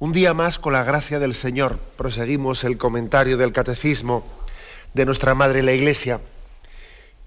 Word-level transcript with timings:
Un 0.00 0.12
día 0.12 0.32
más, 0.32 0.58
con 0.58 0.72
la 0.72 0.82
gracia 0.82 1.18
del 1.18 1.34
Señor, 1.34 1.78
proseguimos 1.98 2.64
el 2.64 2.78
comentario 2.78 3.36
del 3.36 3.52
Catecismo 3.52 4.24
de 4.94 5.04
nuestra 5.04 5.34
Madre 5.34 5.62
la 5.62 5.74
Iglesia 5.74 6.22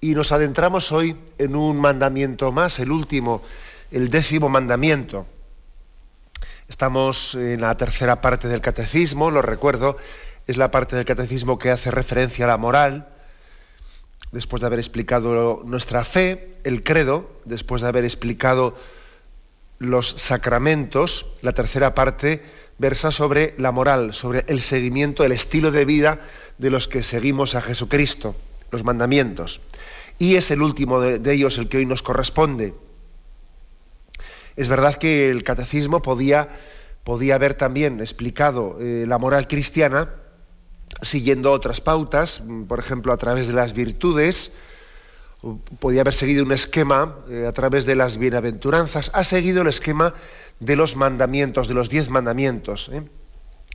y 0.02 0.16
nos 0.16 0.32
adentramos 0.32 0.92
hoy 0.92 1.16
en 1.38 1.56
un 1.56 1.80
mandamiento 1.80 2.52
más, 2.52 2.80
el 2.80 2.90
último, 2.90 3.44
el 3.92 4.10
décimo 4.10 4.50
mandamiento. 4.50 5.28
Estamos 6.68 7.36
en 7.36 7.62
la 7.62 7.78
tercera 7.78 8.22
parte 8.22 8.48
del 8.48 8.62
Catecismo, 8.62 9.30
lo 9.30 9.44
recuerdo, 9.44 9.98
es 10.48 10.58
la 10.58 10.72
parte 10.72 10.96
del 10.96 11.06
Catecismo 11.06 11.60
que 11.60 11.70
hace 11.70 11.92
referencia 11.92 12.46
a 12.46 12.48
la 12.48 12.58
moral, 12.58 13.08
después 14.32 14.62
de 14.62 14.66
haber 14.66 14.80
explicado 14.80 15.62
nuestra 15.64 16.04
fe, 16.04 16.58
el 16.64 16.82
credo, 16.82 17.40
después 17.46 17.84
de 17.84 17.90
haber 17.90 18.04
explicado 18.04 18.76
los 19.78 20.10
sacramentos, 20.18 21.28
la 21.44 21.52
tercera 21.52 21.94
parte 21.94 22.63
versa 22.84 23.12
sobre 23.12 23.56
la 23.58 23.72
moral, 23.72 24.14
sobre 24.14 24.44
el 24.50 24.60
seguimiento, 24.60 25.24
el 25.24 25.32
estilo 25.32 25.72
de 25.72 25.86
vida 25.86 26.20
de 26.58 26.70
los 26.70 26.90
que 26.90 27.02
seguimos 27.02 27.56
a 27.56 27.62
Jesucristo, 27.62 28.36
los 28.72 28.84
mandamientos. 28.84 29.62
Y 30.20 30.36
es 30.36 30.52
el 30.52 30.62
último 30.62 31.00
de, 31.00 31.32
ellos 31.32 31.58
el 31.58 31.70
que 31.70 31.78
hoy 31.78 31.86
nos 31.86 32.02
corresponde. 32.02 32.74
Es 34.58 34.68
verdad 34.68 34.96
que 34.96 35.30
el 35.30 35.46
catecismo 35.46 36.02
podía, 36.02 36.50
podía 37.06 37.36
haber 37.36 37.54
también 37.54 38.02
explicado 38.02 38.78
eh, 38.82 39.06
la 39.08 39.18
moral 39.18 39.48
cristiana 39.48 40.16
siguiendo 41.02 41.54
otras 41.54 41.80
pautas, 41.80 42.44
por 42.68 42.80
ejemplo, 42.80 43.14
a 43.14 43.18
través 43.18 43.48
de 43.48 43.54
las 43.54 43.72
virtudes, 43.74 44.52
podía 45.80 46.02
haber 46.02 46.14
seguido 46.14 46.44
un 46.44 46.52
esquema 46.52 47.16
eh, 47.30 47.46
a 47.48 47.54
través 47.54 47.86
de 47.86 47.96
las 47.96 48.18
bienaventuranzas, 48.18 49.10
ha 49.14 49.24
seguido 49.24 49.62
el 49.62 49.68
esquema 49.70 50.14
de 50.66 50.76
los 50.76 50.96
mandamientos, 50.96 51.68
de 51.68 51.74
los 51.74 51.90
diez 51.90 52.10
mandamientos. 52.10 52.90
¿eh? 52.92 53.04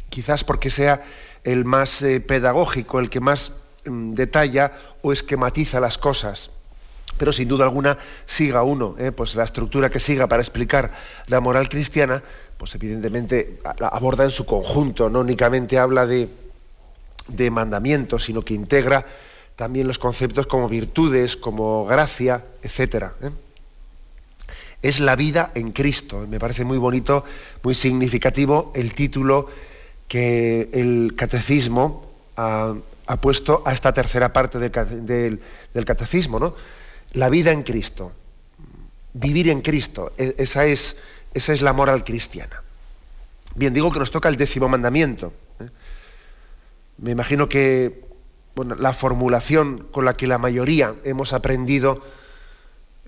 Quizás 0.08 0.44
porque 0.44 0.70
sea 0.70 1.04
el 1.44 1.64
más 1.64 2.02
eh, 2.02 2.20
pedagógico, 2.20 3.00
el 3.00 3.10
que 3.10 3.20
más 3.20 3.52
mm, 3.84 4.14
detalla 4.14 4.72
o 5.02 5.12
esquematiza 5.12 5.80
las 5.80 5.98
cosas. 5.98 6.50
Pero 7.16 7.32
sin 7.32 7.48
duda 7.48 7.64
alguna 7.64 7.98
siga 8.26 8.62
uno, 8.62 8.94
pues 9.16 9.34
la 9.34 9.42
estructura 9.42 9.90
que 9.90 9.98
siga 9.98 10.28
para 10.28 10.40
explicar 10.40 10.92
la 11.26 11.40
moral 11.40 11.68
cristiana, 11.68 12.22
pues 12.56 12.76
evidentemente 12.76 13.60
aborda 13.64 14.22
en 14.22 14.30
su 14.30 14.46
conjunto, 14.46 15.10
no 15.10 15.20
únicamente 15.20 15.80
habla 15.80 16.06
de, 16.06 16.28
de 17.26 17.50
mandamientos, 17.50 18.24
sino 18.24 18.44
que 18.44 18.54
integra 18.54 19.04
también 19.58 19.88
los 19.88 19.98
conceptos 19.98 20.46
como 20.46 20.68
virtudes, 20.68 21.36
como 21.36 21.84
gracia, 21.84 22.44
etc. 22.62 23.06
¿eh? 23.20 23.30
Es 24.82 25.00
la 25.00 25.16
vida 25.16 25.50
en 25.54 25.72
Cristo. 25.72 26.26
Me 26.28 26.38
parece 26.38 26.64
muy 26.64 26.78
bonito, 26.78 27.24
muy 27.62 27.74
significativo 27.74 28.72
el 28.74 28.94
título 28.94 29.48
que 30.06 30.70
el 30.72 31.14
catecismo 31.16 32.10
ha, 32.36 32.74
puesto 33.20 33.62
a 33.66 33.72
esta 33.72 33.92
tercera 33.92 34.32
parte 34.32 34.58
del, 34.58 35.40
catecismo, 35.84 36.38
¿no? 36.38 36.54
La 37.12 37.28
vida 37.28 37.52
en 37.52 37.62
Cristo. 37.62 38.12
Vivir 39.14 39.48
en 39.48 39.62
Cristo. 39.62 40.12
E, 40.16 40.34
esa 40.38 40.66
es, 40.66 40.96
esa 41.34 41.52
es 41.52 41.62
la 41.62 41.72
moral 41.72 42.04
cristiana. 42.04 42.62
Bien, 43.54 43.74
digo 43.74 43.90
que 43.90 43.98
nos 43.98 44.10
toca 44.10 44.28
el 44.28 44.36
décimo 44.36 44.68
mandamiento. 44.68 45.32
¿eh? 45.58 45.68
Me 46.98 47.10
imagino 47.10 47.48
que 47.48 48.04
la 48.56 48.92
formulación 48.92 49.88
con 49.90 50.04
la 50.04 50.16
que 50.16 50.26
la 50.26 50.38
mayoría 50.38 50.94
hemos 51.04 51.32
aprendido 51.32 52.02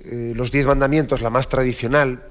eh, 0.05 0.33
los 0.35 0.51
diez 0.51 0.67
mandamientos, 0.67 1.21
la 1.21 1.31
más 1.31 1.49
tradicional, 1.49 2.23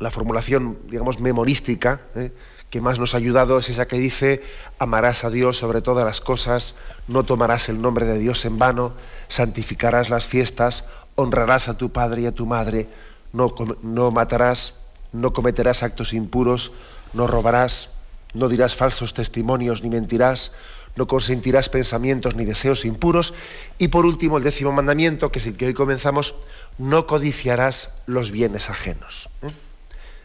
la 0.00 0.10
formulación, 0.10 0.78
digamos, 0.88 1.20
memorística, 1.20 2.00
eh, 2.14 2.32
que 2.70 2.80
más 2.80 2.98
nos 2.98 3.14
ha 3.14 3.18
ayudado 3.18 3.58
es 3.58 3.68
esa 3.68 3.86
que 3.86 3.98
dice, 3.98 4.42
amarás 4.78 5.24
a 5.24 5.30
Dios 5.30 5.56
sobre 5.56 5.80
todas 5.80 6.04
las 6.04 6.20
cosas, 6.20 6.74
no 7.08 7.22
tomarás 7.22 7.68
el 7.68 7.80
nombre 7.80 8.04
de 8.04 8.18
Dios 8.18 8.44
en 8.44 8.58
vano, 8.58 8.92
santificarás 9.28 10.10
las 10.10 10.26
fiestas, 10.26 10.84
honrarás 11.14 11.68
a 11.68 11.78
tu 11.78 11.90
padre 11.92 12.22
y 12.22 12.26
a 12.26 12.32
tu 12.32 12.46
madre, 12.46 12.88
no, 13.32 13.54
no 13.82 14.10
matarás, 14.10 14.74
no 15.12 15.32
cometerás 15.32 15.82
actos 15.82 16.12
impuros, 16.12 16.72
no 17.12 17.26
robarás, 17.26 17.90
no 18.32 18.48
dirás 18.48 18.74
falsos 18.74 19.14
testimonios 19.14 19.82
ni 19.82 19.90
mentirás, 19.90 20.50
no 20.96 21.06
consentirás 21.06 21.68
pensamientos 21.68 22.34
ni 22.36 22.44
deseos 22.44 22.84
impuros. 22.84 23.34
Y 23.78 23.88
por 23.88 24.06
último, 24.06 24.38
el 24.38 24.44
décimo 24.44 24.72
mandamiento, 24.72 25.32
que 25.32 25.38
es 25.38 25.46
el 25.46 25.56
que 25.56 25.66
hoy 25.66 25.74
comenzamos, 25.74 26.34
no 26.78 27.06
codiciarás 27.06 27.90
los 28.06 28.30
bienes 28.30 28.70
ajenos. 28.70 29.28
¿eh? 29.42 29.50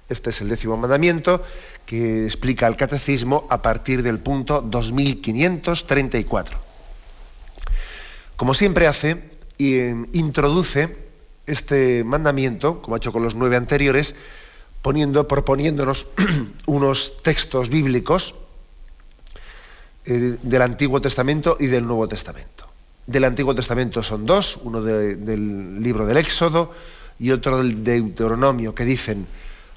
Este 0.09 0.31
es 0.31 0.41
el 0.41 0.49
décimo 0.49 0.77
mandamiento 0.77 1.43
que 1.85 2.25
explica 2.25 2.67
el 2.67 2.75
catecismo 2.75 3.47
a 3.49 3.61
partir 3.61 4.03
del 4.03 4.19
punto 4.19 4.61
2534. 4.61 6.57
Como 8.35 8.53
siempre 8.53 8.87
hace, 8.87 9.23
eh, 9.57 9.95
introduce 10.13 11.09
este 11.45 12.03
mandamiento, 12.03 12.81
como 12.81 12.95
ha 12.95 12.97
hecho 12.97 13.11
con 13.11 13.23
los 13.23 13.35
nueve 13.35 13.55
anteriores, 13.55 14.15
poniendo, 14.81 15.27
proponiéndonos 15.27 16.07
unos 16.65 17.21
textos 17.23 17.69
bíblicos 17.69 18.35
eh, 20.09 20.37
del 20.41 20.61
Antiguo 20.63 20.99
Testamento 20.99 21.55
y 21.59 21.67
del 21.67 21.85
Nuevo 21.85 22.07
Testamento. 22.07 22.65
Del 23.05 23.25
Antiguo 23.25 23.53
Testamento 23.53 24.01
son 24.01 24.25
dos, 24.25 24.57
uno 24.63 24.81
del 24.81 25.83
libro 25.83 26.07
del 26.07 26.17
Éxodo 26.17 26.73
y 27.19 27.29
otro 27.29 27.59
del 27.59 27.83
Deuteronomio, 27.83 28.73
que 28.73 28.85
dicen, 28.85 29.27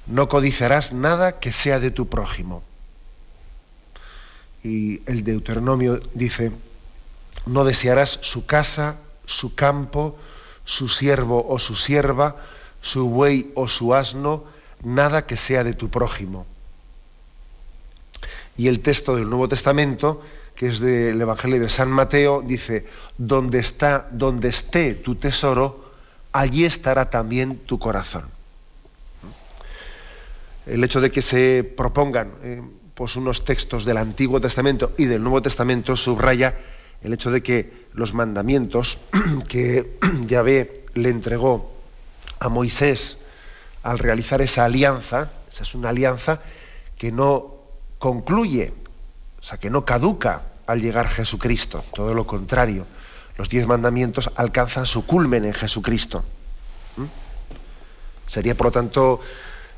no 0.06 0.31
codiciarás 0.31 0.94
nada 0.94 1.38
que 1.38 1.53
sea 1.53 1.81
de 1.81 1.91
tu 1.91 2.09
prójimo. 2.09 2.62
Y 4.65 5.03
el 5.04 5.23
Deuteronomio 5.23 6.00
dice, 6.14 6.50
no 7.44 7.64
desearás 7.64 8.19
su 8.23 8.46
casa, 8.46 8.96
su 9.26 9.55
campo, 9.55 10.19
su 10.64 10.88
siervo 10.88 11.44
o 11.46 11.58
su 11.58 11.75
sierva, 11.75 12.37
su 12.81 13.11
buey 13.11 13.52
o 13.55 13.69
su 13.69 13.94
asno, 13.94 14.44
nada 14.82 15.26
que 15.26 15.37
sea 15.37 15.62
de 15.62 15.75
tu 15.75 15.90
prójimo. 15.90 16.46
Y 18.56 18.69
el 18.69 18.81
texto 18.81 19.16
del 19.16 19.28
Nuevo 19.28 19.49
Testamento, 19.49 20.20
que 20.54 20.69
es 20.69 20.81
del 20.81 21.20
Evangelio 21.20 21.60
de 21.60 21.69
San 21.69 21.90
Mateo, 21.90 22.43
dice, 22.43 22.87
donde, 23.16 23.58
está, 23.58 24.08
donde 24.10 24.49
esté 24.49 24.94
tu 24.94 25.14
tesoro, 25.14 25.93
allí 26.32 26.64
estará 26.64 27.10
también 27.10 27.58
tu 27.58 27.78
corazón. 27.78 28.25
El 30.66 30.84
hecho 30.84 31.00
de 31.00 31.10
que 31.10 31.22
se 31.22 31.64
propongan 31.76 32.32
eh, 32.43 32.62
pues 32.94 33.16
unos 33.16 33.44
textos 33.44 33.84
del 33.84 33.96
Antiguo 33.96 34.40
Testamento 34.40 34.93
y 34.96 35.06
del 35.06 35.22
Nuevo 35.22 35.43
Testamento 35.43 35.96
subraya 35.96 36.56
el 37.02 37.12
hecho 37.12 37.31
de 37.31 37.43
que 37.43 37.87
los 37.94 38.14
mandamientos 38.14 38.99
que 39.49 39.99
Yahvé 40.26 40.84
le 40.94 41.08
entregó 41.08 41.72
a 42.38 42.49
Moisés 42.49 43.19
al 43.82 43.99
realizar 43.99 44.40
esa 44.40 44.64
alianza, 44.64 45.32
esa 45.50 45.64
es 45.64 45.75
una 45.75 45.88
alianza 45.88 46.40
que 46.96 47.10
no 47.10 47.51
concluye, 48.02 48.75
o 49.40 49.44
sea, 49.44 49.58
que 49.58 49.70
no 49.70 49.84
caduca 49.84 50.43
al 50.66 50.81
llegar 50.81 51.06
Jesucristo, 51.06 51.84
todo 51.94 52.14
lo 52.14 52.26
contrario. 52.26 52.84
Los 53.38 53.49
diez 53.49 53.64
mandamientos 53.69 54.28
alcanzan 54.34 54.87
su 54.87 55.06
culmen 55.06 55.44
en 55.44 55.54
Jesucristo. 55.54 56.25
Sería, 58.26 58.56
por 58.56 58.66
lo 58.66 58.72
tanto, 58.72 59.20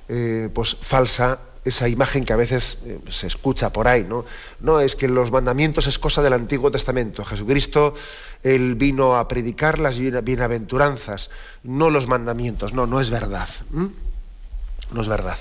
eh, 0.09 0.49
pues 0.55 0.75
falsa 0.75 1.41
esa 1.67 1.87
imagen 1.87 2.25
que 2.25 2.33
a 2.33 2.37
veces 2.37 2.79
eh, 2.87 2.99
se 3.11 3.27
escucha 3.27 3.71
por 3.75 3.89
ahí, 3.89 4.05
¿no? 4.09 4.25
No, 4.59 4.81
es 4.81 4.97
que 4.97 5.07
los 5.07 5.31
mandamientos 5.31 5.87
es 5.87 5.99
cosa 5.99 6.23
del 6.23 6.33
Antiguo 6.33 6.71
Testamento. 6.71 7.27
Jesucristo, 7.27 7.95
él 8.43 8.75
vino 8.75 9.17
a 9.17 9.29
predicar 9.29 9.79
las 9.79 9.99
bienaventuranzas, 9.99 11.29
no 11.63 11.91
los 11.91 12.07
mandamientos. 12.07 12.73
No, 12.73 12.87
no 12.87 13.01
es 13.01 13.11
verdad. 13.11 13.51
No 13.71 15.03
es 15.03 15.09
verdad. 15.09 15.37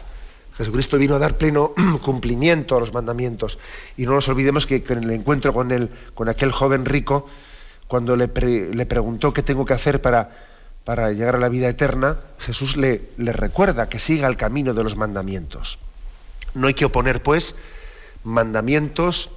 Jesucristo 0.57 0.97
vino 0.97 1.15
a 1.15 1.19
dar 1.19 1.37
pleno 1.37 1.73
cumplimiento 2.01 2.75
a 2.75 2.79
los 2.79 2.93
mandamientos. 2.93 3.57
Y 3.97 4.05
no 4.05 4.13
nos 4.13 4.27
olvidemos 4.27 4.67
que, 4.67 4.83
en 4.87 5.03
el 5.03 5.11
encuentro 5.11 5.53
con, 5.53 5.89
con 6.13 6.29
aquel 6.29 6.51
joven 6.51 6.85
rico, 6.85 7.27
cuando 7.87 8.15
le, 8.15 8.27
preguntó 8.27 9.33
qué 9.33 9.43
tengo 9.43 9.65
que 9.65 9.73
hacer 9.73 10.01
para, 10.01 10.31
para 10.83 11.11
llegar 11.11 11.35
a 11.35 11.39
la 11.39 11.49
vida 11.49 11.69
eterna, 11.69 12.19
Jesús 12.39 12.77
le, 12.77 13.09
le, 13.17 13.33
recuerda 13.33 13.89
que 13.89 13.99
siga 13.99 14.27
el 14.27 14.37
camino 14.37 14.73
de 14.73 14.83
los 14.83 14.95
mandamientos. 14.95 15.79
No 16.53 16.67
hay 16.67 16.73
que 16.73 16.85
oponer, 16.85 17.21
pues, 17.23 17.55
mandamientos 18.23 19.31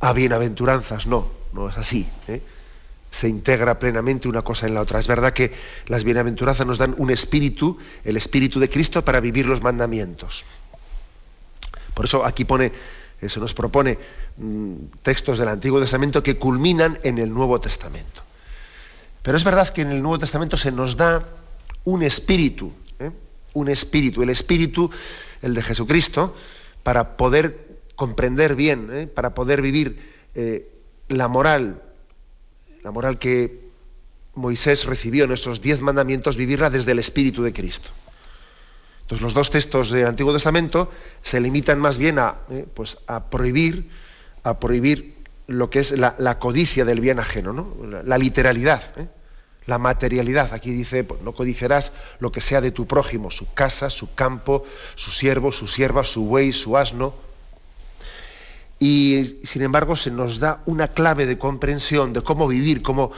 a 0.00 0.12
bienaventuranzas. 0.12 1.06
No, 1.06 1.30
no 1.52 1.68
es 1.68 1.78
así. 1.78 2.08
¿eh? 2.28 2.42
Se 3.12 3.28
integra 3.28 3.78
plenamente 3.78 4.26
una 4.26 4.42
cosa 4.42 4.66
en 4.66 4.74
la 4.74 4.80
otra. 4.80 4.98
Es 4.98 5.06
verdad 5.06 5.32
que 5.32 5.52
las 5.86 6.02
bienaventuranzas 6.02 6.66
nos 6.66 6.78
dan 6.78 6.96
un 6.98 7.10
espíritu, 7.10 7.78
el 8.02 8.16
espíritu 8.16 8.58
de 8.58 8.68
Cristo, 8.68 9.04
para 9.04 9.20
vivir 9.20 9.46
los 9.46 9.62
mandamientos. 9.62 10.44
Por 11.94 12.06
eso 12.06 12.24
aquí 12.24 12.44
pone, 12.44 12.72
eh, 13.20 13.28
se 13.28 13.40
nos 13.40 13.54
propone 13.54 13.98
mm, 14.36 14.74
textos 15.02 15.38
del 15.38 15.48
Antiguo 15.48 15.80
Testamento 15.80 16.22
que 16.22 16.38
culminan 16.38 16.98
en 17.02 17.18
el 17.18 17.32
Nuevo 17.32 17.60
Testamento. 17.60 18.22
Pero 19.22 19.36
es 19.36 19.44
verdad 19.44 19.68
que 19.68 19.82
en 19.82 19.90
el 19.90 20.02
Nuevo 20.02 20.18
Testamento 20.18 20.56
se 20.56 20.72
nos 20.72 20.96
da 20.96 21.22
un 21.84 22.02
espíritu, 22.02 22.72
¿eh? 22.98 23.10
un 23.52 23.68
espíritu, 23.68 24.22
el 24.22 24.30
espíritu, 24.30 24.90
el 25.42 25.54
de 25.54 25.62
Jesucristo, 25.62 26.34
para 26.82 27.16
poder 27.16 27.82
comprender 27.94 28.56
bien, 28.56 28.88
¿eh? 28.92 29.06
para 29.06 29.34
poder 29.34 29.62
vivir 29.62 30.12
la 31.08 31.28
moral, 31.28 31.82
la 32.82 32.90
moral 32.90 33.18
que 33.18 33.70
Moisés 34.34 34.86
recibió 34.86 35.24
en 35.24 35.32
esos 35.32 35.60
diez 35.60 35.80
mandamientos, 35.80 36.36
vivirla 36.36 36.70
desde 36.70 36.92
el 36.92 36.98
espíritu 36.98 37.42
de 37.42 37.52
Cristo. 37.52 37.90
Entonces 39.02 39.22
los 39.22 39.34
dos 39.34 39.50
textos 39.50 39.90
del 39.90 40.06
Antiguo 40.06 40.32
Testamento 40.32 40.90
se 41.22 41.40
limitan 41.40 41.78
más 41.78 41.98
bien 41.98 42.18
a, 42.18 42.36
pues, 42.74 42.98
a 43.06 43.28
prohibir, 43.28 43.90
a 44.42 44.58
prohibir 44.58 45.16
lo 45.46 45.68
que 45.68 45.80
es 45.80 45.92
la, 45.92 46.38
codicia 46.38 46.84
del 46.84 47.00
bien 47.00 47.18
ajeno, 47.18 47.52
¿no? 47.52 47.76
la, 48.04 48.16
literalidad, 48.16 48.82
¿eh? 48.98 49.08
la 49.66 49.78
materialidad. 49.78 50.54
Aquí 50.54 50.70
dice, 50.70 51.04
pues, 51.04 51.20
no 51.20 51.34
codiciarás 51.34 51.92
lo 52.20 52.32
que 52.32 52.40
sea 52.40 52.60
de 52.60 52.70
tu 52.70 52.86
prójimo, 52.86 53.30
su 53.30 53.52
casa, 53.52 53.90
su 53.90 54.14
campo, 54.14 54.64
su 54.94 55.10
siervo, 55.10 55.52
su 55.52 55.68
sierva, 55.68 56.04
su 56.04 56.24
buey, 56.24 56.52
su 56.52 56.78
asno. 56.78 57.14
Y 58.82 59.38
sin 59.44 59.62
embargo 59.62 59.94
se 59.94 60.10
nos 60.10 60.40
da 60.40 60.60
una 60.66 60.88
clave 60.88 61.24
de 61.24 61.38
comprensión 61.38 62.12
de 62.12 62.20
cómo 62.22 62.48
vivir, 62.48 62.82
cómo, 62.82 63.12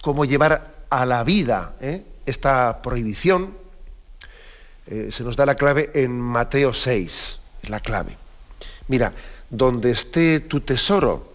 cómo 0.00 0.24
llevar 0.24 0.86
a 0.88 1.04
la 1.04 1.22
vida 1.22 1.74
¿eh? 1.82 2.02
esta 2.24 2.80
prohibición. 2.80 3.54
Eh, 4.86 5.10
se 5.12 5.22
nos 5.22 5.36
da 5.36 5.44
la 5.44 5.56
clave 5.56 5.90
en 5.92 6.18
Mateo 6.18 6.72
6, 6.72 7.40
la 7.64 7.80
clave. 7.80 8.16
Mira, 8.88 9.12
donde 9.50 9.90
esté 9.90 10.40
tu 10.40 10.62
tesoro, 10.62 11.30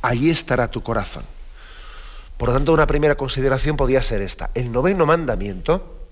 allí 0.00 0.30
estará 0.30 0.70
tu 0.70 0.84
corazón. 0.84 1.24
Por 2.36 2.50
lo 2.50 2.54
tanto, 2.54 2.72
una 2.72 2.86
primera 2.86 3.16
consideración 3.16 3.76
podría 3.76 4.04
ser 4.04 4.22
esta. 4.22 4.50
El 4.54 4.70
noveno 4.70 5.04
mandamiento 5.04 6.06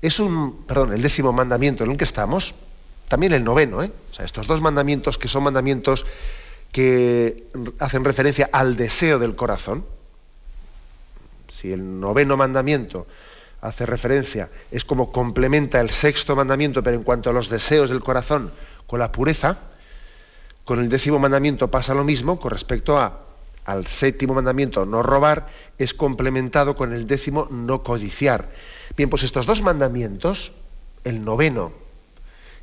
es 0.00 0.20
un, 0.20 0.64
perdón, 0.64 0.94
el 0.94 1.02
décimo 1.02 1.34
mandamiento 1.34 1.84
en 1.84 1.90
el 1.90 1.98
que 1.98 2.04
estamos, 2.04 2.54
también 3.12 3.34
el 3.34 3.44
noveno, 3.44 3.82
¿eh? 3.82 3.92
O 4.10 4.14
sea, 4.14 4.24
estos 4.24 4.46
dos 4.46 4.62
mandamientos 4.62 5.18
que 5.18 5.28
son 5.28 5.42
mandamientos 5.42 6.06
que 6.72 7.44
hacen 7.78 8.04
referencia 8.04 8.48
al 8.50 8.74
deseo 8.74 9.18
del 9.18 9.36
corazón. 9.36 9.84
Si 11.46 11.74
el 11.74 12.00
noveno 12.00 12.38
mandamiento 12.38 13.06
hace 13.60 13.84
referencia, 13.84 14.48
es 14.70 14.86
como 14.86 15.12
complementa 15.12 15.78
el 15.82 15.90
sexto 15.90 16.34
mandamiento, 16.34 16.82
pero 16.82 16.96
en 16.96 17.02
cuanto 17.02 17.28
a 17.28 17.34
los 17.34 17.50
deseos 17.50 17.90
del 17.90 18.00
corazón 18.00 18.50
con 18.86 18.98
la 18.98 19.12
pureza, 19.12 19.60
con 20.64 20.80
el 20.80 20.88
décimo 20.88 21.18
mandamiento 21.18 21.70
pasa 21.70 21.92
lo 21.92 22.04
mismo 22.04 22.40
con 22.40 22.50
respecto 22.50 22.96
a, 22.96 23.26
al 23.66 23.86
séptimo 23.86 24.32
mandamiento, 24.32 24.86
no 24.86 25.02
robar, 25.02 25.48
es 25.76 25.92
complementado 25.92 26.76
con 26.76 26.94
el 26.94 27.06
décimo, 27.06 27.46
no 27.50 27.82
codiciar. 27.82 28.48
Bien, 28.96 29.10
pues 29.10 29.22
estos 29.22 29.44
dos 29.44 29.60
mandamientos, 29.60 30.52
el 31.04 31.22
noveno 31.22 31.82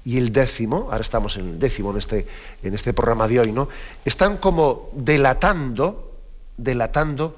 y 0.06 0.18
el 0.18 0.31
décimo, 0.31 0.88
ahora 0.92 1.01
estamos 1.01 1.38
en 1.38 1.50
el 1.50 1.60
décimo 1.60 1.92
en 1.92 1.98
este, 1.98 2.28
en 2.63 2.74
este 2.74 2.94
programa 2.94 3.28
de 3.28 3.40
hoy, 3.40 3.51
¿no? 3.51 3.69
Están 4.06 4.38
como 4.38 4.90
delatando, 4.94 6.13
delatando 6.57 7.36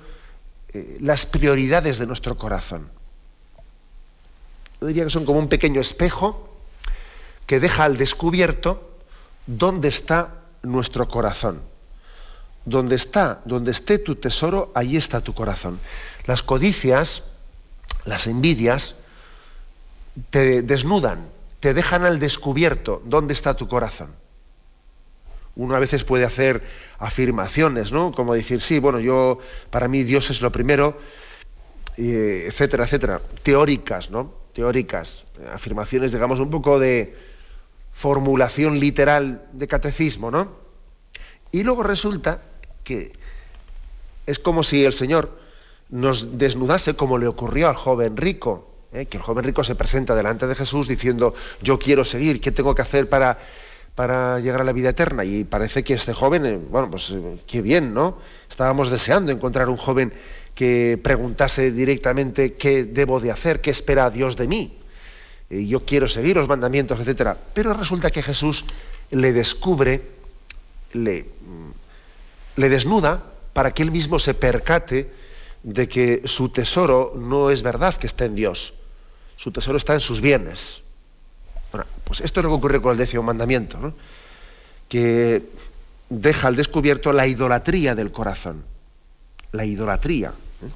eh, 0.73 0.97
las 1.01 1.25
prioridades 1.25 1.99
de 1.99 2.07
nuestro 2.07 2.37
corazón. 2.37 2.87
Yo 4.79 4.87
diría 4.87 5.03
que 5.03 5.09
son 5.09 5.25
como 5.25 5.39
un 5.39 5.47
pequeño 5.47 5.81
espejo 5.81 6.49
que 7.45 7.59
deja 7.59 7.83
al 7.83 7.97
descubierto 7.97 8.97
dónde 9.45 9.87
está 9.87 10.41
nuestro 10.63 11.07
corazón. 11.07 11.61
Donde 12.63 12.95
está, 12.95 13.41
donde 13.45 13.71
esté 13.71 13.97
tu 13.97 14.15
tesoro, 14.15 14.71
ahí 14.75 14.95
está 14.95 15.21
tu 15.21 15.33
corazón. 15.33 15.79
Las 16.25 16.43
codicias, 16.43 17.23
las 18.05 18.27
envidias, 18.27 18.95
te 20.29 20.61
desnudan, 20.61 21.25
te 21.61 21.73
dejan 21.73 22.03
al 22.03 22.19
descubierto 22.19 23.01
dónde 23.05 23.33
está 23.33 23.53
tu 23.53 23.69
corazón. 23.69 24.13
Uno 25.55 25.75
a 25.75 25.79
veces 25.79 26.03
puede 26.03 26.25
hacer 26.25 26.63
afirmaciones, 26.99 27.93
¿no? 27.93 28.11
Como 28.11 28.33
decir, 28.33 28.61
sí, 28.61 28.79
bueno, 28.79 28.99
yo, 28.99 29.39
para 29.69 29.87
mí 29.87 30.03
Dios 30.03 30.29
es 30.29 30.41
lo 30.41 30.51
primero, 30.51 30.97
etcétera, 31.95 32.83
etcétera. 32.83 33.21
Teóricas, 33.43 34.11
¿no? 34.11 34.33
Teóricas. 34.53 35.23
Afirmaciones, 35.53 36.11
digamos, 36.11 36.39
un 36.39 36.49
poco 36.49 36.79
de, 36.79 37.15
formulación 37.91 38.79
literal 38.79 39.45
de 39.51 39.67
catecismo, 39.67 40.31
¿no? 40.31 40.57
Y 41.51 41.63
luego 41.63 41.83
resulta 41.83 42.41
que 42.83 43.11
es 44.25 44.39
como 44.39 44.63
si 44.63 44.85
el 44.85 44.93
Señor 44.93 45.37
nos 45.89 46.37
desnudase 46.37 46.95
como 46.95 47.17
le 47.17 47.27
ocurrió 47.27 47.67
al 47.67 47.75
joven 47.75 48.17
rico, 48.17 48.70
¿eh? 48.93 49.05
que 49.05 49.17
el 49.17 49.23
joven 49.23 49.43
rico 49.43 49.63
se 49.63 49.75
presenta 49.75 50.15
delante 50.15 50.47
de 50.47 50.55
Jesús 50.55 50.87
diciendo, 50.87 51.33
yo 51.61 51.79
quiero 51.79 52.03
seguir, 52.05 52.41
¿qué 52.41 52.51
tengo 52.51 52.75
que 52.75 52.81
hacer 52.81 53.09
para, 53.09 53.39
para 53.95 54.39
llegar 54.39 54.61
a 54.61 54.63
la 54.63 54.73
vida 54.73 54.89
eterna? 54.89 55.23
Y 55.25 55.43
parece 55.43 55.83
que 55.83 55.93
este 55.93 56.13
joven, 56.13 56.45
eh, 56.45 56.57
bueno, 56.57 56.89
pues 56.89 57.11
eh, 57.11 57.39
qué 57.47 57.61
bien, 57.61 57.93
¿no? 57.93 58.17
Estábamos 58.49 58.91
deseando 58.91 59.31
encontrar 59.31 59.69
un 59.69 59.77
joven 59.77 60.13
que 60.55 60.99
preguntase 61.01 61.71
directamente 61.71 62.53
qué 62.53 62.83
debo 62.83 63.19
de 63.19 63.31
hacer, 63.31 63.61
qué 63.61 63.71
espera 63.71 64.09
Dios 64.09 64.35
de 64.35 64.47
mí. 64.47 64.77
Eh, 65.49 65.65
yo 65.65 65.85
quiero 65.85 66.07
seguir 66.07 66.35
los 66.35 66.47
mandamientos, 66.47 66.99
etc. 66.99 67.35
Pero 67.53 67.73
resulta 67.73 68.09
que 68.09 68.21
Jesús 68.21 68.65
le 69.09 69.33
descubre, 69.33 70.01
le, 70.93 71.23
mm, 71.23 72.59
le 72.59 72.69
desnuda 72.69 73.23
para 73.53 73.73
que 73.73 73.83
él 73.83 73.91
mismo 73.91 74.19
se 74.19 74.33
percate 74.33 75.11
de 75.63 75.87
que 75.87 76.21
su 76.25 76.49
tesoro 76.49 77.13
no 77.15 77.49
es 77.49 77.61
verdad 77.61 77.95
que 77.95 78.07
está 78.07 78.25
en 78.25 78.35
Dios. 78.35 78.73
Su 79.41 79.51
tesoro 79.51 79.77
está 79.77 79.95
en 79.95 79.99
sus 80.01 80.21
bienes. 80.21 80.83
Bueno, 81.71 81.87
pues 82.03 82.21
esto 82.21 82.41
es 82.41 82.43
lo 82.43 82.51
que 82.51 82.55
ocurre 82.57 82.79
con 82.79 82.91
el 82.91 82.97
décimo 82.99 83.23
mandamiento, 83.23 83.95
que 84.87 85.49
deja 86.09 86.47
al 86.47 86.55
descubierto 86.55 87.11
la 87.11 87.25
idolatría 87.25 87.95
del 87.95 88.11
corazón. 88.11 88.63
La 89.51 89.65
idolatría. 89.65 90.29
¿eh? 90.29 90.69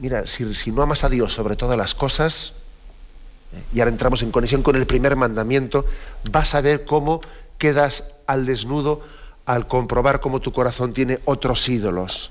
Mira, 0.00 0.26
si, 0.26 0.54
si 0.54 0.72
no 0.72 0.80
amas 0.80 1.04
a 1.04 1.10
Dios 1.10 1.34
sobre 1.34 1.54
todas 1.54 1.76
las 1.76 1.94
cosas, 1.94 2.54
y 3.74 3.80
ahora 3.80 3.90
entramos 3.90 4.22
en 4.22 4.30
conexión 4.30 4.62
con 4.62 4.76
el 4.76 4.86
primer 4.86 5.14
mandamiento, 5.14 5.84
vas 6.30 6.54
a 6.54 6.62
ver 6.62 6.86
cómo 6.86 7.20
quedas 7.58 8.04
al 8.26 8.46
desnudo 8.46 9.02
al 9.44 9.68
comprobar 9.68 10.20
cómo 10.20 10.40
tu 10.40 10.54
corazón 10.54 10.94
tiene 10.94 11.20
otros 11.26 11.68
ídolos. 11.68 12.30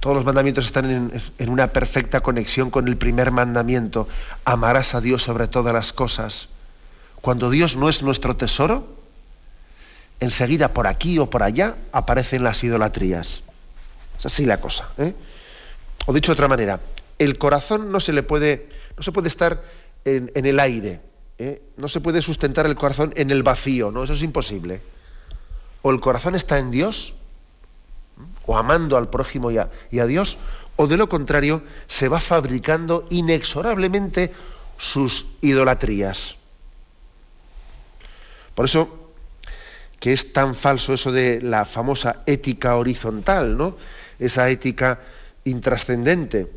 Todos 0.00 0.16
los 0.16 0.24
mandamientos 0.24 0.66
están 0.66 1.12
en, 1.38 1.48
una 1.48 1.68
perfecta 1.68 2.20
conexión 2.20 2.70
con 2.70 2.88
el 2.88 2.96
primer 2.96 3.30
mandamiento. 3.30 4.08
Amarás 4.44 4.94
a 4.94 5.00
Dios 5.00 5.22
sobre 5.22 5.48
todas 5.48 5.72
las 5.74 5.92
cosas. 5.92 6.48
Cuando 7.20 7.50
Dios 7.50 7.76
no 7.76 7.88
es 7.88 8.02
nuestro 8.02 8.36
tesoro, 8.36 8.86
enseguida 10.20 10.72
por 10.72 10.86
aquí 10.86 11.18
o 11.18 11.30
por 11.30 11.42
allá 11.42 11.76
aparecen 11.92 12.42
las 12.42 12.62
idolatrías. 12.64 13.42
Es 14.18 14.26
así 14.26 14.46
la 14.46 14.60
cosa. 14.60 14.88
¿eh? 14.98 15.14
O 16.06 16.12
dicho 16.12 16.32
de 16.32 16.34
otra 16.34 16.48
manera, 16.48 16.80
el 17.18 17.38
corazón 17.38 17.92
no 17.92 18.00
se 18.00 18.12
le 18.12 18.22
puede 18.22 18.68
no 18.96 19.02
se 19.02 19.12
puede 19.12 19.28
estar 19.28 19.62
en, 20.04 20.30
el 20.34 20.60
aire, 20.60 21.00
¿eh? 21.38 21.62
no 21.76 21.88
se 21.88 22.00
puede 22.00 22.22
sustentar 22.22 22.66
el 22.66 22.74
corazón 22.74 23.12
en 23.16 23.30
el 23.30 23.42
vacío, 23.42 23.90
¿no? 23.90 24.04
Eso 24.04 24.12
es 24.14 24.22
imposible. 24.22 24.82
O 25.82 25.90
el 25.90 26.00
corazón 26.00 26.34
está 26.34 26.58
en 26.58 26.70
Dios, 26.70 27.14
o 28.46 28.56
amando 28.56 28.96
al 28.96 29.08
prójimo 29.08 29.50
y 29.50 29.58
a, 29.58 29.70
y 29.90 29.98
a 29.98 30.06
Dios, 30.06 30.38
o 30.76 30.86
de 30.86 30.96
lo 30.96 31.08
contrario, 31.08 31.62
se 31.86 32.08
va 32.08 32.20
fabricando 32.20 33.06
inexorablemente 33.10 34.32
sus 34.78 35.26
idolatrías. 35.40 36.36
Por 38.54 38.66
eso 38.66 39.02
que 40.02 40.12
es 40.12 40.32
tan 40.32 40.56
falso 40.56 40.92
eso 40.92 41.12
de 41.12 41.40
la 41.40 41.64
famosa 41.64 42.24
ética 42.26 42.74
horizontal, 42.74 43.56
¿no? 43.56 43.76
Esa 44.18 44.50
ética 44.50 44.98
intrascendente. 45.44 46.48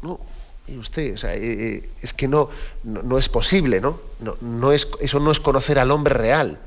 No, 0.00 0.18
usted, 0.78 1.22
eh, 1.22 1.28
eh, 1.34 1.90
es 2.00 2.14
que 2.14 2.26
no, 2.26 2.48
no, 2.84 3.18
es 3.18 3.28
posible, 3.28 3.82
¿no? 3.82 4.00
No, 4.40 4.72
es, 4.72 4.88
eso 5.00 5.20
no 5.20 5.30
es 5.30 5.40
conocer 5.40 5.78
al 5.78 5.90
hombre 5.90 6.14
real, 6.14 6.58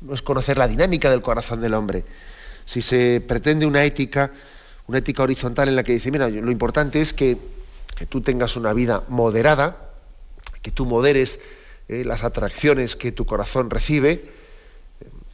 no 0.00 0.14
es 0.14 0.22
conocer 0.22 0.58
la 0.58 0.66
dinámica 0.66 1.12
del 1.12 1.22
corazón 1.22 1.60
del 1.60 1.74
hombre. 1.74 2.04
Si 2.66 2.82
se 2.82 3.22
pretende 3.26 3.64
una 3.64 3.84
ética, 3.84 4.32
una 4.88 4.98
ética 4.98 5.22
horizontal 5.22 5.68
en 5.68 5.76
la 5.76 5.84
que 5.84 5.92
dice, 5.92 6.10
mira, 6.10 6.28
lo 6.28 6.50
importante 6.50 7.00
es 7.00 7.14
que, 7.14 7.38
tú 8.10 8.20
tengas 8.20 8.56
una 8.56 8.74
vida 8.74 9.04
moderada, 9.08 9.88
que 10.60 10.70
tú 10.70 10.84
moderes 10.84 11.40
eh, 11.88 12.04
las 12.04 12.24
atracciones 12.24 12.94
que 12.94 13.10
tu 13.12 13.24
corazón 13.24 13.70
recibe, 13.70 14.30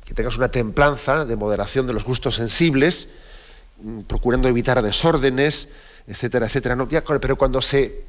que 0.04 0.14
tengas 0.14 0.36
una 0.36 0.50
templanza 0.50 1.24
de 1.24 1.34
moderación 1.34 1.88
de 1.88 1.94
los 1.94 2.04
gustos 2.04 2.36
sensibles, 2.36 3.08
mm, 3.82 4.02
procurando 4.02 4.46
evitar 4.46 4.80
desórdenes, 4.82 5.68
etcétera, 6.06 6.46
etcétera. 6.46 6.76
¿no? 6.76 6.88
pero 6.88 7.36
cuando 7.36 7.60
se 7.60 8.04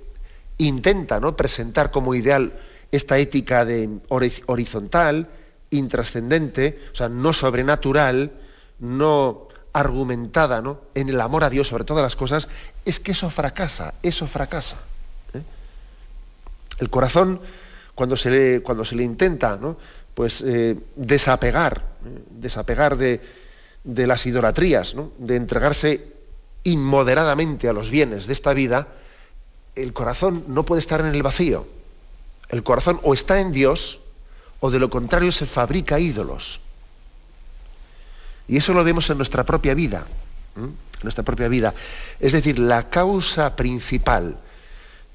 intenta 0.57 1.19
¿no? 1.19 1.35
presentar 1.35 1.89
como 1.89 2.13
ideal 2.13 2.53
esta 2.91 3.17
ética 3.17 3.65
de 3.65 3.89
horizontal, 4.45 5.29
intrascendente, 5.71 6.79
o 6.91 6.95
sea, 6.95 7.09
no 7.09 7.33
sobrenatural, 7.33 8.31
no 8.83 9.47
argumentada 9.71 10.61
¿no? 10.61 10.81
en 10.93 11.09
el 11.09 11.19
amor 11.21 11.43
a 11.43 11.49
Dios 11.49 11.69
sobre 11.69 11.85
todas 11.85 12.03
las 12.03 12.15
cosas, 12.15 12.47
es 12.85 12.99
que 12.99 13.13
eso 13.13 13.29
fracasa, 13.29 13.95
eso 14.03 14.27
fracasa. 14.27 14.77
¿eh? 15.33 15.41
El 16.77 16.89
corazón, 16.89 17.39
cuando 17.95 18.15
se 18.15 18.29
le, 18.29 18.61
cuando 18.61 18.85
se 18.85 18.95
le 18.95 19.03
intenta 19.03 19.57
¿no? 19.57 19.77
pues, 20.13 20.43
eh, 20.45 20.77
desapegar, 20.95 21.81
¿eh? 22.05 22.23
desapegar 22.29 22.97
de, 22.97 23.21
de, 23.83 24.05
las 24.05 24.25
idolatrías, 24.25 24.95
¿no? 24.95 25.11
de 25.17 25.37
entregarse 25.37 26.13
inmoderadamente 26.65 27.69
a 27.69 27.73
los 27.73 27.89
bienes 27.89 28.27
de 28.27 28.33
esta 28.33 28.53
vida, 28.53 28.89
el 29.75 29.93
corazón 29.93 30.43
no 30.49 30.65
puede 30.65 30.81
estar 30.81 30.99
en 30.99 31.07
el 31.07 31.23
vacío. 31.23 31.65
El 32.49 32.63
corazón 32.63 32.99
o 33.03 33.13
está 33.13 33.39
en 33.39 33.53
Dios, 33.53 34.01
o 34.59 34.69
de 34.69 34.79
lo 34.79 34.89
contrario 34.89 35.31
se 35.31 35.45
fabrica 35.45 35.99
ídolos. 35.99 36.59
Y 38.47 38.57
eso 38.57 38.73
lo 38.73 38.83
vemos 38.83 39.09
en 39.09 39.17
nuestra 39.17 39.45
propia 39.45 39.73
vida, 39.73 40.05
nuestra 41.01 41.23
propia 41.23 41.47
vida. 41.47 41.73
Es 42.19 42.33
decir, 42.33 42.59
la 42.59 42.89
causa 42.89 43.55
principal 43.55 44.37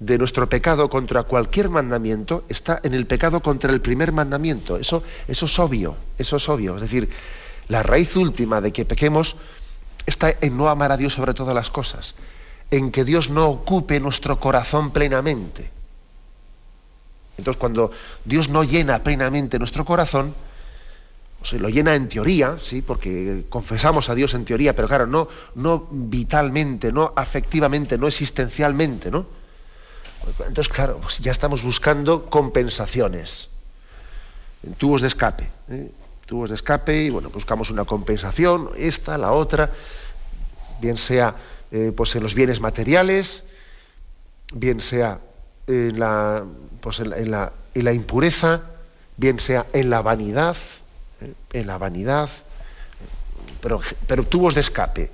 de 0.01 0.19
nuestro 0.19 0.49
pecado 0.49 0.89
contra 0.89 1.25
cualquier 1.25 1.69
mandamiento 1.69 2.45
está 2.49 2.81
en 2.83 2.95
el 2.95 3.07
pecado 3.07 3.41
contra 3.41 3.73
el 3.73 3.81
primer 3.81 4.13
mandamiento. 4.13 4.77
Eso, 4.77 5.03
eso 5.27 5.47
es 5.47 5.59
obvio, 5.59 5.97
eso 6.19 6.37
es 6.37 6.49
obvio. 6.49 6.77
Es 6.77 6.83
decir, 6.83 7.09
la 7.69 7.83
raíz 7.83 8.17
última 8.17 8.61
de 8.61 8.73
que 8.73 8.85
pequemos 8.85 9.37
está 10.07 10.33
en 10.41 10.57
no 10.57 10.69
amar 10.69 10.93
a 10.93 10.97
Dios 10.97 11.15
sobre 11.15 11.35
todas 11.35 11.55
las 11.55 11.71
cosas, 11.71 12.15
en 12.71 12.91
que 12.91 13.05
Dios 13.05 13.29
no 13.29 13.49
ocupe 13.49 14.01
nuestro 14.01 14.39
corazón 14.41 14.91
plenamente. 14.91 15.71
Entonces, 17.37 17.59
cuando 17.61 17.93
Dios 18.25 18.49
no 18.49 18.65
llena 18.65 19.03
plenamente 19.05 19.59
nuestro 19.59 19.85
corazón, 19.85 20.35
se 21.43 21.59
lo 21.59 21.69
llena 21.69 21.95
en 21.95 22.09
teoría, 22.09 22.59
sí, 22.61 22.83
porque 22.83 23.45
confesamos 23.49 24.09
a 24.09 24.15
Dios 24.15 24.35
en 24.35 24.45
teoría, 24.45 24.75
pero 24.75 24.89
claro, 24.89 25.07
no, 25.07 25.29
no 25.55 25.87
vitalmente, 25.91 26.93
no 26.93 27.13
afectivamente, 27.15 27.97
no 27.97 28.09
existencialmente, 28.09 29.11
¿no? 29.11 29.27
Entonces, 30.41 30.69
claro, 30.69 30.99
pues 31.01 31.19
ya 31.19 31.31
estamos 31.31 31.63
buscando 31.63 32.29
compensaciones, 32.29 33.49
tubos 34.79 35.01
de 35.01 35.07
escape, 35.07 35.49
¿eh? 35.69 35.93
tubos 36.27 36.51
de 36.51 36.57
escape 36.57 37.05
y 37.05 37.11
bueno, 37.11 37.31
buscamos 37.31 37.71
una 37.71 37.85
compensación, 37.85 38.71
esta, 38.77 39.17
la 39.17 39.33
otra, 39.33 39.71
bien 40.81 40.97
sea 40.97 41.37
eh, 41.71 41.93
pues 41.97 42.15
en 42.17 42.23
los 42.25 42.35
bienes 42.35 42.61
materiales, 42.61 43.45
bien 44.53 44.81
sea 44.81 45.21
en 45.69 45.99
la, 46.01 46.45
pues 46.81 46.99
en 46.99 47.31
la, 47.31 47.53
en 47.75 47.85
la 47.85 47.93
impureza, 47.93 48.63
bien 49.17 49.39
sea 49.39 49.67
en 49.73 49.89
la 49.89 50.03
vanidad, 50.03 50.57
en 51.53 51.67
la 51.67 51.79
vanidad, 51.79 52.29
pero, 53.61 53.81
pero 54.07 54.25
tubos 54.25 54.55
de 54.55 54.61
escape. 54.61 55.11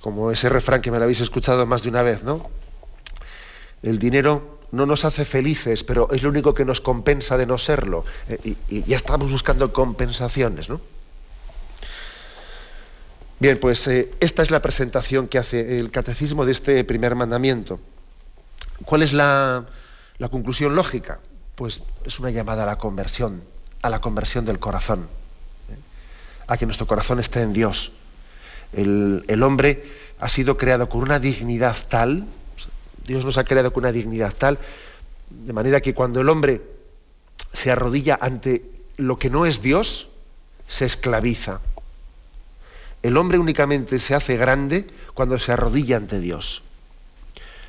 Como 0.00 0.30
ese 0.30 0.48
refrán 0.48 0.80
que 0.82 0.90
me 0.90 0.98
lo 0.98 1.04
habéis 1.04 1.20
escuchado 1.20 1.64
más 1.66 1.82
de 1.82 1.88
una 1.88 2.02
vez, 2.02 2.24
¿no? 2.24 2.50
El 3.82 3.98
dinero 3.98 4.60
no 4.72 4.86
nos 4.86 5.04
hace 5.04 5.24
felices, 5.24 5.84
pero 5.84 6.10
es 6.12 6.22
lo 6.22 6.30
único 6.30 6.54
que 6.54 6.64
nos 6.64 6.80
compensa 6.80 7.36
de 7.36 7.46
no 7.46 7.58
serlo. 7.58 8.04
Eh, 8.28 8.56
y, 8.68 8.82
ya 8.84 8.96
estamos 8.96 9.30
buscando 9.30 9.72
compensaciones, 9.72 10.68
¿no? 10.68 10.80
Bien, 13.38 13.58
pues 13.58 13.86
eh, 13.88 14.10
esta 14.20 14.42
es 14.42 14.50
la 14.50 14.62
presentación 14.62 15.28
que 15.28 15.38
hace 15.38 15.78
el 15.78 15.90
catecismo 15.90 16.44
de 16.46 16.52
este 16.52 16.84
primer 16.84 17.14
mandamiento. 17.14 17.80
¿Cuál 18.84 19.02
es 19.02 19.12
la, 19.12 19.66
la 20.18 20.28
conclusión 20.28 20.74
lógica? 20.74 21.20
Pues 21.54 21.82
es 22.04 22.18
una 22.18 22.30
llamada 22.30 22.62
a 22.62 22.66
la 22.66 22.78
conversión 22.78 23.42
a 23.82 23.90
la 23.90 24.00
conversión 24.00 24.44
del 24.44 24.58
corazón, 24.58 25.08
¿eh? 25.68 25.76
a 26.46 26.56
que 26.56 26.66
nuestro 26.66 26.86
corazón 26.86 27.18
esté 27.18 27.42
en 27.42 27.52
Dios. 27.52 27.92
El, 28.72 29.42
hombre 29.42 29.84
ha 30.18 30.28
sido 30.28 30.56
creado 30.56 30.88
con 30.88 31.02
una 31.02 31.18
dignidad 31.18 31.76
tal, 31.88 32.24
Dios 33.04 33.24
nos 33.24 33.36
ha 33.36 33.44
creado 33.44 33.72
con 33.72 33.82
una 33.82 33.92
dignidad 33.92 34.32
tal, 34.32 34.58
de 35.28 35.52
manera 35.52 35.80
que 35.80 35.94
cuando 35.94 36.20
el 36.20 36.28
hombre 36.28 36.62
se 37.52 37.70
arrodilla 37.70 38.18
ante 38.20 38.64
lo 38.96 39.18
que 39.18 39.28
no 39.28 39.44
es 39.44 39.60
Dios, 39.60 40.08
se 40.66 40.86
esclaviza. 40.86 41.60
El 43.02 43.16
hombre 43.16 43.38
únicamente 43.38 43.98
se 43.98 44.14
hace 44.14 44.36
grande 44.36 44.86
cuando 45.12 45.38
se 45.38 45.52
arrodilla 45.52 45.96
ante 45.96 46.20
Dios. 46.20 46.62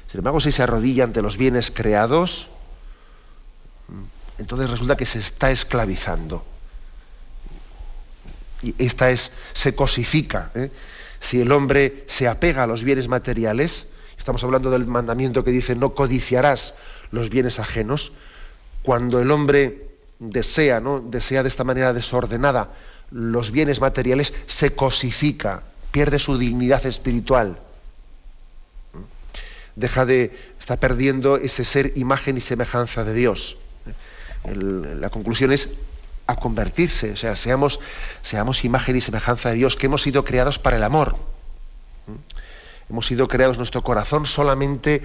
Sin 0.10 0.20
embargo, 0.20 0.40
si 0.40 0.52
se 0.52 0.62
arrodilla 0.62 1.06
ante 1.06 1.24
los 1.24 1.38
bienes 1.38 1.72
creados, 1.72 2.50
entonces 4.38 4.70
resulta 4.70 4.98
que 4.98 5.06
se 5.06 5.20
está 5.20 5.52
esclavizando. 5.52 6.44
Y 8.62 8.76
esta 8.78 9.12
es, 9.12 9.32
se 9.54 9.76
cosifica. 9.76 10.52
¿eh? 10.56 10.72
Si 11.20 11.42
el 11.42 11.52
hombre 11.52 12.06
se 12.08 12.28
apega 12.28 12.64
a 12.64 12.68
los 12.68 12.84
bienes 12.84 13.08
materiales, 13.08 13.88
estamos 14.18 14.44
hablando 14.44 14.72
del 14.72 14.88
mandamiento 14.88 15.44
que 15.44 15.52
dice 15.52 15.76
no 15.76 15.94
codiciarás 15.94 16.74
los 17.12 17.30
bienes 17.30 17.60
ajenos, 17.60 18.14
cuando 18.82 19.22
el 19.22 19.32
hombre 19.32 19.90
desea, 20.20 20.80
¿no? 20.80 21.00
desea 21.00 21.44
de 21.44 21.50
esta 21.50 21.64
manera 21.64 21.94
desordenada 21.94 22.74
los 23.12 23.52
bienes 23.52 23.80
materiales, 23.80 24.34
se 24.48 24.74
cosifica, 24.74 25.64
pierde 25.92 26.18
su 26.18 26.38
dignidad 26.38 26.84
espiritual. 26.88 27.60
Deja 29.76 30.06
de, 30.06 30.36
está 30.60 30.78
perdiendo 30.78 31.38
ese 31.38 31.64
ser 31.64 31.94
imagen 31.96 32.38
y 32.38 32.42
semejanza 32.42 33.04
de 33.04 33.14
Dios 33.14 33.58
la 34.46 35.10
conclusión 35.10 35.52
es 35.52 35.70
a 36.26 36.36
convertirse, 36.38 37.12
o 37.12 37.18
sea, 37.18 37.36
seamos, 37.36 37.80
seamos 38.22 38.64
imagen 38.64 38.96
y 38.96 39.02
semejanza 39.02 39.50
de 39.50 39.56
Dios, 39.56 39.76
que 39.76 39.88
hemos 39.88 40.02
sido 40.02 40.24
creados 40.24 40.58
para 40.58 40.78
el 40.78 40.84
amor. 40.84 41.16
¿Mm? 42.08 42.92
Hemos 42.92 43.08
sido 43.08 43.28
creados, 43.28 43.58
nuestro 43.58 43.84
corazón 43.84 44.26
solamente 44.26 45.02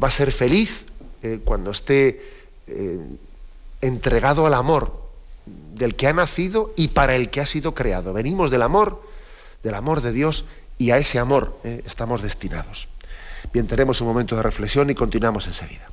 va 0.00 0.08
a 0.08 0.12
ser 0.12 0.32
feliz 0.32 0.86
eh, 1.22 1.40
cuando 1.44 1.70
esté 1.70 2.22
eh, 2.66 2.98
entregado 3.80 4.46
al 4.46 4.54
amor 4.54 5.08
del 5.74 5.94
que 5.94 6.08
ha 6.08 6.12
nacido 6.12 6.72
y 6.76 6.88
para 6.88 7.16
el 7.16 7.30
que 7.30 7.40
ha 7.40 7.46
sido 7.46 7.74
creado. 7.74 8.12
Venimos 8.12 8.50
del 8.50 8.62
amor, 8.62 9.02
del 9.62 9.74
amor 9.74 10.00
de 10.00 10.12
Dios 10.12 10.44
y 10.76 10.90
a 10.90 10.98
ese 10.98 11.18
amor 11.18 11.58
eh, 11.64 11.82
estamos 11.86 12.22
destinados. 12.22 12.88
Bien, 13.52 13.66
tenemos 13.66 14.00
un 14.00 14.08
momento 14.08 14.36
de 14.36 14.42
reflexión 14.42 14.90
y 14.90 14.94
continuamos 14.94 15.46
enseguida. 15.46 15.88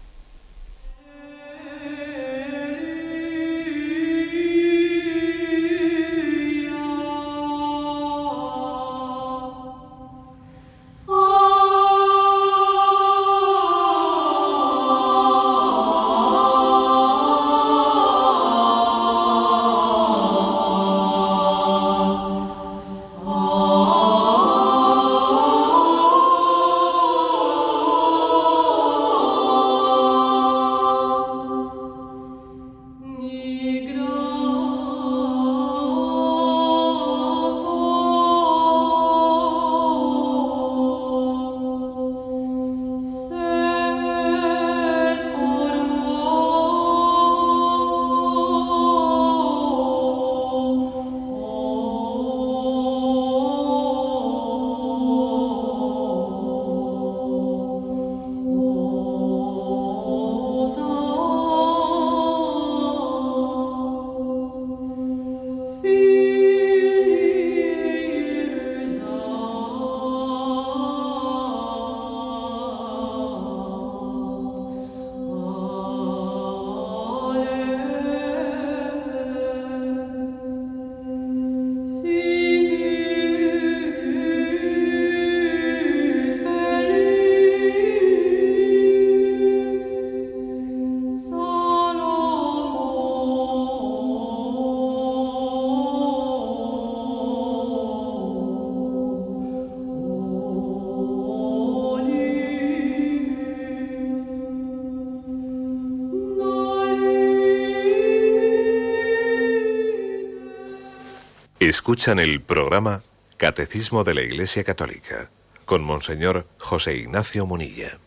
Escuchan 111.76 112.20
el 112.20 112.42
programa 112.42 113.04
Catecismo 113.36 114.06
de 114.06 114.14
la 114.14 114.22
Iglesia 114.22 114.64
Católica 114.64 115.30
con 115.66 115.84
Monseñor 115.84 116.48
José 116.58 116.96
Ignacio 116.96 117.46
Munilla. 117.46 118.00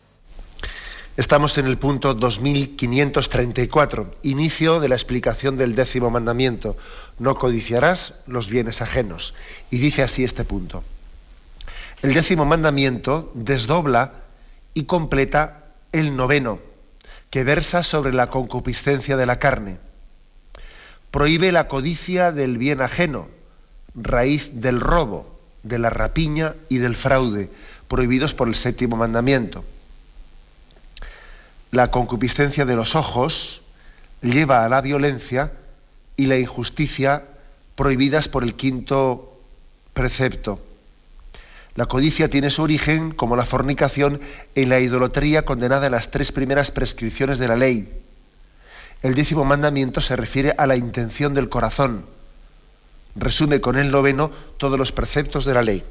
Estamos 1.17 1.55
en 1.59 1.67
el 1.67 1.77
punto 1.77 2.15
2534, 2.15 4.15
inicio 4.23 4.79
de 4.79 4.89
la 4.89 4.95
explicación 4.95 5.55
del 5.55 5.75
décimo 5.75 6.09
mandamiento. 6.09 6.77
No 7.19 7.35
codiciarás 7.35 8.15
los 8.25 8.49
bienes 8.49 8.81
ajenos. 8.81 9.35
Y 9.69 9.77
dice 9.77 10.01
así 10.01 10.23
este 10.23 10.45
punto. 10.45 10.83
El 12.01 12.15
décimo 12.15 12.45
mandamiento 12.45 13.31
desdobla 13.35 14.13
y 14.73 14.85
completa 14.85 15.75
el 15.91 16.15
noveno, 16.15 16.59
que 17.29 17.43
versa 17.43 17.83
sobre 17.83 18.13
la 18.13 18.31
concupiscencia 18.31 19.15
de 19.15 19.27
la 19.27 19.37
carne. 19.37 19.77
Prohíbe 21.11 21.51
la 21.51 21.67
codicia 21.67 22.31
del 22.31 22.57
bien 22.57 22.81
ajeno, 22.81 23.37
raíz 23.95 24.51
del 24.53 24.79
robo, 24.79 25.39
de 25.63 25.79
la 25.79 25.89
rapiña 25.89 26.55
y 26.69 26.77
del 26.77 26.95
fraude, 26.95 27.49
prohibidos 27.87 28.33
por 28.33 28.47
el 28.47 28.55
séptimo 28.55 28.95
mandamiento 28.97 29.63
la 31.71 31.91
concupiscencia 31.91 32.65
de 32.65 32.75
los 32.75 32.95
ojos 32.95 33.61
lleva 34.21 34.65
a 34.65 34.69
la 34.69 34.81
violencia 34.81 35.53
y 36.17 36.25
la 36.25 36.37
injusticia 36.37 37.23
prohibidas 37.75 38.27
por 38.27 38.43
el 38.43 38.55
quinto 38.55 39.39
precepto. 39.93 40.65
La 41.75 41.85
codicia 41.85 42.29
tiene 42.29 42.49
su 42.49 42.63
origen, 42.63 43.11
como 43.11 43.35
la 43.35 43.45
fornicación, 43.45 44.19
en 44.55 44.69
la 44.69 44.79
idolatría 44.79 45.45
condenada 45.45 45.85
en 45.85 45.93
las 45.93 46.11
tres 46.11 46.31
primeras 46.31 46.71
prescripciones 46.71 47.39
de 47.39 47.47
la 47.47 47.55
ley. 47.55 48.01
El 49.01 49.13
décimo 49.13 49.45
mandamiento 49.45 50.01
se 50.01 50.15
refiere 50.15 50.55
a 50.57 50.65
la 50.65 50.75
intención 50.75 51.33
del 51.33 51.47
corazón. 51.47 52.05
Resume 53.19 53.59
con 53.59 53.77
el 53.77 53.91
noveno 53.91 54.31
todos 54.57 54.79
los 54.79 54.91
preceptos 54.91 55.45
de 55.45 55.53
la 55.53 55.61
ley. 55.61 55.83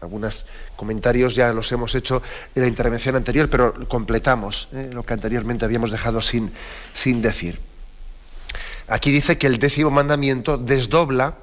algunos 0.00 0.44
comentarios 0.76 1.34
ya 1.34 1.52
los 1.52 1.70
hemos 1.72 1.94
hecho 1.94 2.22
en 2.54 2.62
la 2.62 2.68
intervención 2.68 3.16
anterior, 3.16 3.48
pero 3.48 3.88
completamos 3.88 4.68
¿eh? 4.72 4.90
lo 4.92 5.02
que 5.02 5.14
anteriormente 5.14 5.64
habíamos 5.64 5.90
dejado 5.90 6.20
sin, 6.20 6.52
sin 6.92 7.22
decir. 7.22 7.58
Aquí 8.88 9.10
dice 9.10 9.38
que 9.38 9.46
el 9.46 9.58
décimo 9.58 9.90
mandamiento 9.90 10.58
desdobla 10.58 11.36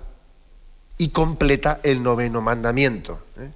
y 0.98 1.10
completa 1.10 1.80
el 1.82 2.04
noveno 2.04 2.42
mandamiento. 2.42 3.24
¿eh? 3.40 3.50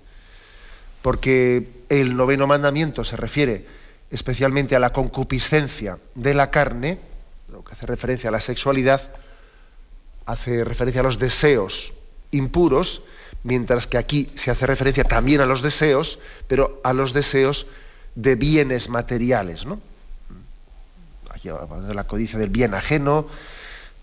Porque 1.04 1.84
el 1.89 2.17
noveno 2.17 2.48
mandamiento 2.48 3.04
se 3.04 3.17
refiere 3.17 3.67
especialmente 4.10 4.76
a 4.76 4.80
la 4.80 4.91
concupiscencia 4.91 6.00
de 6.15 6.34
la 6.34 6.50
carne, 6.50 7.00
lo 7.52 7.63
que 7.63 7.74
hace 7.74 7.86
referencia 7.86 8.30
a 8.30 8.32
la 8.32 8.41
sexualidad, 8.41 9.12
hace 10.26 10.64
referencia 10.64 11.02
a 11.02 11.04
los 11.04 11.20
deseos 11.20 11.94
impuros, 12.32 13.02
mientras 13.44 13.88
que 13.88 13.98
aquí 13.98 14.32
se 14.36 14.52
hace 14.52 14.66
referencia 14.66 15.04
también 15.04 15.42
a 15.42 15.46
los 15.46 15.62
deseos, 15.62 16.20
pero 16.48 16.82
a 16.84 16.94
los 16.94 17.14
deseos 17.14 17.68
de 18.16 18.36
bienes 18.36 18.90
materiales. 18.90 19.66
¿no? 19.66 19.80
Aquí 21.30 21.50
de 21.50 21.94
la 21.94 22.06
codicia 22.06 22.40
del 22.40 22.50
bien 22.50 22.74
ajeno, 22.74 23.28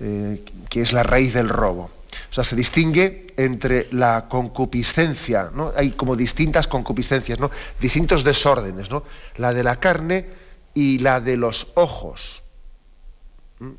eh, 0.01 0.43
que 0.69 0.81
es 0.81 0.93
la 0.93 1.03
raíz 1.03 1.35
del 1.35 1.49
robo. 1.49 1.91
O 2.31 2.35
sea, 2.35 2.45
se 2.45 2.57
distingue 2.57 3.27
entre 3.37 3.89
la 3.91 4.27
concupiscencia, 4.29 5.51
¿no? 5.55 5.73
Hay 5.75 5.93
como 5.93 6.15
distintas 6.15 6.69
concupiscencias, 6.69 7.39
¿no? 7.39 7.51
Distintos 7.81 8.23
desórdenes, 8.23 8.91
¿no? 8.91 9.05
La 9.37 9.55
de 9.55 9.65
la 9.65 9.77
carne 9.77 10.27
y 10.75 10.99
la 10.99 11.21
de 11.21 11.37
los 11.37 11.69
ojos. 11.75 12.43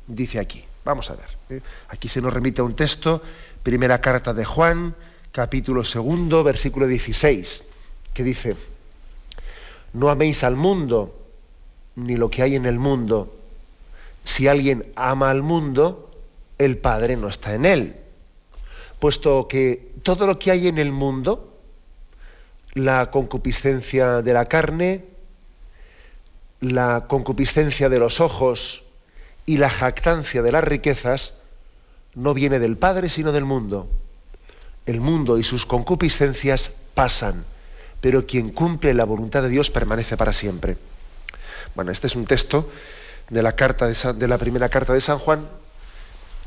Dice 0.06 0.40
aquí. 0.40 0.64
Vamos 0.84 1.10
a 1.10 1.14
ver. 1.14 1.26
¿eh? 1.50 1.60
Aquí 1.88 2.08
se 2.08 2.20
nos 2.20 2.32
remite 2.32 2.60
a 2.60 2.64
un 2.64 2.76
texto, 2.76 3.22
primera 3.62 4.00
carta 4.00 4.34
de 4.34 4.44
Juan, 4.44 4.94
capítulo 5.32 5.82
segundo, 5.82 6.44
versículo 6.44 6.86
16, 6.86 7.64
que 8.12 8.22
dice, 8.22 8.54
no 9.94 10.10
améis 10.10 10.44
al 10.44 10.56
mundo 10.56 11.18
ni 11.96 12.16
lo 12.16 12.28
que 12.30 12.42
hay 12.42 12.56
en 12.56 12.66
el 12.66 12.78
mundo. 12.78 13.34
Si 14.24 14.46
alguien 14.46 14.92
ama 14.94 15.30
al 15.30 15.42
mundo, 15.42 16.10
el 16.58 16.78
Padre 16.78 17.16
no 17.16 17.28
está 17.28 17.54
en 17.54 17.64
él. 17.64 17.96
Puesto 19.00 19.48
que 19.48 19.92
todo 20.02 20.26
lo 20.26 20.38
que 20.38 20.50
hay 20.50 20.68
en 20.68 20.78
el 20.78 20.92
mundo, 20.92 21.58
la 22.74 23.10
concupiscencia 23.10 24.22
de 24.22 24.32
la 24.32 24.46
carne, 24.46 25.04
la 26.60 27.06
concupiscencia 27.08 27.88
de 27.88 27.98
los 27.98 28.20
ojos 28.20 28.83
y 29.46 29.58
la 29.58 29.70
jactancia 29.70 30.42
de 30.42 30.52
las 30.52 30.64
riquezas, 30.64 31.34
no 32.14 32.34
viene 32.34 32.58
del 32.58 32.76
Padre 32.76 33.08
sino 33.08 33.32
del 33.32 33.44
mundo 33.44 33.88
el 34.86 35.00
mundo 35.00 35.38
y 35.38 35.44
sus 35.44 35.66
concupiscencias 35.66 36.70
pasan, 36.94 37.44
pero 38.00 38.26
quien 38.26 38.50
cumple 38.50 38.94
la 38.94 39.04
voluntad 39.04 39.42
de 39.42 39.48
Dios 39.48 39.70
permanece 39.70 40.16
para 40.16 40.32
siempre. 40.32 40.76
Bueno, 41.74 41.90
este 41.90 42.06
es 42.06 42.16
un 42.16 42.26
texto 42.26 42.70
de 43.30 43.42
la, 43.42 43.52
carta 43.52 43.88
de, 43.88 44.28
la 44.28 44.38
primera 44.38 44.68
carta 44.68 44.92
de 44.92 45.00
San 45.00 45.18
Juan 45.18 45.48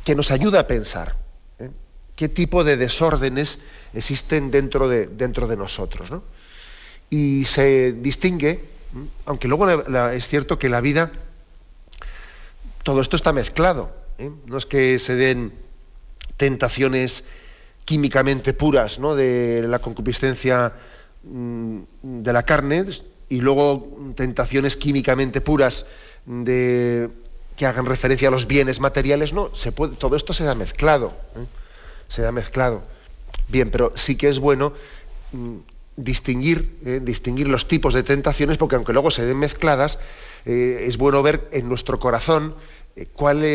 que 0.03 0.15
nos 0.15 0.31
ayuda 0.31 0.61
a 0.61 0.67
pensar 0.67 1.15
¿eh? 1.59 1.71
qué 2.15 2.29
tipo 2.29 2.63
de 2.63 2.77
desórdenes 2.77 3.59
existen 3.93 4.51
dentro 4.51 4.87
de, 4.87 5.07
dentro 5.07 5.47
de 5.47 5.57
nosotros. 5.57 6.11
Y 7.09 7.45
se 7.45 7.93
distingue, 7.93 8.65
aunque 9.25 9.47
luego 9.47 9.67
es 10.11 10.27
cierto 10.27 10.59
que 10.59 10.69
la 10.69 10.81
vida, 10.81 11.11
todo 12.87 13.01
esto 13.01 13.17
está 13.17 13.33
mezclado. 13.33 13.89
¿eh? 14.17 14.31
No 14.45 14.57
es 14.57 14.65
que 14.65 14.97
se 14.97 15.15
den 15.15 15.51
tentaciones 16.37 17.25
químicamente 17.83 18.53
puras 18.53 18.97
¿no? 18.97 19.13
de 19.13 19.65
la 19.67 19.79
concupiscencia 19.79 20.71
mm, 21.21 21.79
de 22.01 22.31
la 22.31 22.43
carne 22.43 22.85
y 23.27 23.41
luego 23.41 24.13
tentaciones 24.15 24.77
químicamente 24.77 25.41
puras 25.41 25.85
de 26.25 27.09
que 27.57 27.65
hagan 27.65 27.87
referencia 27.87 28.29
a 28.29 28.31
los 28.31 28.47
bienes 28.47 28.79
materiales, 28.79 29.33
no, 29.33 29.53
se 29.53 29.73
puede, 29.73 29.97
todo 29.97 30.15
esto 30.15 30.31
se 30.31 30.45
da 30.45 30.55
mezclado, 30.55 31.11
¿eh? 31.35 31.45
se 32.07 32.21
da 32.21 32.31
mezclado. 32.31 32.83
Bien, 33.49 33.69
pero 33.69 33.91
sí 33.95 34.15
que 34.15 34.29
es 34.29 34.39
bueno 34.39 34.71
mm, 35.33 35.57
distinguir, 35.97 36.79
¿eh? 36.85 37.01
distinguir 37.03 37.49
los 37.49 37.67
tipos 37.67 37.93
de 37.93 38.03
tentaciones, 38.03 38.57
porque 38.57 38.77
aunque 38.77 38.93
luego 38.93 39.11
se 39.11 39.25
den 39.25 39.39
mezcladas, 39.39 39.99
es 40.45 40.97
bueno 40.97 41.21
ver 41.23 41.49
en 41.51 41.67
nuestro 41.67 41.99
corazón 41.99 42.55
eh, 42.97 43.05
cuál, 43.13 43.45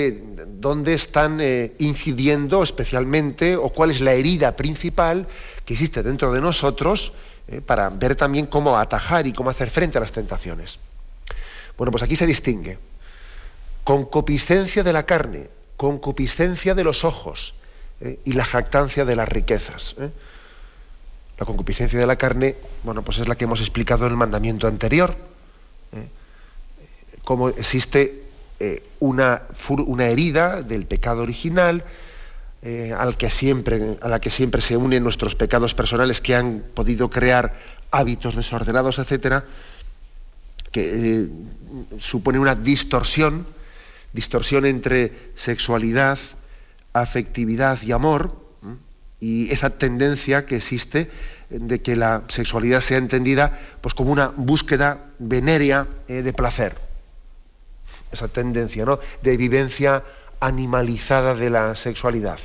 dónde 0.60 0.94
están 0.94 1.40
eh, 1.40 1.72
incidiendo 1.80 2.62
especialmente 2.62 3.56
o 3.56 3.70
cuál 3.70 3.90
es 3.90 4.00
la 4.00 4.12
herida 4.12 4.54
principal 4.54 5.26
que 5.64 5.72
existe 5.72 6.04
dentro 6.04 6.32
de 6.32 6.40
nosotros 6.40 7.12
eh, 7.48 7.60
para 7.60 7.88
ver 7.88 8.14
también 8.14 8.46
cómo 8.46 8.78
atajar 8.78 9.26
y 9.26 9.32
cómo 9.32 9.50
hacer 9.50 9.68
frente 9.68 9.98
a 9.98 10.00
las 10.00 10.12
tentaciones. 10.12 10.78
Bueno, 11.76 11.90
pues 11.90 12.04
aquí 12.04 12.14
se 12.14 12.26
distingue 12.26 12.78
concupiscencia 13.82 14.84
de 14.84 14.92
la 14.92 15.06
carne, 15.06 15.48
concupiscencia 15.76 16.76
de 16.76 16.84
los 16.84 17.04
ojos 17.04 17.54
y 18.24 18.34
la 18.34 18.44
jactancia 18.44 19.04
de 19.04 19.16
las 19.16 19.28
riquezas. 19.28 19.96
La 21.36 21.46
concupiscencia 21.46 21.98
de 21.98 22.06
la 22.06 22.14
carne, 22.14 22.54
bueno, 22.84 23.02
pues 23.02 23.18
es 23.18 23.26
la 23.26 23.34
que 23.34 23.42
hemos 23.42 23.58
explicado 23.60 24.06
en 24.06 24.12
el 24.12 24.16
mandamiento 24.16 24.68
anterior. 24.68 25.16
Cómo 27.24 27.48
existe 27.48 28.22
eh, 28.64 28.80
una, 29.00 29.42
herida 29.98 30.62
del 30.62 30.86
pecado 30.86 31.22
original, 31.22 31.82
eh, 32.62 32.94
al 32.96 33.16
que 33.16 33.28
siempre, 33.28 33.96
a 34.00 34.08
la 34.08 34.20
que 34.20 34.30
siempre 34.30 34.62
se 34.62 34.76
unen 34.76 35.02
nuestros 35.02 35.34
pecados 35.34 35.74
personales 35.74 36.20
que 36.20 36.36
han 36.36 36.62
podido 36.72 37.10
crear 37.10 37.58
hábitos 37.90 38.36
desordenados, 38.36 39.00
etcétera, 39.00 39.46
que 40.70 41.22
eh, 41.24 41.28
supone 41.98 42.38
una 42.38 42.54
distorsión, 42.54 43.48
distorsión 44.12 44.64
entre 44.64 45.10
sexualidad, 45.34 46.20
afectividad 46.92 47.82
y 47.82 47.90
amor, 47.90 48.38
y 49.18 49.50
esa 49.50 49.70
tendencia 49.70 50.46
que 50.46 50.54
existe 50.54 51.10
de 51.50 51.82
que 51.82 51.96
la 51.96 52.22
sexualidad 52.28 52.80
sea 52.80 52.98
entendida 52.98 53.58
pues, 53.80 53.94
como 53.94 54.12
una 54.12 54.28
búsqueda 54.28 55.10
venérea 55.18 55.88
de 56.06 56.32
placer 56.32 56.91
esa 58.12 58.28
tendencia 58.28 58.84
¿no? 58.84 59.00
de 59.22 59.36
vivencia 59.36 60.04
animalizada 60.40 61.34
de 61.34 61.50
la 61.50 61.74
sexualidad, 61.74 62.38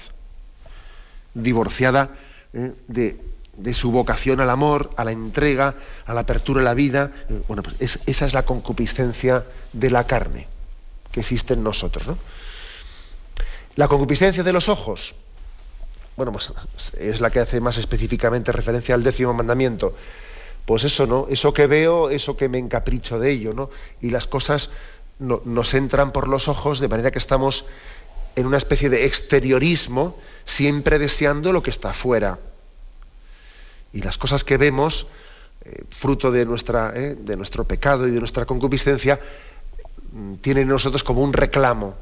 divorciada 1.34 2.12
¿eh? 2.54 2.74
de, 2.88 3.74
su 3.74 3.92
vocación 3.92 4.40
al 4.40 4.50
amor, 4.50 4.92
a 4.98 5.04
la 5.04 5.12
entrega, 5.12 5.76
a 6.06 6.14
la 6.14 6.22
apertura 6.22 6.62
de 6.62 6.66
la 6.66 6.74
vida. 6.74 7.12
Eh, 7.30 7.42
bueno, 7.48 7.64
pues 7.64 8.00
esa 8.06 8.26
es 8.26 8.34
la 8.34 8.44
concupiscencia 8.46 9.46
de 9.74 9.90
la 9.90 10.06
carne 10.06 10.48
que 11.12 11.22
existe 11.22 11.54
en 11.56 11.64
nosotros. 11.64 12.18
La 13.76 13.88
concupiscencia 13.88 14.44
de 14.44 14.54
los 14.54 14.70
ojos, 14.70 15.16
bueno, 16.16 16.32
pues 16.32 16.52
es 17.00 17.22
la 17.22 17.30
que 17.30 17.40
hace 17.40 17.62
más 17.62 17.78
específicamente 17.78 18.52
referencia 18.52 18.96
al 18.96 19.04
décimo 19.04 19.34
mandamiento. 19.34 19.96
Pues 20.66 20.84
eso, 20.84 21.08
¿no? 21.08 21.28
Eso 21.30 21.54
que 21.54 21.66
veo, 21.66 22.10
eso 22.10 22.36
que 22.36 22.50
me 22.50 22.58
encapricho 22.58 23.20
de 23.20 23.32
ello, 23.32 23.54
¿no? 23.54 23.70
Y 24.02 24.10
las 24.10 24.28
cosas 24.28 24.70
nos 25.20 25.74
entran 25.74 26.12
por 26.12 26.28
los 26.28 26.48
ojos 26.48 26.80
de 26.80 26.88
manera 26.88 27.12
que 27.12 27.20
estamos 27.20 27.66
en 28.36 28.46
una 28.46 28.58
especie 28.58 28.90
de 28.90 29.06
exteriorismo, 29.06 30.16
siempre 30.46 31.00
deseando 31.00 31.52
lo 31.52 31.64
que 31.64 31.72
está 31.72 31.90
afuera. 31.90 32.40
Y 33.94 34.02
las 34.02 34.18
cosas 34.18 34.44
que 34.44 34.58
vemos, 34.58 35.08
eh, 35.66 35.84
fruto 35.90 36.32
de, 36.32 36.46
nuestra, 36.46 36.94
eh, 36.96 37.16
de 37.20 37.36
nuestro 37.36 37.64
pecado 37.64 38.08
y 38.08 38.12
de 38.12 38.20
nuestra 38.20 38.46
concupiscencia, 38.46 39.20
mm, 40.12 40.36
tienen 40.36 40.64
en 40.64 40.70
nosotros 40.70 41.04
como 41.04 41.22
un 41.22 41.34
reclamo. 41.34 41.96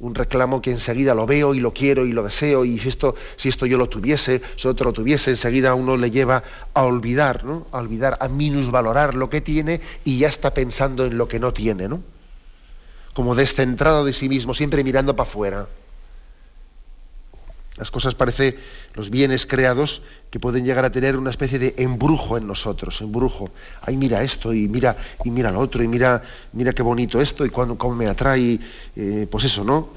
Un 0.00 0.14
reclamo 0.14 0.62
que 0.62 0.70
enseguida 0.70 1.14
lo 1.14 1.26
veo 1.26 1.54
y 1.54 1.60
lo 1.60 1.72
quiero 1.72 2.06
y 2.06 2.12
lo 2.12 2.22
deseo, 2.22 2.64
y 2.64 2.78
si 2.78 2.88
esto, 2.88 3.14
si 3.36 3.50
esto 3.50 3.66
yo 3.66 3.76
lo 3.76 3.88
tuviese, 3.88 4.40
si 4.56 4.66
otro 4.66 4.86
lo 4.86 4.92
tuviese, 4.94 5.30
enseguida 5.30 5.74
uno 5.74 5.96
le 5.96 6.10
lleva 6.10 6.42
a 6.72 6.84
olvidar, 6.84 7.44
¿no? 7.44 7.66
A 7.70 7.78
olvidar, 7.78 8.16
a 8.20 8.28
minusvalorar 8.28 9.14
lo 9.14 9.28
que 9.28 9.42
tiene 9.42 9.80
y 10.04 10.18
ya 10.18 10.28
está 10.28 10.54
pensando 10.54 11.04
en 11.04 11.18
lo 11.18 11.28
que 11.28 11.38
no 11.38 11.52
tiene, 11.52 11.86
¿no? 11.86 12.00
Como 13.12 13.34
descentrado 13.34 14.04
de 14.04 14.14
sí 14.14 14.30
mismo, 14.30 14.54
siempre 14.54 14.82
mirando 14.82 15.14
para 15.14 15.28
afuera. 15.28 15.68
Las 17.80 17.90
cosas 17.90 18.14
parece, 18.14 18.58
los 18.92 19.08
bienes 19.08 19.46
creados, 19.46 20.02
que 20.30 20.38
pueden 20.38 20.66
llegar 20.66 20.84
a 20.84 20.92
tener 20.92 21.16
una 21.16 21.30
especie 21.30 21.58
de 21.58 21.74
embrujo 21.78 22.36
en 22.36 22.46
nosotros, 22.46 23.00
embrujo. 23.00 23.48
Ay, 23.80 23.96
mira 23.96 24.22
esto 24.22 24.52
y 24.52 24.68
mira 24.68 24.98
y 25.24 25.30
mira 25.30 25.50
lo 25.50 25.60
otro 25.60 25.82
y 25.82 25.88
mira 25.88 26.20
mira 26.52 26.74
qué 26.74 26.82
bonito 26.82 27.22
esto 27.22 27.46
y 27.46 27.48
cuando, 27.48 27.78
cómo 27.78 27.94
me 27.94 28.06
atrae, 28.06 28.60
eh, 28.94 29.26
pues 29.30 29.44
eso, 29.44 29.64
¿no? 29.64 29.88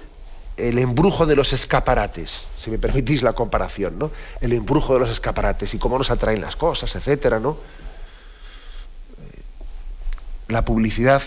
El 0.56 0.80
embrujo 0.80 1.26
de 1.26 1.36
los 1.36 1.52
escaparates, 1.52 2.46
si 2.58 2.72
me 2.72 2.80
permitís 2.80 3.22
la 3.22 3.34
comparación, 3.34 4.00
¿no? 4.00 4.12
El 4.40 4.54
embrujo 4.54 4.94
de 4.94 5.02
los 5.02 5.10
escaparates 5.10 5.74
y 5.74 5.78
cómo 5.78 5.98
nos 5.98 6.10
atraen 6.10 6.40
las 6.40 6.56
cosas, 6.56 6.96
etcétera, 6.96 7.42
¿no? 7.42 7.58
La 10.48 10.64
publicidad, 10.64 11.22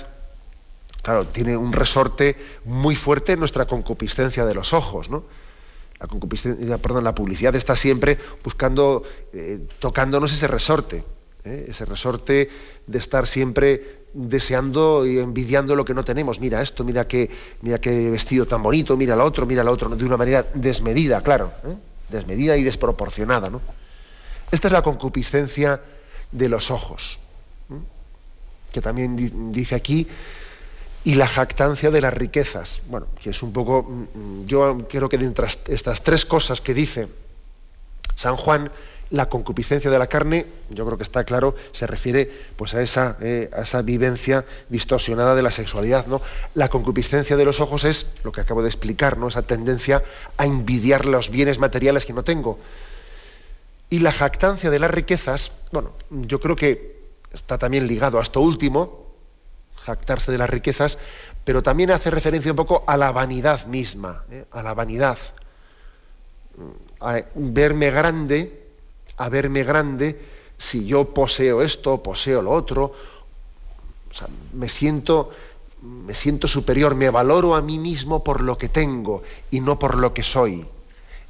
claro, 1.02 1.26
tiene 1.26 1.54
un 1.54 1.74
resorte 1.74 2.34
muy 2.64 2.96
fuerte 2.96 3.32
en 3.32 3.40
nuestra 3.40 3.66
concupiscencia 3.66 4.46
de 4.46 4.54
los 4.54 4.72
ojos, 4.72 5.10
¿no? 5.10 5.24
La 5.98 6.06
concupiscencia, 6.06 6.78
perdón, 6.78 7.04
la 7.04 7.14
publicidad 7.14 7.54
está 7.54 7.74
siempre 7.74 8.18
buscando, 8.44 9.02
eh, 9.32 9.66
tocándonos 9.78 10.32
ese 10.32 10.46
resorte, 10.46 11.02
¿eh? 11.44 11.66
ese 11.68 11.84
resorte 11.86 12.50
de 12.86 12.98
estar 12.98 13.26
siempre 13.26 14.04
deseando 14.12 15.06
y 15.06 15.18
envidiando 15.18 15.74
lo 15.74 15.84
que 15.84 15.94
no 15.94 16.04
tenemos. 16.04 16.38
Mira 16.38 16.60
esto, 16.60 16.84
mira 16.84 17.08
qué, 17.08 17.30
mira 17.62 17.80
qué 17.80 18.10
vestido 18.10 18.46
tan 18.46 18.62
bonito, 18.62 18.96
mira 18.96 19.16
lo 19.16 19.24
otro, 19.24 19.46
mira 19.46 19.64
lo 19.64 19.72
otro, 19.72 19.88
de 19.94 20.04
una 20.04 20.16
manera 20.16 20.46
desmedida, 20.54 21.22
claro, 21.22 21.52
¿eh? 21.64 21.76
desmedida 22.10 22.56
y 22.56 22.62
desproporcionada. 22.62 23.48
¿no? 23.48 23.62
Esta 24.50 24.68
es 24.68 24.72
la 24.72 24.82
concupiscencia 24.82 25.80
de 26.30 26.48
los 26.48 26.70
ojos, 26.70 27.18
que 28.72 28.80
también 28.82 29.52
dice 29.52 29.74
aquí 29.74 30.06
y 31.06 31.14
la 31.14 31.28
jactancia 31.28 31.92
de 31.92 32.00
las 32.00 32.12
riquezas. 32.12 32.82
Bueno, 32.88 33.06
que 33.22 33.30
es 33.30 33.40
un 33.40 33.52
poco, 33.52 33.84
mm, 33.84 34.42
mm, 34.42 34.46
yo 34.46 34.88
creo 34.88 35.08
que 35.08 35.16
de 35.16 35.32
estas 35.68 36.02
tres 36.02 36.26
cosas 36.26 36.60
que 36.60 36.74
dice 36.74 37.06
San 38.16 38.34
Juan, 38.34 38.72
la 39.10 39.28
concupiscencia 39.28 39.88
de 39.88 40.00
la 40.00 40.08
carne, 40.08 40.46
yo 40.68 40.84
creo 40.84 40.96
que 40.98 41.04
está 41.04 41.22
claro, 41.22 41.54
se 41.70 41.86
refiere 41.86 42.28
pues 42.56 42.74
a 42.74 42.82
esa, 42.82 43.18
eh, 43.20 43.48
a 43.56 43.60
esa 43.60 43.82
vivencia 43.82 44.46
distorsionada 44.68 45.36
de 45.36 45.42
la 45.42 45.52
sexualidad. 45.52 46.08
¿no? 46.08 46.20
La 46.54 46.70
concupiscencia 46.70 47.36
de 47.36 47.44
los 47.44 47.60
ojos 47.60 47.84
es 47.84 48.08
lo 48.24 48.32
que 48.32 48.40
acabo 48.40 48.62
de 48.62 48.68
explicar, 48.68 49.16
¿no? 49.16 49.28
esa 49.28 49.42
tendencia 49.42 50.02
a 50.36 50.44
envidiar 50.44 51.06
los 51.06 51.30
bienes 51.30 51.60
materiales 51.60 52.04
que 52.04 52.14
no 52.14 52.24
tengo. 52.24 52.58
Y 53.90 54.00
la 54.00 54.10
jactancia 54.10 54.70
de 54.70 54.80
las 54.80 54.90
riquezas, 54.90 55.52
bueno, 55.70 55.92
yo 56.10 56.40
creo 56.40 56.56
que 56.56 56.98
está 57.32 57.58
también 57.58 57.86
ligado 57.86 58.18
a 58.18 58.22
esto 58.22 58.40
último, 58.40 59.05
jactarse 59.86 60.32
de 60.32 60.38
las 60.38 60.50
riquezas, 60.50 60.98
pero 61.44 61.62
también 61.62 61.92
hace 61.92 62.10
referencia 62.10 62.50
un 62.50 62.56
poco 62.56 62.82
a 62.86 62.96
la 62.96 63.12
vanidad 63.12 63.66
misma, 63.66 64.24
¿eh? 64.30 64.44
a 64.50 64.62
la 64.62 64.74
vanidad. 64.74 65.18
A 67.00 67.22
verme 67.36 67.90
grande, 67.90 68.66
a 69.16 69.28
verme 69.28 69.62
grande, 69.62 70.20
si 70.58 70.86
yo 70.86 71.14
poseo 71.14 71.62
esto, 71.62 72.02
poseo 72.02 72.42
lo 72.42 72.50
otro, 72.50 72.94
me 74.54 74.68
siento 74.68 75.30
me 75.82 76.14
siento 76.14 76.48
superior, 76.48 76.96
me 76.96 77.10
valoro 77.10 77.54
a 77.54 77.60
mí 77.60 77.78
mismo 77.78 78.24
por 78.24 78.40
lo 78.40 78.58
que 78.58 78.68
tengo 78.68 79.22
y 79.52 79.60
no 79.60 79.78
por 79.78 79.98
lo 79.98 80.12
que 80.14 80.24
soy. 80.24 80.66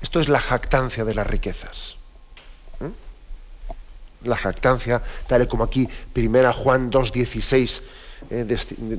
Esto 0.00 0.20
es 0.20 0.30
la 0.30 0.40
jactancia 0.40 1.04
de 1.04 1.14
las 1.14 1.26
riquezas. 1.26 1.96
¿eh? 2.80 2.90
La 4.22 4.36
jactancia, 4.36 5.02
tal 5.26 5.46
como 5.48 5.64
aquí, 5.64 5.88
primera 6.12 6.54
Juan 6.54 6.90
2.16 6.90 7.82
eh, 8.30 8.56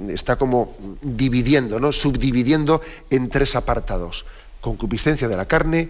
está 0.09 0.35
como 0.35 0.75
dividiendo, 1.01 1.79
¿no? 1.79 1.91
subdividiendo 1.91 2.81
en 3.09 3.29
tres 3.29 3.55
apartados. 3.55 4.25
Concupiscencia 4.61 5.27
de 5.27 5.37
la 5.37 5.47
carne, 5.47 5.89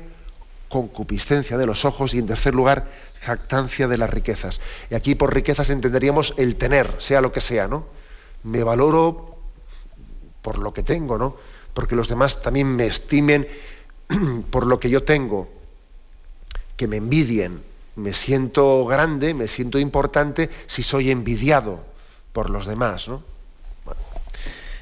concupiscencia 0.69 1.57
de 1.57 1.65
los 1.65 1.85
ojos 1.85 2.13
y 2.13 2.19
en 2.19 2.27
tercer 2.27 2.55
lugar, 2.55 2.89
jactancia 3.21 3.87
de 3.87 3.97
las 3.97 4.09
riquezas. 4.09 4.59
Y 4.89 4.95
aquí 4.95 5.15
por 5.15 5.33
riquezas 5.33 5.69
entenderíamos 5.69 6.33
el 6.37 6.55
tener, 6.55 6.95
sea 6.99 7.21
lo 7.21 7.31
que 7.31 7.41
sea, 7.41 7.67
¿no? 7.67 7.85
Me 8.43 8.63
valoro 8.63 9.37
por 10.41 10.57
lo 10.57 10.73
que 10.73 10.83
tengo, 10.83 11.17
¿no? 11.17 11.35
Porque 11.73 11.95
los 11.95 12.07
demás 12.07 12.41
también 12.41 12.75
me 12.75 12.87
estimen 12.87 13.47
por 14.49 14.65
lo 14.65 14.79
que 14.79 14.89
yo 14.89 15.03
tengo, 15.03 15.49
que 16.75 16.87
me 16.87 16.97
envidien. 16.97 17.63
Me 17.95 18.13
siento 18.13 18.85
grande, 18.85 19.33
me 19.33 19.47
siento 19.47 19.79
importante 19.79 20.51
si 20.67 20.83
soy 20.83 21.09
envidiado 21.09 21.83
por 22.37 22.51
los 22.51 22.67
demás. 22.67 23.07
¿no? 23.07 23.23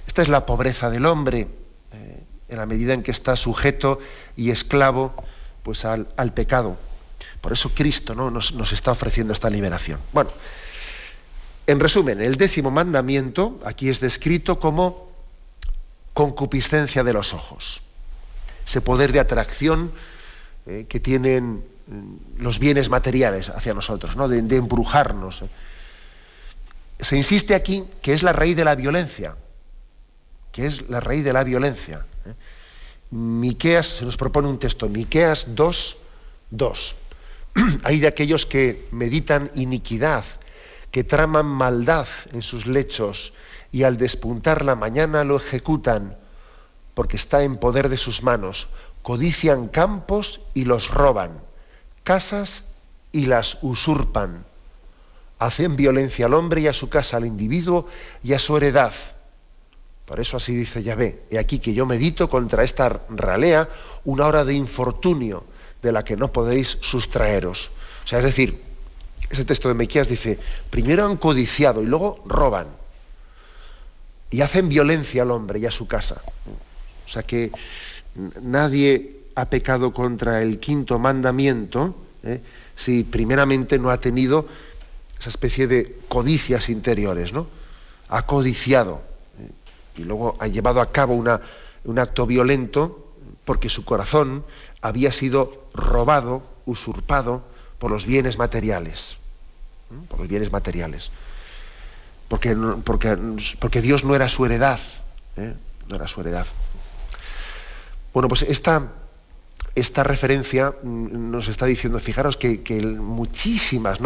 esta 0.06 0.22
es 0.22 0.28
la 0.28 0.46
pobreza 0.46 0.90
del 0.90 1.06
hombre, 1.06 1.48
eh, 1.94 2.24
en 2.50 2.58
la 2.58 2.66
medida 2.66 2.94
en 2.94 3.02
que 3.02 3.12
está 3.12 3.38
sujeto 3.38 3.98
y 4.36 4.52
esclavo 4.52 5.14
pues, 5.64 5.86
al, 5.86 6.34
pecado. 6.34 6.76
Por 7.40 7.54
eso 7.54 7.72
Cristo 7.74 8.14
¿no? 8.14 8.30
nos, 8.30 8.52
está 8.74 8.92
ofreciendo 8.92 9.32
esta 9.32 9.50
liberación. 9.50 10.02
Bueno, 10.12 10.32
en 11.66 11.80
resumen, 11.80 12.20
el 12.20 12.36
décimo 12.36 12.72
mandamiento 12.72 13.58
aquí 13.64 13.88
es 13.88 14.02
descrito 14.02 14.60
como 14.60 15.10
concupiscencia 16.14 17.06
de 17.06 17.14
los 17.14 17.34
ojos, 17.34 17.80
ese 18.68 18.82
poder 18.82 19.14
de 19.14 19.22
atracción 19.22 19.94
eh, 20.66 20.88
que 20.90 21.00
tienen 21.00 21.64
mm, 21.88 22.42
los 22.42 22.60
bienes 22.60 22.90
materiales 22.90 23.48
hacia 23.48 23.74
nosotros, 23.74 24.18
¿no? 24.18 24.28
de, 24.28 24.40
embrujarnos. 24.40 25.44
¿eh? 25.44 25.48
Se 27.00 27.18
insiste 27.18 27.56
aquí 27.56 27.84
que 28.02 28.14
es 28.14 28.24
la 28.24 28.34
raíz 28.34 28.56
de 28.56 28.66
la 28.66 28.76
violencia, 28.76 29.36
que 30.52 30.66
es 30.66 30.90
la 30.90 31.00
raíz 31.00 31.24
de 31.24 31.34
la 31.34 31.44
violencia. 31.44 32.06
¿eh? 32.26 32.34
Miqueas, 33.12 33.88
se 33.88 34.06
nos 34.06 34.18
propone 34.18 34.48
un 34.48 34.60
texto, 34.60 34.88
Miqueas 34.90 35.56
2, 35.56 35.98
2. 36.52 36.96
Hay 37.84 38.00
de 38.00 38.08
aquellos 38.08 38.46
que 38.46 38.88
meditan 38.92 39.52
iniquidad, 39.56 40.24
que 40.92 41.04
traman 41.04 41.46
maldad 41.46 42.08
en 42.32 42.42
sus 42.42 42.66
lechos 42.68 43.34
y 43.72 43.84
al 43.84 43.98
despuntar 43.98 44.64
la 44.64 44.76
mañana 44.76 45.24
lo 45.26 45.36
ejecutan, 45.36 46.18
porque 46.94 47.18
está 47.18 47.44
en 47.44 47.58
poder 47.58 47.90
de 47.90 47.98
sus 47.98 48.24
manos. 48.24 48.70
Codician 49.02 49.68
campos 49.68 50.40
y 50.54 50.64
los 50.64 50.90
roban, 50.90 51.42
casas 52.04 52.64
y 53.12 53.26
las 53.26 53.60
usurpan 53.62 54.46
hacen 55.40 55.76
violencia 55.76 56.26
al 56.26 56.34
hombre 56.34 56.62
y 56.62 56.68
a 56.68 56.74
su 56.74 56.90
casa, 56.90 57.18
al 57.18 57.26
individuo 57.26 57.88
y 58.24 58.34
a 58.34 58.40
su 58.40 58.56
heredad. 58.58 58.94
Por 60.06 60.20
eso 60.20 60.38
así 60.38 60.56
dice 60.56 60.84
Yahvé. 60.84 61.24
He 61.32 61.40
aquí 61.40 61.60
que 61.60 61.74
yo 61.74 61.86
medito 61.86 62.30
contra 62.30 62.64
esta 62.64 63.02
ralea 63.10 63.68
una 64.06 64.28
hora 64.28 64.46
de 64.46 64.54
infortunio 64.54 65.44
de 65.82 65.92
la 65.92 66.04
que 66.04 66.16
no 66.16 66.32
podéis 66.32 66.78
sustraeros. 66.82 67.72
O 68.04 68.08
sea, 68.08 68.20
es 68.20 68.26
decir, 68.26 68.62
ese 69.30 69.46
texto 69.46 69.68
de 69.68 69.74
Mequías 69.74 70.08
dice, 70.08 70.40
primero 70.70 71.06
han 71.06 71.18
codiciado 71.18 71.82
y 71.82 71.86
luego 71.86 72.24
roban. 72.26 72.68
Y 74.30 74.42
hacen 74.42 74.70
violencia 74.70 75.24
al 75.24 75.32
hombre 75.32 75.60
y 75.60 75.66
a 75.66 75.72
su 75.72 75.88
casa. 75.88 76.22
O 77.06 77.10
sea 77.10 77.24
que 77.24 77.52
nadie 78.42 79.20
ha 79.36 79.46
pecado 79.50 79.94
contra 79.94 80.42
el 80.42 80.60
quinto 80.60 80.98
mandamiento 80.98 81.96
¿eh? 82.24 82.42
si 82.76 83.04
primeramente 83.04 83.78
no 83.78 83.90
ha 83.90 84.00
tenido 84.00 84.48
esa 85.20 85.30
especie 85.30 85.68
de 85.68 86.00
codicias 86.08 86.70
interiores, 86.70 87.34
¿no? 87.34 87.48
Ha 88.10 88.26
codiciado 88.26 89.02
¿eh? 89.40 89.52
y 89.98 90.04
luego 90.04 90.36
ha 90.40 90.48
llevado 90.48 90.82
a 90.82 90.92
cabo 90.92 91.14
un 91.14 92.00
acto 92.00 92.26
violento 92.26 93.14
porque 93.46 93.70
su 93.70 93.86
corazón 93.86 94.44
había 94.82 95.12
sido 95.12 95.68
robado, 95.74 96.44
usurpado 96.66 97.44
por 97.80 97.92
los 97.92 98.06
bienes 98.06 98.38
materiales, 98.38 99.18
¿eh? 99.92 100.06
por 100.10 100.20
los 100.20 100.28
bienes 100.28 100.52
materiales, 100.52 101.12
porque 102.28 103.82
Dios 103.82 104.04
no 104.04 104.16
era 104.16 104.30
su 104.30 104.46
heredad, 104.46 104.80
¿eh? 105.38 105.54
no 105.88 105.96
era 105.96 106.08
su 106.08 106.22
heredad. 106.22 106.48
Bueno, 108.14 108.30
pues 108.30 108.44
esta 108.44 108.92
esta 109.76 110.04
referencia 110.04 110.74
mm, 110.82 111.32
nos 111.32 111.48
está 111.50 111.66
diciendo, 111.66 112.00
fijaros 112.00 112.38
que, 112.38 112.60
muchísimas 112.82 114.00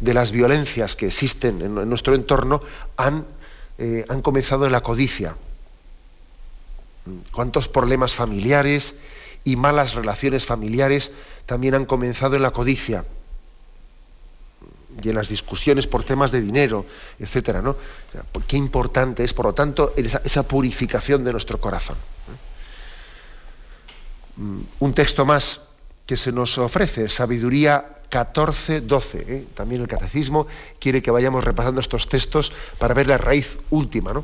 de 0.00 0.14
las 0.14 0.30
violencias 0.30 0.96
que 0.96 1.06
existen 1.06 1.60
en, 1.60 1.74
nuestro 1.88 2.14
entorno 2.14 2.62
han, 2.96 3.26
eh, 3.78 4.04
han, 4.08 4.22
comenzado 4.22 4.66
en 4.66 4.72
la 4.72 4.82
codicia. 4.82 5.34
cuántos 7.32 7.68
problemas 7.68 8.14
familiares 8.14 8.94
y 9.44 9.56
malas 9.56 9.94
relaciones 9.94 10.44
familiares 10.44 11.12
también 11.44 11.74
han 11.74 11.84
comenzado 11.84 12.36
en 12.36 12.42
la 12.42 12.50
codicia 12.50 13.04
y 15.02 15.08
en 15.08 15.14
las 15.14 15.28
discusiones 15.28 15.86
por 15.86 16.04
temas 16.04 16.32
de 16.32 16.40
dinero, 16.40 16.86
etcétera, 17.18 17.62
¿no? 17.62 17.76
Qué 18.46 18.56
importante 18.56 19.24
es, 19.24 19.34
por 19.34 19.46
lo 19.46 19.54
tanto, 19.54 19.92
esa, 19.96 20.42
purificación 20.48 21.24
de 21.24 21.32
nuestro 21.32 21.60
corazón. 21.60 21.96
Un 24.36 24.94
texto 24.94 25.24
más 25.24 25.60
que 26.06 26.16
se 26.16 26.32
nos 26.32 26.56
ofrece, 26.58 27.08
Sabiduría 27.08 27.96
14, 28.08 28.82
12. 28.82 29.24
¿eh? 29.28 29.46
También 29.54 29.82
el 29.82 29.88
Catecismo 29.88 30.46
quiere 30.78 31.02
que 31.02 31.10
vayamos 31.10 31.44
repasando 31.44 31.80
estos 31.80 32.08
textos 32.08 32.52
para 32.78 32.94
ver 32.94 33.08
la 33.08 33.18
raíz 33.18 33.58
última 33.70 34.22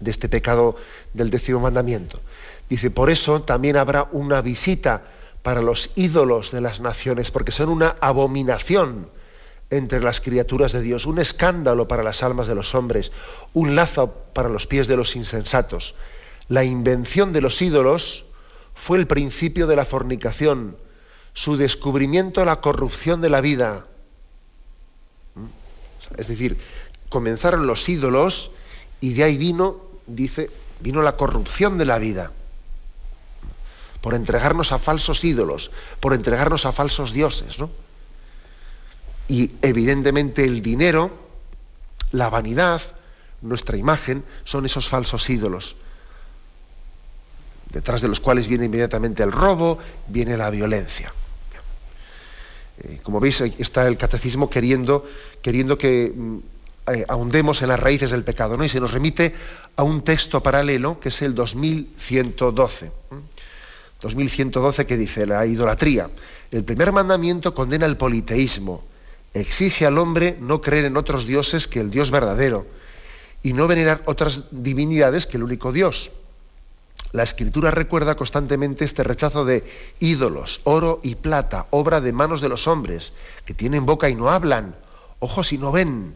de 0.00 0.10
este 0.10 0.28
pecado 0.28 0.76
del 1.14 1.30
décimo 1.30 1.60
mandamiento. 1.60 2.20
Dice, 2.68 2.90
por 2.90 3.10
eso 3.10 3.42
también 3.42 3.76
habrá 3.76 4.08
una 4.12 4.42
visita 4.42 5.04
para 5.42 5.62
los 5.62 5.90
ídolos 5.94 6.50
de 6.50 6.60
las 6.60 6.80
naciones, 6.80 7.30
porque 7.30 7.52
son 7.52 7.68
una 7.68 7.96
abominación 8.00 9.08
entre 9.70 10.00
las 10.00 10.20
criaturas 10.20 10.72
de 10.72 10.82
Dios, 10.82 11.06
un 11.06 11.18
escándalo 11.18 11.88
para 11.88 12.02
las 12.02 12.22
almas 12.22 12.46
de 12.46 12.54
los 12.54 12.74
hombres, 12.74 13.10
un 13.52 13.74
lazo 13.74 14.12
para 14.32 14.48
los 14.48 14.66
pies 14.66 14.86
de 14.86 14.96
los 14.96 15.16
insensatos. 15.16 15.94
La 16.48 16.64
invención 16.64 17.32
de 17.32 17.40
los 17.40 17.60
ídolos 17.62 18.26
fue 18.74 18.98
el 18.98 19.06
principio 19.06 19.66
de 19.66 19.76
la 19.76 19.84
fornicación, 19.84 20.76
su 21.34 21.56
descubrimiento 21.56 22.44
la 22.44 22.60
corrupción 22.60 23.20
de 23.20 23.30
la 23.30 23.40
vida. 23.40 23.86
¿Mm? 25.34 26.18
Es 26.18 26.28
decir, 26.28 26.58
comenzaron 27.08 27.66
los 27.66 27.88
ídolos 27.88 28.50
y 29.00 29.14
de 29.14 29.24
ahí 29.24 29.36
vino, 29.36 29.80
dice, 30.06 30.50
vino 30.80 31.02
la 31.02 31.16
corrupción 31.16 31.78
de 31.78 31.84
la 31.84 31.98
vida. 31.98 32.32
Por 34.00 34.14
entregarnos 34.14 34.72
a 34.72 34.78
falsos 34.78 35.24
ídolos, 35.24 35.70
por 36.00 36.12
entregarnos 36.12 36.66
a 36.66 36.72
falsos 36.72 37.12
dioses, 37.12 37.58
¿no? 37.58 37.70
Y 39.28 39.52
evidentemente 39.62 40.44
el 40.44 40.60
dinero, 40.60 41.16
la 42.10 42.28
vanidad, 42.28 42.82
nuestra 43.40 43.76
imagen, 43.76 44.24
son 44.44 44.66
esos 44.66 44.88
falsos 44.88 45.30
ídolos, 45.30 45.76
detrás 47.72 48.02
de 48.02 48.08
los 48.08 48.20
cuales 48.20 48.46
viene 48.48 48.66
inmediatamente 48.66 49.22
el 49.22 49.32
robo, 49.32 49.78
viene 50.08 50.36
la 50.36 50.50
violencia. 50.50 51.12
Eh, 52.82 52.98
como 53.02 53.20
veis, 53.20 53.40
está 53.40 53.86
el 53.86 53.96
catecismo 53.96 54.50
queriendo, 54.50 55.06
queriendo 55.40 55.78
que 55.78 56.12
mm, 56.14 56.38
eh, 56.88 57.04
ahondemos 57.08 57.62
en 57.62 57.68
las 57.68 57.80
raíces 57.80 58.10
del 58.10 58.24
pecado, 58.24 58.56
¿no? 58.56 58.64
Y 58.64 58.68
se 58.68 58.80
nos 58.80 58.92
remite 58.92 59.34
a 59.76 59.82
un 59.82 60.02
texto 60.02 60.42
paralelo 60.42 60.98
que 61.00 61.08
es 61.08 61.22
el 61.22 61.34
2112. 61.34 62.90
2112 64.00 64.86
que 64.86 64.96
dice 64.96 65.26
la 65.26 65.46
idolatría. 65.46 66.10
El 66.50 66.64
primer 66.64 66.92
mandamiento 66.92 67.54
condena 67.54 67.86
el 67.86 67.96
politeísmo, 67.96 68.84
exige 69.32 69.86
al 69.86 69.96
hombre 69.96 70.36
no 70.40 70.60
creer 70.60 70.86
en 70.86 70.96
otros 70.96 71.26
dioses 71.26 71.68
que 71.68 71.80
el 71.80 71.90
Dios 71.90 72.10
verdadero 72.10 72.66
y 73.42 73.52
no 73.52 73.66
venerar 73.66 74.02
otras 74.06 74.42
divinidades 74.50 75.26
que 75.26 75.36
el 75.36 75.44
único 75.44 75.72
Dios. 75.72 76.10
La 77.12 77.22
escritura 77.22 77.70
recuerda 77.70 78.16
constantemente 78.16 78.86
este 78.86 79.04
rechazo 79.04 79.44
de 79.44 79.64
ídolos, 80.00 80.62
oro 80.64 81.00
y 81.02 81.14
plata, 81.16 81.66
obra 81.70 82.00
de 82.00 82.12
manos 82.12 82.40
de 82.40 82.48
los 82.48 82.66
hombres, 82.66 83.12
que 83.44 83.52
tienen 83.52 83.84
boca 83.84 84.08
y 84.08 84.14
no 84.14 84.30
hablan, 84.30 84.74
ojos 85.18 85.52
y 85.52 85.58
no 85.58 85.72
ven. 85.72 86.14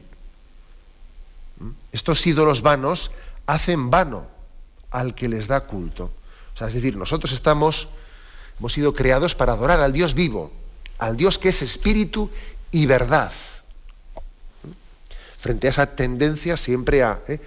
¿Mm? 1.60 1.70
Estos 1.92 2.26
ídolos 2.26 2.62
vanos 2.62 3.10
hacen 3.44 3.90
vano 3.90 4.26
al 4.90 5.14
que 5.14 5.28
les 5.28 5.48
da 5.48 5.66
culto. 5.66 6.10
O 6.54 6.58
sea, 6.58 6.68
es 6.68 6.74
decir, 6.74 6.96
nosotros 6.96 7.32
estamos, 7.32 7.88
hemos 8.58 8.72
sido 8.72 8.94
creados 8.94 9.34
para 9.34 9.52
adorar 9.52 9.80
al 9.80 9.92
Dios 9.92 10.14
vivo, 10.14 10.50
al 10.96 11.18
Dios 11.18 11.36
que 11.36 11.50
es 11.50 11.60
espíritu 11.60 12.30
y 12.70 12.86
verdad. 12.86 13.32
Frente 15.38 15.66
a 15.66 15.70
esa 15.70 15.94
tendencia 15.94 16.56
siempre 16.56 17.02
a, 17.02 17.20
¿eh? 17.28 17.38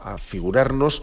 a 0.00 0.18
figurarnos 0.18 1.02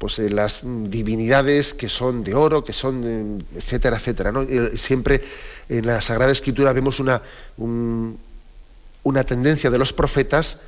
pues, 0.00 0.18
en 0.18 0.34
las 0.34 0.62
divinidades 0.64 1.74
que 1.74 1.90
son 1.90 2.24
de 2.24 2.34
oro, 2.34 2.64
que 2.64 2.72
son, 2.72 3.44
etcétera, 3.54 3.98
etcétera. 3.98 4.32
Siempre 4.74 5.22
en 5.68 5.86
la 5.86 6.00
Sagrada 6.00 6.32
Escritura 6.32 6.72
vemos 6.72 7.00
una, 7.00 7.20
una 7.58 9.24
tendencia 9.24 9.68
de 9.68 9.78
los 9.78 9.92
profetas 9.92 10.58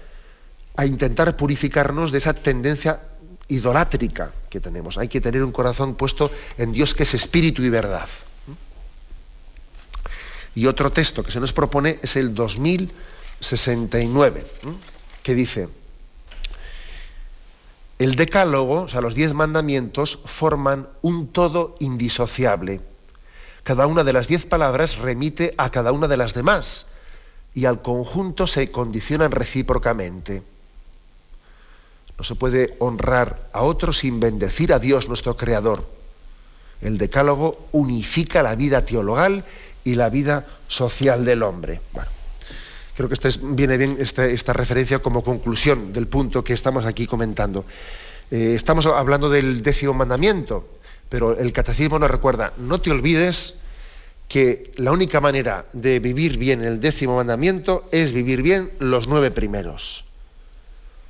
a 0.76 0.84
intentar 0.84 1.34
purificarnos 1.34 2.12
de 2.12 2.18
esa 2.18 2.34
tendencia 2.34 3.00
idolátrica 3.48 4.32
que 4.50 4.60
tenemos. 4.60 4.98
Hay 4.98 5.08
que 5.08 5.22
tener 5.22 5.42
un 5.42 5.52
corazón 5.52 5.94
puesto 5.94 6.30
en 6.58 6.72
Dios 6.72 6.94
que 6.94 7.04
es 7.04 7.14
espíritu 7.14 7.62
y 7.62 7.70
verdad. 7.70 8.10
Y 10.54 10.66
otro 10.66 10.92
texto 10.92 11.24
que 11.24 11.32
se 11.32 11.40
nos 11.40 11.54
propone 11.54 11.98
es 12.02 12.16
el 12.16 12.34
2069, 12.34 14.44
que 15.22 15.34
dice, 15.34 15.70
el 17.98 18.14
decálogo, 18.14 18.82
o 18.82 18.88
sea, 18.88 19.00
los 19.00 19.14
diez 19.14 19.32
mandamientos, 19.32 20.18
forman 20.24 20.88
un 21.02 21.28
todo 21.28 21.76
indisociable. 21.78 22.80
Cada 23.62 23.86
una 23.86 24.02
de 24.02 24.12
las 24.12 24.26
diez 24.26 24.44
palabras 24.44 24.98
remite 24.98 25.54
a 25.56 25.70
cada 25.70 25.92
una 25.92 26.08
de 26.08 26.16
las 26.16 26.34
demás 26.34 26.86
y 27.54 27.66
al 27.66 27.82
conjunto 27.82 28.46
se 28.46 28.70
condicionan 28.72 29.30
recíprocamente. 29.30 30.42
No 32.18 32.24
se 32.24 32.34
puede 32.34 32.76
honrar 32.78 33.48
a 33.52 33.62
otros 33.62 33.98
sin 33.98 34.20
bendecir 34.20 34.72
a 34.72 34.78
Dios 34.78 35.08
nuestro 35.08 35.36
Creador. 35.36 35.86
El 36.80 36.98
decálogo 36.98 37.68
unifica 37.72 38.42
la 38.42 38.56
vida 38.56 38.84
teologal 38.84 39.44
y 39.84 39.94
la 39.94 40.08
vida 40.08 40.46
social 40.66 41.24
del 41.24 41.42
hombre. 41.42 41.80
Creo 42.96 43.08
que 43.08 43.16
viene 43.42 43.76
bien 43.76 43.98
esta 44.00 44.52
referencia 44.52 45.00
como 45.00 45.22
conclusión 45.22 45.92
del 45.92 46.06
punto 46.06 46.44
que 46.44 46.52
estamos 46.52 46.84
aquí 46.84 47.06
comentando. 47.06 47.64
Eh, 48.30 48.54
estamos 48.54 48.86
hablando 48.86 49.28
del 49.28 49.62
décimo 49.62 49.94
mandamiento, 49.94 50.68
pero 51.08 51.36
el 51.38 51.52
catecismo 51.52 51.98
nos 51.98 52.10
recuerda, 52.10 52.52
no 52.56 52.80
te 52.80 52.90
olvides 52.90 53.56
que 54.28 54.72
la 54.76 54.92
única 54.92 55.20
manera 55.20 55.66
de 55.74 56.00
vivir 56.00 56.38
bien 56.38 56.64
el 56.64 56.80
décimo 56.80 57.16
mandamiento 57.16 57.86
es 57.92 58.12
vivir 58.12 58.40
bien 58.40 58.72
los 58.78 59.06
nueve 59.06 59.30
primeros. 59.30 60.06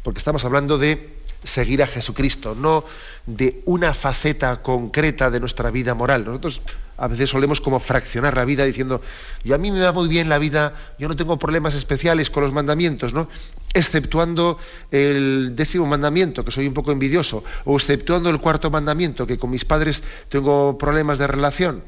Porque 0.02 0.18
estamos 0.18 0.44
hablando 0.44 0.78
de 0.78 1.14
seguir 1.44 1.82
a 1.82 1.86
Jesucristo, 1.86 2.56
no 2.56 2.84
de 3.26 3.62
una 3.64 3.94
faceta 3.94 4.62
concreta 4.62 5.30
de 5.30 5.38
nuestra 5.38 5.70
vida 5.70 5.94
moral. 5.94 6.24
Nosotros 6.24 6.60
a 7.02 7.08
veces 7.08 7.30
solemos 7.30 7.60
como 7.60 7.80
fraccionar 7.80 8.36
la 8.36 8.44
vida 8.44 8.64
diciendo, 8.64 9.00
yo 9.42 9.56
a 9.56 9.58
mí 9.58 9.72
me 9.72 9.80
va 9.80 9.90
muy 9.90 10.06
bien 10.06 10.28
la 10.28 10.38
vida, 10.38 10.72
yo 11.00 11.08
no 11.08 11.16
tengo 11.16 11.36
problemas 11.36 11.74
especiales 11.74 12.30
con 12.30 12.44
los 12.44 12.52
mandamientos, 12.52 13.12
¿no? 13.12 13.28
Exceptuando 13.74 14.56
el 14.92 15.56
décimo 15.56 15.84
mandamiento, 15.84 16.44
que 16.44 16.52
soy 16.52 16.68
un 16.68 16.74
poco 16.74 16.92
envidioso, 16.92 17.42
o 17.64 17.74
exceptuando 17.74 18.30
el 18.30 18.38
cuarto 18.38 18.70
mandamiento, 18.70 19.26
que 19.26 19.36
con 19.36 19.50
mis 19.50 19.64
padres 19.64 20.04
tengo 20.28 20.78
problemas 20.78 21.18
de 21.18 21.26
relación, 21.26 21.82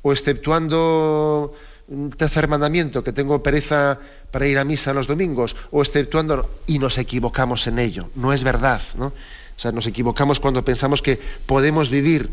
o 0.00 0.12
exceptuando 0.12 1.52
un 1.88 2.08
tercer 2.08 2.48
mandamiento, 2.48 3.04
que 3.04 3.12
tengo 3.12 3.42
pereza 3.42 3.98
para 4.30 4.46
ir 4.46 4.58
a 4.58 4.64
misa 4.64 4.94
los 4.94 5.06
domingos, 5.06 5.56
o 5.72 5.82
exceptuando, 5.82 6.48
y 6.66 6.78
nos 6.78 6.96
equivocamos 6.96 7.66
en 7.66 7.80
ello. 7.80 8.08
No 8.14 8.32
es 8.32 8.42
verdad, 8.42 8.80
¿no? 8.96 9.08
O 9.08 9.60
sea, 9.60 9.72
nos 9.72 9.86
equivocamos 9.86 10.40
cuando 10.40 10.64
pensamos 10.64 11.02
que 11.02 11.20
podemos 11.44 11.90
vivir 11.90 12.30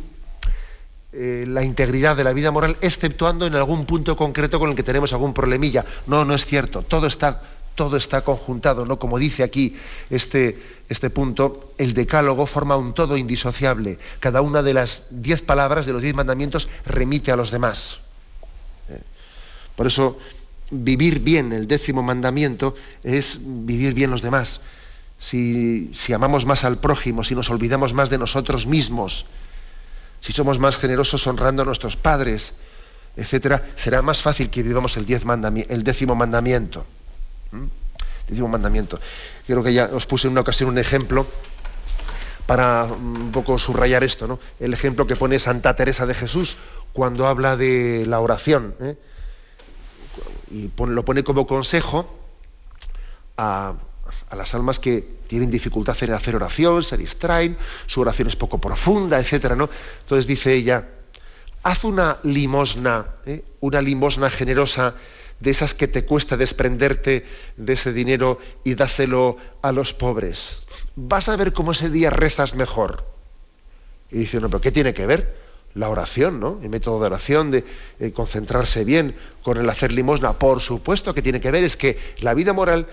eh, 1.13 1.43
la 1.45 1.62
integridad 1.63 2.15
de 2.15 2.24
la 2.24 2.32
vida 2.32 2.52
moral, 2.52 2.78
exceptuando 2.80 3.45
en 3.45 3.56
algún 3.56 3.86
punto 3.86 4.15
concreto 4.15 4.60
con 4.60 4.69
el 4.69 4.78
que 4.78 4.84
tenemos 4.84 5.12
algún 5.12 5.34
problemilla. 5.34 5.84
No, 6.08 6.24
no 6.24 6.34
es 6.34 6.45
cierto. 6.45 6.84
Todo 6.84 7.06
está, 7.06 7.41
todo 7.76 7.97
está 7.97 8.21
conjuntado, 8.21 8.86
¿no? 8.86 8.97
Como 8.97 9.19
dice 9.19 9.43
aquí 9.43 9.76
este, 10.10 10.58
este 10.88 11.10
punto, 11.10 11.74
el 11.78 11.93
decálogo 11.93 12.45
forma 12.45 12.78
un 12.78 12.93
todo 12.93 13.17
indisociable. 13.17 14.00
Cada 14.21 14.41
una 14.41 14.63
de 14.63 14.74
las 14.74 15.04
diez 15.10 15.41
palabras 15.41 15.86
de 15.86 15.91
los 15.91 16.02
diez 16.02 16.15
mandamientos 16.15 16.69
remite 16.86 17.34
a 17.34 17.36
los 17.36 17.52
demás. 17.52 18.00
Eh, 18.88 19.02
por 19.76 19.88
eso, 19.88 20.17
vivir 20.69 21.19
bien 21.19 21.52
el 21.52 21.67
décimo 21.67 22.02
mandamiento 22.04 22.74
es 23.04 23.38
vivir 23.41 23.93
bien 23.93 24.12
los 24.12 24.21
demás. 24.21 24.62
Si, 25.19 25.91
si 25.93 26.13
amamos 26.13 26.45
más 26.45 26.63
al 26.63 26.80
prójimo, 26.80 27.26
si 27.26 27.36
nos 27.36 27.50
olvidamos 27.50 27.93
más 27.93 28.10
de 28.10 28.17
nosotros 28.17 28.65
mismos, 28.65 29.26
si 30.22 30.32
somos 30.32 30.60
más 30.60 30.78
generosos 30.78 31.26
honrando 31.28 31.64
a 31.64 31.66
nuestros 31.66 31.98
padres, 31.98 32.54
etcétera, 33.18 33.66
será 33.76 34.02
más 34.02 34.22
fácil 34.22 34.50
que 34.50 34.64
vivamos 34.64 34.96
el, 34.96 35.06
décimo 35.84 36.16
mandamiento. 36.16 36.86
¿Mm? 37.52 37.66
Décimo 38.28 38.48
mandamiento. 38.48 39.00
Creo 39.46 39.64
que 39.64 39.74
ya 39.74 39.90
os 39.92 40.06
puse 40.06 40.28
en 40.28 40.32
una 40.32 40.42
ocasión 40.42 40.70
un 40.70 40.78
ejemplo 40.78 41.26
para 42.46 42.84
un 42.84 43.32
poco 43.32 43.58
subrayar 43.58 44.04
esto, 44.04 44.28
¿no? 44.28 44.40
El 44.60 44.74
ejemplo 44.74 45.08
que 45.08 45.16
pone 45.16 45.40
Santa 45.40 45.76
Teresa 45.76 46.06
de 46.06 46.14
Jesús 46.14 46.58
cuando 46.94 47.28
habla 47.28 47.58
de 47.58 48.06
la 48.06 48.20
oración. 48.20 48.76
¿eh? 48.80 48.96
Y 50.52 50.70
lo 50.78 51.06
pone 51.06 51.24
como 51.24 51.48
consejo 51.48 52.14
a, 53.38 53.74
a 54.32 54.36
las 54.38 54.56
almas 54.56 54.80
que 54.80 55.06
tienen 55.28 55.52
dificultad 55.52 55.98
en 56.02 56.13
hacer 56.13 56.38
oración, 56.38 56.84
se 56.84 56.96
distraen, 56.96 57.58
su 57.86 58.00
oración 58.00 58.30
es 58.30 58.38
poco 58.38 58.60
profunda, 58.60 59.20
etcétera, 59.20 59.58
¿no? 59.58 59.70
Entonces 60.00 60.26
dice 60.26 60.54
ella, 60.54 60.88
haz 61.63 61.84
una 61.84 62.17
limosna, 62.24 63.08
¿eh? 63.26 63.44
una 63.60 63.82
limosna 63.82 64.30
generosa 64.30 64.96
de 65.41 65.52
esas 65.52 65.74
que 65.74 65.89
te 65.89 66.06
cuesta 66.06 66.38
desprenderte 66.38 67.26
de 67.58 67.74
ese 67.74 67.91
dinero 67.91 68.39
y 68.63 68.76
dáselo 68.76 69.36
a 69.62 69.74
los 69.74 69.94
pobres. 69.94 70.60
Vas 70.96 71.28
a 71.28 71.36
ver 71.36 71.52
cómo 71.52 71.74
ese 71.74 71.89
día 71.89 72.10
rezas 72.10 72.56
mejor. 72.56 73.04
Y 74.12 74.20
dice, 74.20 74.39
no, 74.39 74.48
pero 74.48 74.62
¿qué 74.62 74.72
tiene 74.72 74.94
que 74.94 75.06
ver? 75.06 75.41
La 75.74 75.89
oración, 75.89 76.39
¿no? 76.39 76.60
El 76.62 76.70
método 76.70 77.02
de 77.02 77.08
oración, 77.08 77.52
de 77.52 77.65
eh, 78.00 78.12
concentrarse 78.12 78.86
bien 78.86 79.15
con 79.44 79.58
el 79.58 79.70
hacer 79.70 79.91
limosna. 79.91 80.39
Por 80.39 80.62
supuesto 80.62 81.13
que 81.13 81.22
tiene 81.22 81.41
que 81.41 81.52
ver, 81.52 81.65
es 81.65 81.76
que 81.76 81.98
la 82.20 82.34
vida 82.34 82.54
moral 82.54 82.88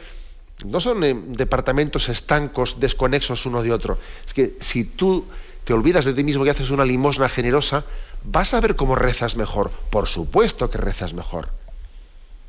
no 0.65 0.81
son 0.81 1.05
eh, 1.05 1.15
departamentos 1.15 2.09
estancos, 2.09 2.81
desconexos 2.81 3.47
uno 3.47 3.63
de 3.63 3.73
otro. 3.73 3.99
Es 4.27 4.35
que 4.35 4.57
si 4.61 4.85
tú 4.85 5.25
te 5.65 5.73
olvidas 5.73 6.05
de 6.05 6.15
ti 6.15 6.25
mismo 6.25 6.45
y 6.45 6.49
haces 6.49 6.71
una 6.71 6.85
limosna 6.85 7.29
generosa, 7.29 7.85
vas 8.25 8.55
a 8.55 8.61
ver 8.61 8.77
cómo 8.77 8.95
rezas 8.95 9.37
mejor. 9.37 9.71
Por 9.91 10.09
supuesto 10.09 10.71
que 10.71 10.79
rezas 10.79 11.15
mejor. 11.15 11.51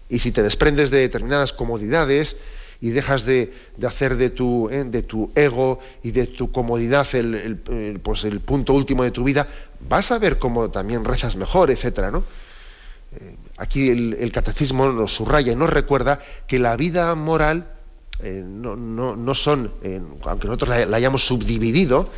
Y 0.10 0.20
si 0.20 0.32
te 0.32 0.42
desprendes 0.42 0.90
de 0.90 1.00
determinadas 1.00 1.54
comodidades 1.54 2.36
y 2.82 2.90
dejas 2.92 3.26
de, 3.26 3.54
hacer 3.86 4.16
de 4.18 4.30
tu, 4.30 4.70
eh, 4.70 4.86
de 4.86 5.04
tu, 5.04 5.32
ego 5.36 5.80
y 6.02 6.12
de 6.12 6.28
tu 6.28 6.52
comodidad 6.52 7.08
el, 7.14 7.60
pues 8.02 8.24
el 8.24 8.40
punto 8.40 8.74
último 8.74 9.04
de 9.04 9.12
tu 9.12 9.24
vida, 9.24 9.48
vas 9.88 10.12
a 10.12 10.18
ver 10.18 10.40
cómo 10.40 10.70
también 10.72 11.06
rezas 11.06 11.36
mejor, 11.36 11.70
etc. 11.70 12.10
¿no? 12.12 12.24
Eh, 13.12 13.36
aquí 13.58 13.90
el, 13.90 14.32
catecismo 14.32 14.88
nos 14.92 15.14
subraya 15.14 15.52
y 15.52 15.56
nos 15.56 15.70
recuerda 15.70 16.20
que 16.48 16.60
la 16.60 16.76
vida 16.76 17.14
moral 17.16 17.68
eh, 18.22 18.44
no, 18.46 18.76
no, 18.76 19.36
son, 19.36 19.72
aunque 20.24 20.48
nosotros 20.48 20.70
la, 20.70 20.98
hayamos 20.98 21.26
subdividido, 21.26 22.10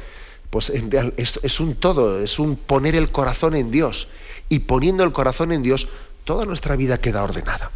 pues 0.49 0.69
es, 0.69 1.39
es 1.41 1.59
un 1.59 1.75
todo, 1.75 2.21
es 2.21 2.39
un 2.39 2.55
poner 2.55 2.95
el 2.95 3.11
corazón 3.11 3.55
en 3.55 3.71
Dios. 3.71 4.07
Y 4.49 4.59
poniendo 4.59 5.03
el 5.03 5.13
corazón 5.13 5.51
en 5.51 5.61
Dios, 5.61 5.87
toda 6.25 6.45
nuestra 6.45 6.75
vida 6.75 6.99
queda 6.99 7.23
ordenada. 7.23 7.71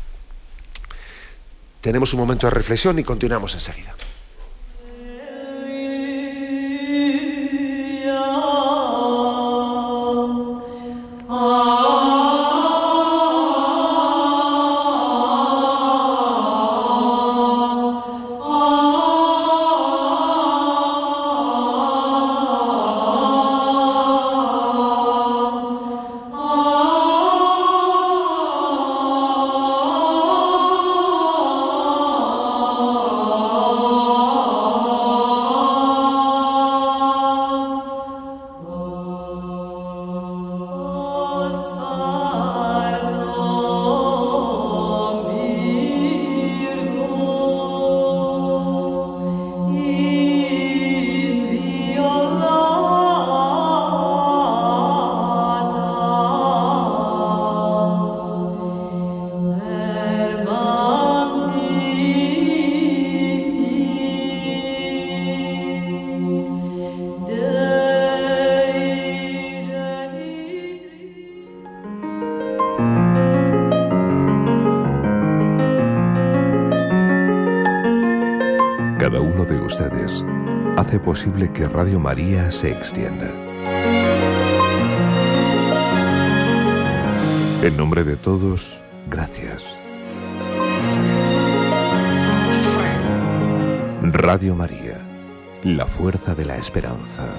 Tenemos 1.81 2.13
un 2.13 2.19
momento 2.19 2.47
de 2.47 2.51
reflexión 2.51 2.97
y 2.99 3.03
continuamos 3.03 3.53
enseguida. 3.53 3.93
Posible 81.05 81.53
que 81.53 81.67
Radio 81.67 81.99
María 81.99 82.51
se 82.51 82.71
extienda. 82.71 83.31
En 87.61 87.77
nombre 87.77 88.03
de 88.03 88.15
todos, 88.15 88.81
gracias. 89.07 89.63
Radio 94.01 94.55
María, 94.55 94.99
la 95.63 95.85
fuerza 95.85 96.33
de 96.33 96.45
la 96.45 96.57
esperanza. 96.57 97.29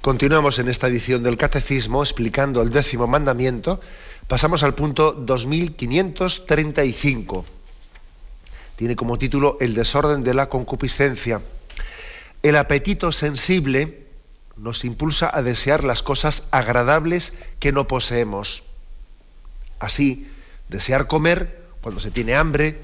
Continuamos 0.00 0.58
en 0.60 0.68
esta 0.68 0.86
edición 0.86 1.24
del 1.24 1.36
Catecismo 1.36 2.02
explicando 2.02 2.62
el 2.62 2.70
décimo 2.70 3.08
mandamiento 3.08 3.80
Pasamos 4.32 4.62
al 4.62 4.74
punto 4.74 5.12
2535. 5.12 7.44
Tiene 8.76 8.96
como 8.96 9.18
título 9.18 9.58
El 9.60 9.74
desorden 9.74 10.24
de 10.24 10.32
la 10.32 10.48
concupiscencia. 10.48 11.42
El 12.42 12.56
apetito 12.56 13.12
sensible 13.12 14.06
nos 14.56 14.86
impulsa 14.86 15.30
a 15.30 15.42
desear 15.42 15.84
las 15.84 16.02
cosas 16.02 16.44
agradables 16.50 17.34
que 17.58 17.72
no 17.72 17.86
poseemos. 17.86 18.62
Así, 19.78 20.26
desear 20.70 21.08
comer 21.08 21.60
cuando 21.82 22.00
se 22.00 22.10
tiene 22.10 22.34
hambre 22.34 22.80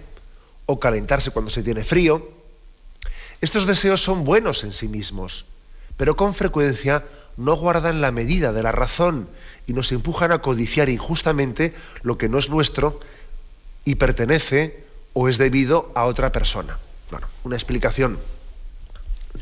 o 0.67 0.79
calentarse 0.79 1.31
cuando 1.31 1.51
se 1.51 1.63
tiene 1.63 1.83
frío. 1.83 2.31
Estos 3.41 3.67
deseos 3.67 4.03
son 4.03 4.25
buenos 4.25 4.65
en 4.65 4.75
sí 4.75 4.87
mismos, 4.87 5.47
pero 5.97 6.15
con 6.15 6.35
frecuencia 6.35 7.07
no 7.39 7.55
guardan 7.55 8.01
la 8.01 8.11
medida 8.11 8.53
de 8.53 8.63
la 8.63 8.73
razón 8.73 9.29
y 9.67 9.73
nos 9.73 9.93
empujan 9.93 10.33
a 10.33 10.41
codiciar 10.41 10.91
injustamente 10.91 11.73
lo 12.03 12.19
que 12.19 12.29
no 12.29 12.39
es 12.39 12.51
nuestro 12.51 13.01
y 13.85 13.95
pertenece 13.95 14.85
o 15.15 15.29
es 15.29 15.39
debido 15.39 15.93
a 15.95 16.05
otra 16.05 16.33
persona. 16.33 16.79
Bueno, 17.11 17.29
una 17.45 17.57
explicación 17.57 18.19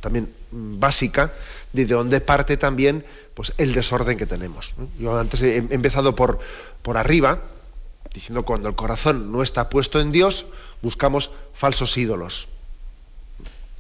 también 0.00 0.32
básica 0.50 1.32
de 1.72 1.86
dónde 1.86 2.20
parte 2.20 2.58
también 2.58 3.04
pues, 3.34 3.54
el 3.56 3.72
desorden 3.72 4.18
que 4.18 4.26
tenemos. 4.26 4.74
Yo 4.98 5.18
antes 5.18 5.42
he 5.42 5.56
empezado 5.56 6.14
por, 6.14 6.38
por 6.82 6.98
arriba, 6.98 7.44
diciendo 8.12 8.44
cuando 8.44 8.68
el 8.68 8.74
corazón 8.74 9.32
no 9.32 9.42
está 9.42 9.70
puesto 9.70 10.00
en 10.00 10.12
Dios, 10.12 10.44
buscamos 10.82 11.30
falsos 11.54 11.96
ídolos 11.96 12.48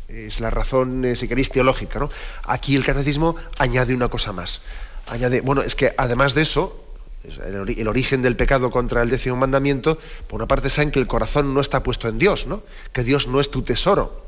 es 0.08 0.40
la 0.40 0.50
razón, 0.50 1.04
eh, 1.04 1.16
si 1.16 1.28
queréis, 1.28 1.50
teológica. 1.50 1.98
¿no? 1.98 2.10
Aquí 2.44 2.76
el 2.76 2.84
catecismo 2.84 3.36
añade 3.58 3.94
una 3.94 4.08
cosa 4.08 4.32
más. 4.32 4.60
Añade, 5.08 5.40
bueno, 5.40 5.62
es 5.62 5.74
que 5.74 5.94
además 5.96 6.34
de 6.34 6.42
eso, 6.42 6.84
el, 7.24 7.88
origen 7.88 8.22
del 8.22 8.36
pecado 8.36 8.70
contra 8.70 9.02
el 9.02 9.10
décimo 9.10 9.36
mandamiento, 9.36 9.98
por 10.28 10.40
una 10.40 10.48
parte 10.48 10.70
saben 10.70 10.90
que 10.90 10.98
el 10.98 11.06
corazón 11.06 11.54
no 11.54 11.60
está 11.60 11.82
puesto 11.82 12.08
en 12.08 12.18
Dios, 12.18 12.46
¿no? 12.46 12.62
que 12.92 13.04
Dios 13.04 13.26
no 13.26 13.40
es 13.40 13.50
tu 13.50 13.62
tesoro 13.62 14.24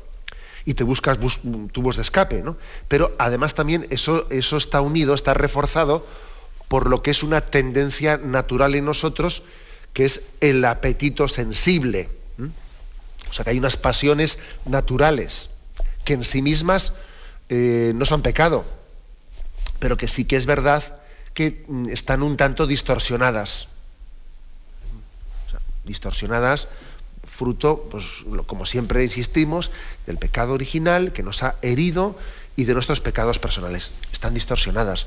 y 0.65 0.73
te 0.73 0.83
buscas 0.83 1.17
tubos 1.71 1.95
de 1.95 2.01
escape, 2.01 2.43
¿no? 2.43 2.57
pero 2.87 3.15
además 3.17 3.55
también 3.55 3.87
eso, 3.89 4.27
eso 4.29 4.57
está 4.57 4.81
unido, 4.81 5.13
está 5.13 5.33
reforzado 5.33 6.05
por 6.67 6.89
lo 6.89 7.01
que 7.01 7.11
es 7.11 7.23
una 7.23 7.41
tendencia 7.41 8.17
natural 8.17 8.75
en 8.75 8.85
nosotros, 8.85 9.43
que 9.93 10.05
es 10.05 10.21
el 10.41 10.63
apetito 10.65 11.27
sensible. 11.27 12.09
O 13.29 13.33
sea 13.33 13.43
que 13.43 13.51
hay 13.51 13.59
unas 13.59 13.77
pasiones 13.77 14.39
naturales 14.65 15.48
que 16.05 16.13
en 16.13 16.23
sí 16.23 16.41
mismas 16.41 16.93
eh, 17.49 17.93
no 17.95 18.05
son 18.05 18.21
pecado, 18.21 18.65
pero 19.79 19.97
que 19.97 20.07
sí 20.07 20.25
que 20.25 20.35
es 20.35 20.45
verdad 20.45 20.99
que 21.33 21.63
mm, 21.67 21.89
están 21.89 22.23
un 22.23 22.37
tanto 22.37 22.67
distorsionadas. 22.67 23.67
distorsionadas 25.85 26.67
fruto, 27.39 27.87
pues, 27.89 28.25
como 28.45 28.65
siempre 28.65 29.01
insistimos, 29.01 29.71
del 30.05 30.17
pecado 30.17 30.53
original 30.53 31.13
que 31.13 31.23
nos 31.23 31.41
ha 31.41 31.55
herido 31.61 32.17
y 32.57 32.65
de 32.65 32.73
nuestros 32.73 32.99
pecados 32.99 33.39
personales. 33.39 33.91
Están 34.11 34.33
distorsionadas. 34.33 35.05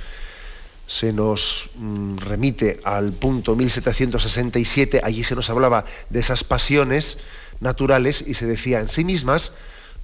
Se 0.86 1.12
nos 1.12 1.68
mm, 1.76 2.16
remite 2.16 2.80
al 2.84 3.12
punto 3.12 3.55
1767, 3.55 5.03
allí 5.05 5.24
se 5.24 5.36
nos 5.36 5.51
hablaba 5.51 5.84
de 6.09 6.20
esas 6.20 6.43
pasiones 6.43 7.18
naturales 7.61 8.24
y 8.26 8.32
se 8.32 8.47
decía 8.47 8.80
en 8.80 8.88
sí 8.88 9.05
mismas 9.05 9.53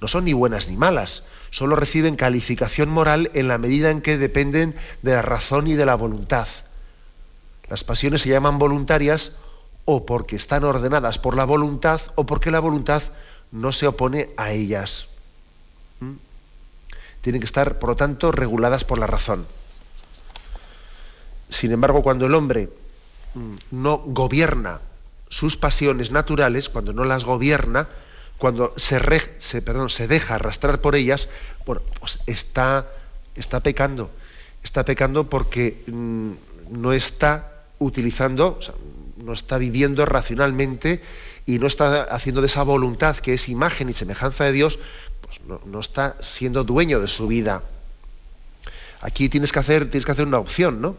no 0.01 0.07
son 0.07 0.25
ni 0.25 0.33
buenas 0.33 0.67
ni 0.67 0.77
malas, 0.77 1.23
solo 1.49 1.75
reciben 1.75 2.15
calificación 2.15 2.89
moral 2.89 3.31
en 3.33 3.47
la 3.47 3.57
medida 3.57 3.91
en 3.91 4.01
que 4.01 4.17
dependen 4.17 4.75
de 5.01 5.13
la 5.13 5.21
razón 5.21 5.67
y 5.67 5.75
de 5.75 5.85
la 5.85 5.95
voluntad. 5.95 6.47
Las 7.69 7.83
pasiones 7.83 8.21
se 8.21 8.29
llaman 8.29 8.59
voluntarias 8.59 9.33
o 9.85 10.05
porque 10.05 10.35
están 10.35 10.63
ordenadas 10.63 11.19
por 11.19 11.35
la 11.35 11.45
voluntad 11.45 12.01
o 12.15 12.25
porque 12.25 12.51
la 12.51 12.59
voluntad 12.59 13.03
no 13.51 13.71
se 13.71 13.87
opone 13.87 14.29
a 14.37 14.51
ellas. 14.51 15.07
¿Mm? 15.99 16.13
Tienen 17.21 17.41
que 17.41 17.45
estar, 17.45 17.79
por 17.79 17.89
lo 17.89 17.95
tanto, 17.95 18.31
reguladas 18.31 18.83
por 18.83 18.97
la 18.97 19.07
razón. 19.07 19.45
Sin 21.49 21.71
embargo, 21.71 22.03
cuando 22.03 22.25
el 22.27 22.35
hombre 22.35 22.69
mm, 23.33 23.55
no 23.71 23.97
gobierna 23.97 24.79
sus 25.29 25.57
pasiones 25.57 26.11
naturales, 26.11 26.69
cuando 26.69 26.93
no 26.93 27.03
las 27.03 27.25
gobierna, 27.25 27.87
cuando 28.39 28.73
se, 28.77 28.99
perdón, 29.61 29.89
se 29.89 30.07
deja 30.07 30.35
arrastrar 30.35 30.79
por 30.79 30.95
ellas, 30.95 31.27
pues 31.65 32.19
está, 32.25 32.87
está 33.35 33.59
pecando. 33.59 34.09
Está 34.63 34.85
pecando 34.85 35.29
porque 35.29 35.83
mm, 35.87 36.31
no 36.71 36.93
está 36.93 37.63
utilizando, 37.79 38.59
no 39.17 39.33
está 39.33 39.57
viviendo 39.57 40.05
racionalmente 40.05 41.01
y 41.45 41.59
no 41.59 41.67
está 41.67 42.03
haciendo 42.03 42.41
de 42.41 42.47
esa 42.47 42.63
voluntad 42.63 43.17
que 43.17 43.33
es 43.33 43.49
imagen 43.49 43.89
y 43.89 43.93
semejanza 43.93 44.45
de 44.45 44.53
Dios, 44.53 44.79
pues 45.21 45.41
no, 45.65 45.79
está 45.79 46.15
siendo 46.21 46.63
dueño 46.63 47.01
de 47.01 47.07
su 47.07 47.27
vida. 47.27 47.63
Aquí 49.01 49.27
tienes 49.29 49.51
que 49.51 49.59
hacer, 49.59 49.89
tienes 49.89 50.05
que 50.05 50.11
hacer 50.13 50.27
una 50.27 50.39
opción, 50.39 50.81
¿no? 50.81 50.95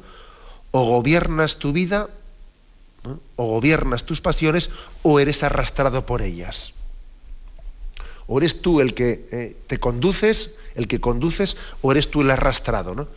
O 0.72 0.84
gobiernas 0.84 1.56
tu 1.56 1.72
vida, 1.72 2.08
o 3.36 3.46
gobiernas 3.46 4.04
tus 4.04 4.20
pasiones, 4.20 4.70
o 5.02 5.20
eres 5.20 5.42
arrastrado 5.42 6.04
por 6.04 6.22
ellas. 6.22 6.74
O 8.32 8.38
eres 8.38 8.62
tú 8.62 8.80
el 8.80 8.94
que 8.94 9.26
eh, 9.32 9.56
te 9.66 9.80
conduces, 9.80 10.52
el 10.76 10.86
que 10.86 11.00
conduces, 11.00 11.56
o 11.82 11.90
eres 11.90 12.12
tú 12.12 12.20
el 12.22 12.30
arrastrado, 12.30 12.94
¿no? 12.94 13.08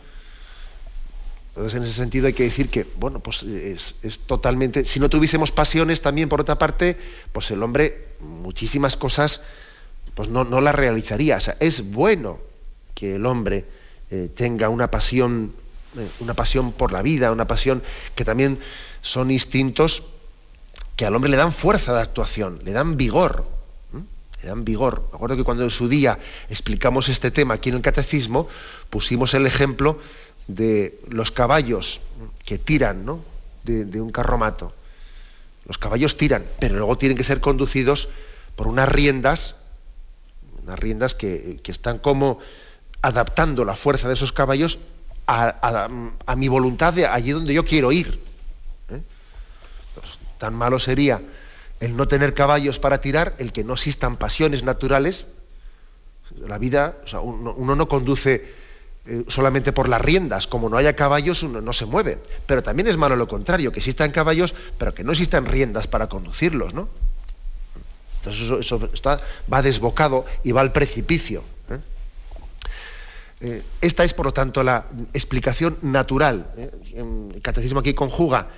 Entonces, 1.50 1.74
en 1.74 1.84
ese 1.84 1.92
sentido 1.92 2.26
hay 2.26 2.32
que 2.32 2.42
decir 2.42 2.68
que, 2.68 2.84
bueno, 2.98 3.20
pues 3.20 3.44
es, 3.44 3.94
totalmente. 4.26 4.84
Si 4.84 4.98
no 4.98 5.08
tuviésemos 5.08 5.52
pasiones 5.52 6.02
también, 6.02 6.28
por 6.28 6.40
otra 6.40 6.58
parte, 6.58 6.98
pues 7.30 7.48
el 7.52 7.62
hombre 7.62 8.08
muchísimas 8.18 8.96
cosas 8.96 9.40
pues 10.16 10.30
no, 10.30 10.44
las 10.60 10.74
realizaría. 10.74 11.36
O 11.36 11.40
sea, 11.40 11.56
es 11.60 11.92
bueno 11.92 12.40
que 12.96 13.14
el 13.14 13.26
hombre 13.26 13.66
eh, 14.10 14.28
tenga 14.34 14.68
una 14.68 14.90
pasión, 14.90 15.52
eh, 15.96 16.08
una 16.18 16.34
pasión 16.34 16.72
por 16.72 16.90
la 16.90 17.02
vida, 17.02 17.30
una 17.30 17.46
pasión 17.46 17.84
que 18.16 18.24
también 18.24 18.58
son 19.00 19.30
instintos 19.30 20.02
que 20.96 21.06
al 21.06 21.14
hombre 21.14 21.30
le 21.30 21.36
dan 21.36 21.52
fuerza 21.52 21.94
de 21.94 22.00
actuación, 22.00 22.62
le 22.64 22.72
dan 22.72 22.96
vigor. 22.96 23.53
Le 24.44 24.50
dan 24.50 24.62
vigor. 24.62 25.08
Me 25.10 25.16
acuerdo 25.16 25.36
que 25.38 25.42
cuando 25.42 25.64
en 25.64 25.70
su 25.70 25.88
día 25.88 26.18
explicamos 26.50 27.08
este 27.08 27.30
tema 27.30 27.54
aquí 27.54 27.70
en 27.70 27.76
el 27.76 27.80
catecismo, 27.80 28.46
pusimos 28.90 29.32
el 29.32 29.46
ejemplo 29.46 29.98
de 30.48 31.00
los 31.08 31.30
caballos 31.30 32.02
que 32.44 32.58
tiran 32.58 33.06
¿no? 33.06 33.24
de, 33.62 34.02
un 34.02 34.12
carromato. 34.12 34.74
Los 35.64 35.78
caballos 35.78 36.18
tiran, 36.18 36.44
pero 36.60 36.76
luego 36.76 36.98
tienen 36.98 37.16
que 37.16 37.24
ser 37.24 37.40
conducidos 37.40 38.10
por 38.54 38.66
unas 38.66 38.86
riendas, 38.86 39.56
unas 40.62 40.78
riendas 40.78 41.14
que, 41.14 41.58
están 41.64 41.96
como 41.96 42.38
adaptando 43.00 43.64
la 43.64 43.76
fuerza 43.76 44.08
de 44.08 44.14
esos 44.14 44.32
caballos 44.32 44.78
a, 45.26 45.88
mi 46.36 46.48
voluntad 46.48 46.92
de 46.92 47.06
allí 47.06 47.30
donde 47.30 47.54
yo 47.54 47.64
quiero 47.64 47.92
ir. 47.92 48.20
¿eh? 48.90 49.00
Tan 50.36 50.52
malo 50.52 50.78
sería 50.78 51.22
el 51.80 51.96
no 51.96 52.08
tener 52.08 52.34
caballos 52.34 52.78
para 52.78 53.00
tirar, 53.00 53.34
el 53.38 53.52
que 53.52 53.64
no 53.64 53.74
existan 53.74 54.16
pasiones 54.16 54.62
naturales. 54.62 55.26
La 56.36 56.58
vida, 56.58 56.96
uno 57.22 57.76
no 57.76 57.88
conduce 57.88 58.64
eh, 59.06 59.24
solamente 59.28 59.72
por 59.72 59.90
las 59.90 60.00
riendas, 60.00 60.46
como 60.46 60.70
no 60.70 60.78
haya 60.78 60.96
caballos 60.96 61.42
uno 61.42 61.60
no 61.60 61.74
se 61.74 61.84
mueve. 61.84 62.18
Pero 62.46 62.62
también 62.62 62.88
es 62.88 62.96
malo 62.96 63.16
lo 63.16 63.28
contrario, 63.28 63.70
que 63.70 63.80
existan 63.80 64.10
caballos, 64.12 64.54
pero 64.78 64.94
que 64.94 65.04
no 65.04 65.12
existan 65.12 65.44
riendas 65.44 65.86
para 65.86 66.08
conducirlos, 66.08 66.72
¿no? 66.72 66.88
Entonces 68.18 68.50
eso, 68.60 68.88
va 69.52 69.60
desbocado 69.60 70.24
y 70.42 70.52
va 70.52 70.62
al 70.62 70.72
precipicio. 70.72 71.44
¿eh? 71.68 71.80
Eh, 73.42 73.62
esta 73.82 74.04
es, 74.04 74.14
por 74.14 74.24
lo 74.24 74.32
tanto, 74.32 74.62
la 74.62 74.86
explicación 75.12 75.76
natural. 75.82 76.46
El 76.94 77.42
catecismo 77.42 77.80
aquí 77.80 77.92
conjuga 77.92 78.48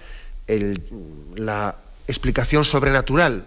la 1.35 1.77
explicación 2.07 2.65
sobrenatural, 2.65 3.47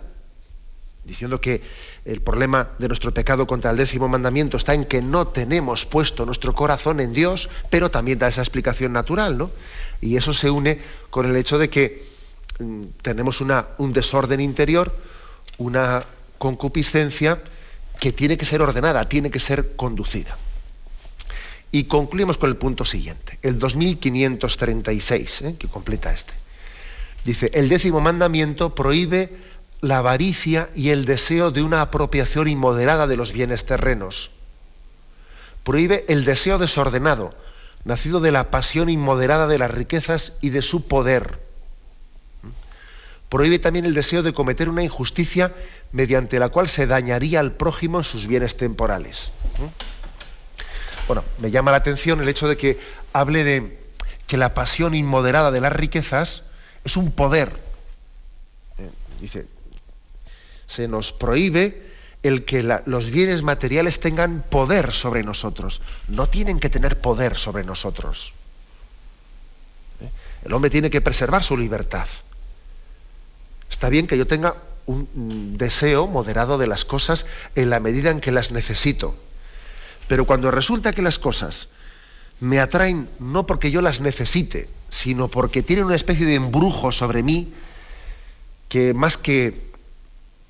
diciendo 1.05 1.41
que 1.41 1.61
el 2.05 2.21
problema 2.21 2.69
de 2.77 2.87
nuestro 2.87 3.13
pecado 3.13 3.47
contra 3.47 3.71
el 3.71 3.77
décimo 3.77 4.07
mandamiento 4.07 4.57
está 4.57 4.73
en 4.73 4.85
que 4.85 5.01
no 5.01 5.27
tenemos 5.27 5.85
puesto 5.85 6.25
nuestro 6.25 6.53
corazón 6.53 6.99
en 6.99 7.13
Dios, 7.13 7.49
pero 7.69 7.91
también 7.91 8.19
da 8.19 8.27
esa 8.27 8.41
explicación 8.41 8.93
natural, 8.93 9.37
¿no? 9.37 9.51
Y 10.01 10.17
eso 10.17 10.33
se 10.33 10.49
une 10.49 10.79
con 11.09 11.25
el 11.25 11.35
hecho 11.35 11.57
de 11.57 11.69
que 11.69 12.05
mm, 12.59 12.83
tenemos 13.01 13.41
una, 13.41 13.67
un 13.77 13.93
desorden 13.93 14.39
interior, 14.39 14.95
una 15.57 16.05
concupiscencia 16.37 17.41
que 17.99 18.13
tiene 18.13 18.37
que 18.37 18.45
ser 18.45 18.61
ordenada, 18.61 19.09
tiene 19.09 19.29
que 19.29 19.39
ser 19.39 19.75
conducida. 19.75 20.37
Y 21.71 21.83
concluimos 21.83 22.37
con 22.37 22.49
el 22.49 22.55
punto 22.55 22.85
siguiente, 22.85 23.37
el 23.43 23.59
2536, 23.59 25.41
¿eh? 25.41 25.55
que 25.59 25.67
completa 25.67 26.11
este. 26.11 26.33
Dice, 27.25 27.51
el 27.53 27.69
décimo 27.69 27.99
mandamiento 27.99 28.75
prohíbe 28.75 29.37
la 29.81 29.99
avaricia 29.99 30.69
y 30.75 30.89
el 30.89 31.05
deseo 31.05 31.51
de 31.51 31.63
una 31.63 31.81
apropiación 31.81 32.47
inmoderada 32.47 33.07
de 33.07 33.17
los 33.17 33.31
bienes 33.31 33.65
terrenos. 33.65 34.31
Prohíbe 35.63 36.05
el 36.07 36.25
deseo 36.25 36.57
desordenado, 36.57 37.35
nacido 37.83 38.19
de 38.19 38.31
la 38.31 38.51
pasión 38.51 38.89
inmoderada 38.89 39.47
de 39.47 39.57
las 39.57 39.71
riquezas 39.71 40.33
y 40.41 40.49
de 40.49 40.61
su 40.61 40.87
poder. 40.87 41.39
Prohíbe 43.29 43.59
también 43.59 43.85
el 43.85 43.93
deseo 43.93 44.23
de 44.23 44.33
cometer 44.33 44.69
una 44.69 44.83
injusticia 44.83 45.53
mediante 45.91 46.39
la 46.39 46.49
cual 46.49 46.67
se 46.67 46.87
dañaría 46.87 47.39
al 47.39 47.51
prójimo 47.51 47.99
en 47.99 48.03
sus 48.03 48.25
bienes 48.25 48.57
temporales. 48.57 49.31
Bueno, 51.07 51.23
me 51.37 51.51
llama 51.51 51.71
la 51.71 51.77
atención 51.77 52.21
el 52.21 52.29
hecho 52.29 52.47
de 52.47 52.57
que 52.57 52.79
hable 53.13 53.43
de 53.43 53.79
que 54.27 54.37
la 54.37 54.53
pasión 54.53 54.95
inmoderada 54.95 55.51
de 55.51 55.61
las 55.61 55.73
riquezas 55.73 56.43
es 56.83 56.97
un 56.97 57.11
poder. 57.11 57.51
Eh, 58.77 58.89
dice, 59.19 59.45
se 60.67 60.87
nos 60.87 61.11
prohíbe 61.11 61.89
el 62.23 62.45
que 62.45 62.63
los 62.85 63.09
bienes 63.09 63.43
materiales 63.43 63.99
tengan 63.99 64.43
poder 64.49 64.91
sobre 64.91 65.23
nosotros. 65.23 65.81
No 66.07 66.27
tienen 66.27 66.59
que 66.59 66.69
tener 66.69 66.99
poder 66.99 67.37
sobre 67.37 67.63
nosotros. 67.63 68.33
¿Eh? 70.01 70.09
El 70.45 70.53
hombre 70.53 70.69
tiene 70.69 70.89
que 70.89 71.01
preservar 71.01 71.43
su 71.43 71.57
libertad. 71.57 72.07
Está 73.69 73.89
bien 73.89 74.07
que 74.07 74.17
yo 74.17 74.27
tenga 74.27 74.55
un 74.85 75.55
deseo 75.57 76.07
moderado 76.07 76.57
de 76.57 76.65
las 76.65 76.83
cosas 76.83 77.27
en 77.55 77.69
la 77.69 77.79
medida 77.79 78.09
en 78.09 78.21
que 78.21 78.31
las 78.31 78.51
necesito. 78.51 79.15
Pero 80.07 80.25
cuando 80.25 80.49
resulta 80.49 80.91
que 80.91 81.03
las 81.03 81.19
cosas 81.19 81.69
me 82.39 82.59
atraen 82.59 83.07
no 83.19 83.45
porque 83.45 83.69
yo 83.69 83.81
las 83.81 84.01
necesite, 84.01 84.67
sino 84.89 85.27
porque 85.27 85.63
tienen 85.63 85.85
una 85.85 85.95
especie 85.95 86.25
de 86.25 86.35
embrujo 86.35 86.91
sobre 86.91 87.23
mí 87.23 87.53
que 88.67 88.93
más 88.93 89.17
que 89.17 89.69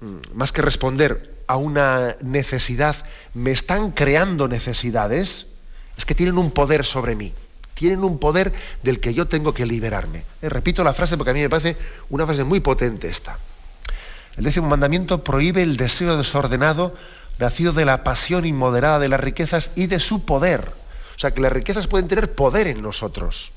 Mm, 0.02 0.38
más 0.38 0.54
que 0.54 0.62
responder 0.62 1.44
a 1.48 1.58
una 1.58 2.16
necesidad, 2.22 2.96
me 3.34 3.52
están 3.52 3.92
creando 3.92 4.48
necesidades, 4.48 5.48
es 5.98 6.06
que 6.06 6.16
tienen 6.16 6.38
un 6.38 6.52
poder 6.52 6.86
sobre 6.86 7.16
mí. 7.16 7.34
Tienen 7.74 8.04
un 8.04 8.18
poder 8.18 8.54
del 8.84 9.00
que 9.00 9.14
yo 9.14 9.28
tengo 9.28 9.54
que 9.54 9.66
liberarme. 9.66 10.24
Eh, 10.42 10.50
repito 10.50 10.84
la 10.84 10.94
frase 10.94 11.18
porque 11.18 11.32
a 11.32 11.34
mí 11.34 11.42
me 11.42 11.50
parece 11.50 11.76
una 12.10 12.26
frase 12.26 12.44
muy 12.44 12.60
potente 12.60 13.10
esta. 13.10 13.38
El 14.38 14.46
décimo 14.46 14.68
mandamiento 14.68 15.24
prohíbe 15.24 15.64
el 15.64 15.76
deseo 15.76 16.18
desordenado 16.18 16.96
nacido 17.40 17.74
de 17.74 17.86
la 17.86 18.04
pasión 18.04 18.46
inmoderada 18.46 19.00
de 19.00 19.10
las 19.10 19.20
riquezas 19.20 19.72
y 19.76 19.88
de 19.88 20.00
su 20.00 20.26
poder. 20.26 20.72
O 21.16 21.20
sea, 21.20 21.34
que 21.34 21.42
las 21.42 21.52
riquezas 21.52 21.88
pueden 21.88 22.08
tener 22.08 22.34
poder 22.34 22.68
en 22.68 22.82
nosotros. 22.82 23.52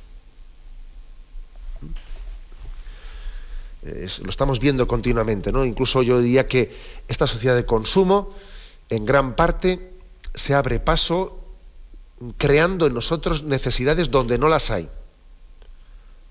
Lo 3.83 4.30
estamos 4.30 4.61
viendo 4.61 4.87
continuamente, 4.87 5.51
¿no? 5.51 5.64
Incluso 5.64 6.03
yo 6.03 6.20
diría 6.20 6.47
que 6.47 6.72
esta 7.09 7.26
sociedad 7.26 7.57
de 7.57 7.66
consumo, 7.66 8.33
en 8.89 9.05
gran 9.05 9.35
parte, 9.35 9.93
se 10.35 10.55
abre 10.55 10.78
paso 10.78 11.39
creando 12.37 12.87
en 12.87 12.95
nosotros 12.95 13.43
necesidades 13.43 14.11
donde 14.11 14.39
no 14.39 14.49
las 14.49 14.70
hay. 14.70 14.89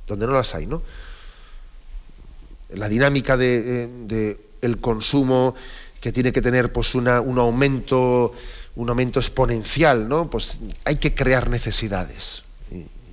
Donde 0.08 0.28
no 0.28 0.34
las 0.34 0.56
hay, 0.56 0.66
¿no? 0.66 0.82
La 2.70 2.88
dinámica 2.88 3.36
de, 3.36 3.90
eh, 4.10 4.76
consumo 4.80 5.56
que 6.00 6.14
tiene 6.14 6.32
que 6.32 6.42
tener 6.42 6.72
pues 6.72 6.96
un 6.96 7.08
aumento, 7.08 8.34
un 8.76 8.90
aumento 8.90 9.20
exponencial, 9.20 10.08
¿no? 10.08 10.30
Pues 10.30 10.58
hay 10.86 10.96
que 10.96 11.14
crear 11.14 11.50
necesidades 11.50 12.44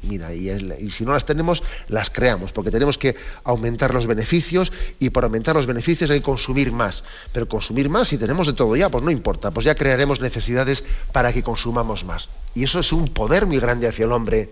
mira, 0.03 0.32
y, 0.32 0.90
si 0.90 1.05
no 1.05 1.12
las 1.12 1.24
tenemos, 1.24 1.62
las 1.88 2.11
creamos, 2.11 2.53
porque 2.53 2.70
tenemos 2.70 2.99
que 2.99 3.16
aumentar 3.44 3.94
los 3.94 4.07
beneficios 4.07 4.72
y 4.99 5.11
para 5.11 5.26
aumentar 5.26 5.57
los 5.57 5.66
beneficios 5.66 6.11
hay 6.11 6.18
que 6.18 6.24
consumir 6.24 6.72
más. 6.72 7.05
Pero 7.32 7.49
consumir 7.49 7.88
más, 7.88 8.09
si 8.09 8.18
tenemos 8.18 8.46
de 8.46 8.53
todo 8.53 8.76
ya, 8.76 8.88
pues 8.88 9.05
no 9.05 9.11
importa, 9.11 9.51
pues 9.51 9.64
ya 9.64 9.74
crearemos 9.74 10.20
necesidades 10.20 10.84
para 11.12 11.32
que 11.32 11.42
consumamos 11.42 12.05
más. 12.05 12.28
Y 12.55 12.64
eso 12.64 12.80
es 12.80 12.92
un 12.92 13.09
poder 13.09 13.46
muy 13.46 13.59
grande 13.59 13.88
hacia 13.88 14.05
el 14.05 14.12
hombre. 14.12 14.51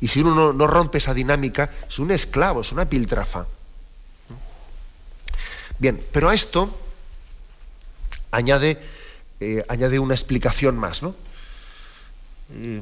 Y 0.00 0.08
si 0.08 0.20
uno 0.20 0.52
no, 0.52 0.66
rompe 0.66 0.98
esa 0.98 1.14
dinámica, 1.14 1.70
es 1.88 1.98
un 1.98 2.10
esclavo, 2.10 2.62
es 2.62 2.72
una 2.72 2.88
piltrafa. 2.88 3.46
Bien, 5.78 6.04
pero 6.12 6.28
a 6.28 6.34
esto 6.34 6.76
añade, 8.30 8.78
eh, 9.40 9.64
añade 9.68 9.98
una 9.98 10.14
explicación 10.14 10.76
más, 10.76 11.02
¿no? 11.02 11.14
Eh, 12.54 12.80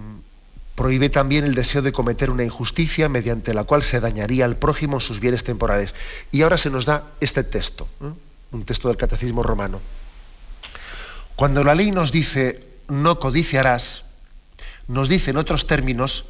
prohíbe 0.81 1.11
también 1.11 1.45
el 1.45 1.55
deseo 1.55 1.83
de 1.83 1.93
cometer 1.93 2.31
una 2.31 2.43
injusticia 2.43 3.11
mediante 3.11 3.53
la 3.53 3.65
cual 3.65 3.83
se 3.83 4.01
dañaría 4.01 4.47
al 4.47 4.57
prójimo 4.57 4.99
sus 4.99 5.21
bienes 5.21 5.45
temporales. 5.45 5.95
Y 6.33 6.41
ahora 6.41 6.57
se 6.57 6.71
nos 6.71 6.87
da 6.87 7.05
este 7.21 7.45
texto, 7.45 7.87
un 8.51 8.65
texto 8.65 8.89
del 8.89 8.97
Catecismo 8.97 9.43
romano. 9.43 9.79
Cuando 11.37 11.65
la 11.65 11.75
ley 11.75 11.91
nos 11.91 12.13
dice 12.13 12.67
no 12.89 13.21
codiciarás, 13.21 14.05
nos 14.89 15.11
dice 15.11 15.33
en 15.33 15.37
otros 15.37 15.67
términos 15.67 16.25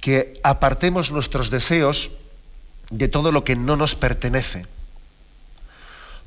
que 0.00 0.40
apartemos 0.42 1.10
nuestros 1.10 1.50
deseos 1.50 2.12
de 2.88 3.08
todo 3.08 3.30
lo 3.30 3.44
que 3.44 3.56
no 3.56 3.76
nos 3.76 3.94
pertenece. 3.94 4.64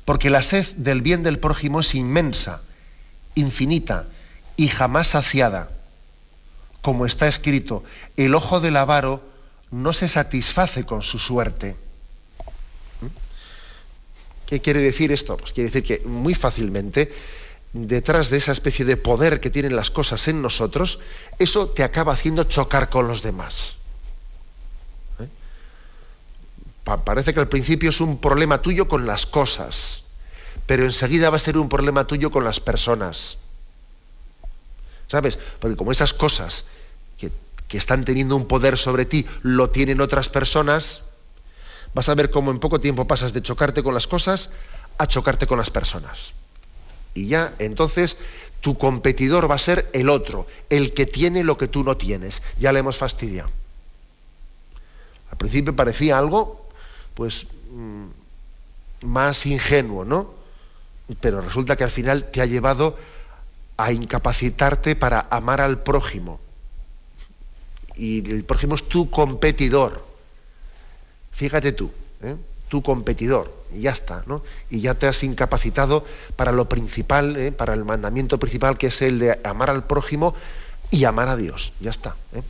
Porque 0.04 0.30
la 0.30 0.42
sed 0.42 0.66
del 0.76 1.02
bien 1.02 1.24
del 1.24 1.40
prójimo 1.40 1.80
es 1.80 1.96
inmensa, 1.96 2.60
infinita 3.34 4.06
y 4.56 4.68
jamás 4.68 5.08
saciada. 5.08 5.79
Como 6.82 7.06
está 7.06 7.28
escrito, 7.28 7.84
el 8.16 8.34
ojo 8.34 8.60
del 8.60 8.76
avaro 8.76 9.22
no 9.70 9.92
se 9.92 10.08
satisface 10.08 10.84
con 10.84 11.02
su 11.02 11.18
suerte. 11.18 11.76
¿Mm? 13.00 13.06
¿Qué 14.46 14.60
quiere 14.60 14.80
decir 14.80 15.12
esto? 15.12 15.36
Pues 15.36 15.52
quiere 15.52 15.70
decir 15.70 15.84
que 15.84 16.06
muy 16.06 16.34
fácilmente 16.34 17.12
detrás 17.72 18.30
de 18.30 18.38
esa 18.38 18.52
especie 18.52 18.84
de 18.84 18.96
poder 18.96 19.40
que 19.40 19.50
tienen 19.50 19.76
las 19.76 19.90
cosas 19.90 20.26
en 20.28 20.42
nosotros, 20.42 21.00
eso 21.38 21.68
te 21.68 21.84
acaba 21.84 22.12
haciendo 22.12 22.44
chocar 22.44 22.90
con 22.90 23.06
los 23.06 23.22
demás. 23.22 23.76
¿Eh? 25.20 25.28
parece 27.04 27.32
que 27.32 27.40
al 27.40 27.48
principio 27.48 27.90
es 27.90 28.00
un 28.00 28.18
problema 28.18 28.60
tuyo 28.60 28.88
con 28.88 29.06
las 29.06 29.26
cosas, 29.26 30.02
pero 30.66 30.84
enseguida 30.84 31.30
va 31.30 31.36
a 31.36 31.40
ser 31.40 31.58
un 31.58 31.68
problema 31.68 32.06
tuyo 32.06 32.30
con 32.30 32.44
las 32.44 32.58
personas. 32.58 33.38
¿Sabes? 35.10 35.40
Porque 35.58 35.76
como 35.76 35.90
esas 35.90 36.14
cosas 36.14 36.64
que, 37.18 37.32
que 37.66 37.78
están 37.78 38.04
teniendo 38.04 38.36
un 38.36 38.46
poder 38.46 38.78
sobre 38.78 39.06
ti 39.06 39.26
lo 39.42 39.68
tienen 39.70 40.00
otras 40.00 40.28
personas, 40.28 41.02
vas 41.94 42.08
a 42.08 42.14
ver 42.14 42.30
cómo 42.30 42.52
en 42.52 42.60
poco 42.60 42.78
tiempo 42.78 43.08
pasas 43.08 43.32
de 43.32 43.42
chocarte 43.42 43.82
con 43.82 43.92
las 43.92 44.06
cosas 44.06 44.50
a 44.98 45.08
chocarte 45.08 45.48
con 45.48 45.58
las 45.58 45.68
personas. 45.68 46.32
Y 47.12 47.26
ya 47.26 47.54
entonces 47.58 48.18
tu 48.60 48.78
competidor 48.78 49.50
va 49.50 49.56
a 49.56 49.58
ser 49.58 49.90
el 49.94 50.08
otro, 50.10 50.46
el 50.68 50.94
que 50.94 51.06
tiene 51.06 51.42
lo 51.42 51.58
que 51.58 51.66
tú 51.66 51.82
no 51.82 51.96
tienes. 51.96 52.40
Ya 52.60 52.70
le 52.72 52.78
hemos 52.78 52.96
fastidiado. 52.96 53.50
Al 55.32 55.38
principio 55.38 55.74
parecía 55.74 56.18
algo, 56.18 56.68
pues, 57.14 57.48
mm, 57.72 59.06
más 59.06 59.44
ingenuo, 59.46 60.04
¿no? 60.04 60.34
Pero 61.20 61.40
resulta 61.40 61.74
que 61.74 61.82
al 61.82 61.90
final 61.90 62.30
te 62.30 62.40
ha 62.40 62.46
llevado 62.46 62.96
a 63.84 63.92
incapacitarte 63.92 64.96
para 64.96 65.26
amar 65.30 65.60
al 65.60 65.82
prójimo. 65.82 66.40
Y 67.96 68.30
el 68.30 68.44
prójimo 68.44 68.74
es 68.74 68.88
tu 68.88 69.10
competidor. 69.10 70.06
Fíjate 71.32 71.72
tú. 71.72 71.90
¿eh? 72.22 72.36
tu 72.70 72.82
competidor, 72.82 73.52
y 73.74 73.82
ya 73.82 73.90
está, 73.90 74.22
¿no? 74.26 74.42
Y 74.70 74.80
ya 74.80 74.94
te 74.94 75.08
has 75.08 75.22
incapacitado 75.24 76.04
para 76.36 76.52
lo 76.52 76.68
principal, 76.68 77.36
¿eh? 77.36 77.52
para 77.52 77.74
el 77.74 77.84
mandamiento 77.84 78.38
principal, 78.38 78.78
que 78.78 78.86
es 78.86 79.02
el 79.02 79.18
de 79.18 79.40
amar 79.44 79.68
al 79.68 79.84
prójimo 79.86 80.34
y 80.90 81.04
amar 81.04 81.28
a 81.28 81.36
Dios, 81.36 81.72
ya 81.80 81.90
está. 81.90 82.16
¿eh? 82.32 82.42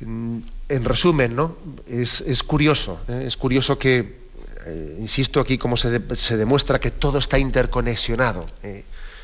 En 0.00 0.84
resumen, 0.84 1.34
¿no? 1.34 1.56
Es, 1.88 2.22
curioso, 2.44 3.00
¿eh? 3.08 3.24
es 3.26 3.36
curioso 3.36 3.76
que, 3.76 4.26
insisto 5.00 5.40
aquí, 5.40 5.58
como 5.58 5.76
se, 5.76 6.00
se, 6.14 6.36
demuestra 6.36 6.78
que 6.78 6.92
todo 6.92 7.18
está 7.18 7.38
interconexionado. 7.40 8.46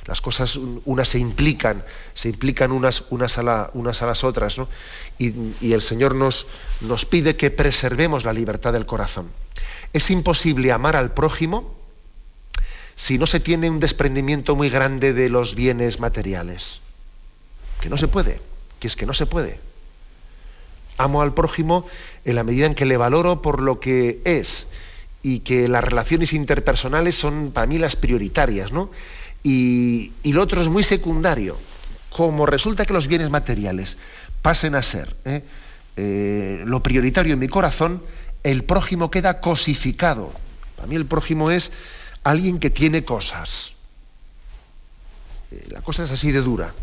Las 0.06 0.20
cosas 0.20 0.56
unas 0.56 1.08
se 1.08 1.18
implican, 1.18 1.84
se 2.14 2.28
implican 2.28 2.72
unas, 2.72 3.04
unas, 3.10 3.38
a, 3.38 4.06
las 4.06 4.24
otras, 4.24 4.58
¿no? 4.58 4.68
y, 5.18 5.32
y, 5.60 5.72
el 5.72 5.82
Señor 5.82 6.16
nos, 6.16 6.46
nos 6.80 7.04
pide 7.04 7.36
que 7.36 7.50
preservemos 7.50 8.24
la 8.24 8.32
libertad 8.32 8.72
del 8.72 8.84
corazón. 8.84 9.30
Es 9.92 10.10
imposible 10.10 10.72
amar 10.72 10.96
al 10.96 11.12
prójimo 11.12 11.76
si 12.96 13.18
no 13.18 13.26
se 13.26 13.40
tiene 13.40 13.70
un 13.70 13.80
desprendimiento 13.80 14.56
muy 14.56 14.70
grande 14.70 15.12
de 15.12 15.28
los 15.28 15.54
bienes 15.54 16.00
materiales. 16.00 16.80
Que 17.80 17.88
no 17.88 17.98
se 17.98 18.08
puede, 18.08 18.40
que 18.80 18.86
es 18.86 18.96
que 18.96 19.06
no 19.06 19.14
se 19.14 19.26
puede. 19.26 19.58
Amo 20.98 21.22
al 21.22 21.34
prójimo 21.34 21.86
en 22.24 22.36
la 22.36 22.44
medida 22.44 22.66
en 22.66 22.74
que 22.74 22.86
le 22.86 22.96
valoro 22.96 23.42
por 23.42 23.60
lo 23.60 23.80
que 23.80 24.20
es 24.24 24.66
y 25.22 25.40
que 25.40 25.68
las 25.68 25.82
relaciones 25.82 26.32
interpersonales 26.32 27.14
son 27.14 27.52
para 27.52 27.66
mí 27.66 27.78
las 27.78 27.96
prioritarias, 27.96 28.72
¿no? 28.72 28.90
Y, 29.42 30.12
lo 30.24 30.42
otro 30.42 30.60
es 30.62 30.68
muy 30.68 30.82
secundario. 30.82 31.56
Como 32.10 32.46
resulta 32.46 32.84
que 32.84 32.92
los 32.92 33.06
bienes 33.06 33.30
materiales 33.30 33.96
pasen 34.42 34.74
a 34.74 34.82
ser 34.82 35.16
¿eh? 35.24 35.42
Eh, 35.96 36.62
lo 36.66 36.82
prioritario 36.82 37.34
en 37.34 37.38
mi 37.38 37.48
corazón, 37.48 38.02
el 38.42 38.64
prójimo 38.64 39.10
queda 39.10 39.40
cosificado. 39.40 40.32
Para 40.76 40.88
mí 40.88 40.96
el 40.96 41.06
prójimo 41.06 41.50
es 41.50 41.72
alguien 42.24 42.58
que 42.58 42.70
tiene 42.70 43.04
cosas. 43.04 43.72
Eh, 45.50 45.66
la 45.70 45.80
cosa 45.80 46.04
es 46.04 46.12
así 46.12 46.32
de 46.32 46.40
dura. 46.40 46.74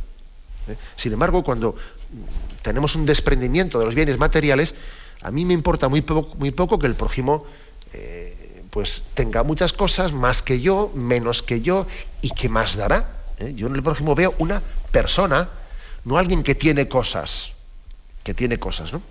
Sin 0.96 1.14
embargo, 1.14 1.44
cuando 1.44 1.76
tenemos 2.62 2.96
un 2.96 3.08
desprendimiento 3.08 3.80
de 3.80 3.86
los 3.86 3.96
bienes 3.96 4.20
materiales, 4.20 4.76
a 5.22 5.32
mí 5.32 5.44
me 5.44 5.56
importa 5.56 5.90
muy 5.90 6.02
poco, 6.02 6.78
que 6.78 6.86
el 6.86 6.94
prójimo 6.94 7.46
pues 8.70 9.04
tenga 9.14 9.44
muchas 9.44 9.74
cosas, 9.74 10.12
más 10.14 10.42
que 10.42 10.62
yo, 10.62 10.92
menos 10.94 11.42
que 11.44 11.62
yo, 11.62 11.88
y 12.22 12.32
que 12.32 12.50
más 12.50 12.76
dará. 12.76 13.10
Yo 13.56 13.68
en 13.68 13.76
el 13.76 13.84
prójimo 13.84 14.16
veo 14.16 14.36
una 14.38 14.62
persona, 14.92 15.50
no 16.06 16.18
alguien 16.18 16.44
que 16.44 16.56
tiene 16.56 16.88
cosas, 16.88 17.52
que 18.24 18.34
tiene 18.34 18.60
cosas, 18.60 18.94
¿no? 18.94 19.02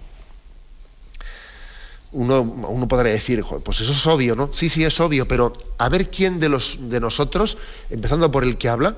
uno, 2.12 2.40
uno 2.40 2.88
podrá 2.88 3.10
decir, 3.10 3.44
pues 3.62 3.80
eso 3.80 3.92
es 3.92 4.06
obvio, 4.06 4.34
¿no? 4.34 4.50
Sí, 4.52 4.68
sí, 4.68 4.84
es 4.84 4.98
obvio, 5.00 5.28
pero 5.28 5.52
a 5.76 5.88
ver 5.88 6.10
quién 6.10 6.40
de, 6.40 6.48
los, 6.48 6.78
de 6.80 7.00
nosotros, 7.00 7.58
empezando 7.90 8.30
por 8.30 8.44
el 8.44 8.56
que 8.56 8.68
habla, 8.68 8.96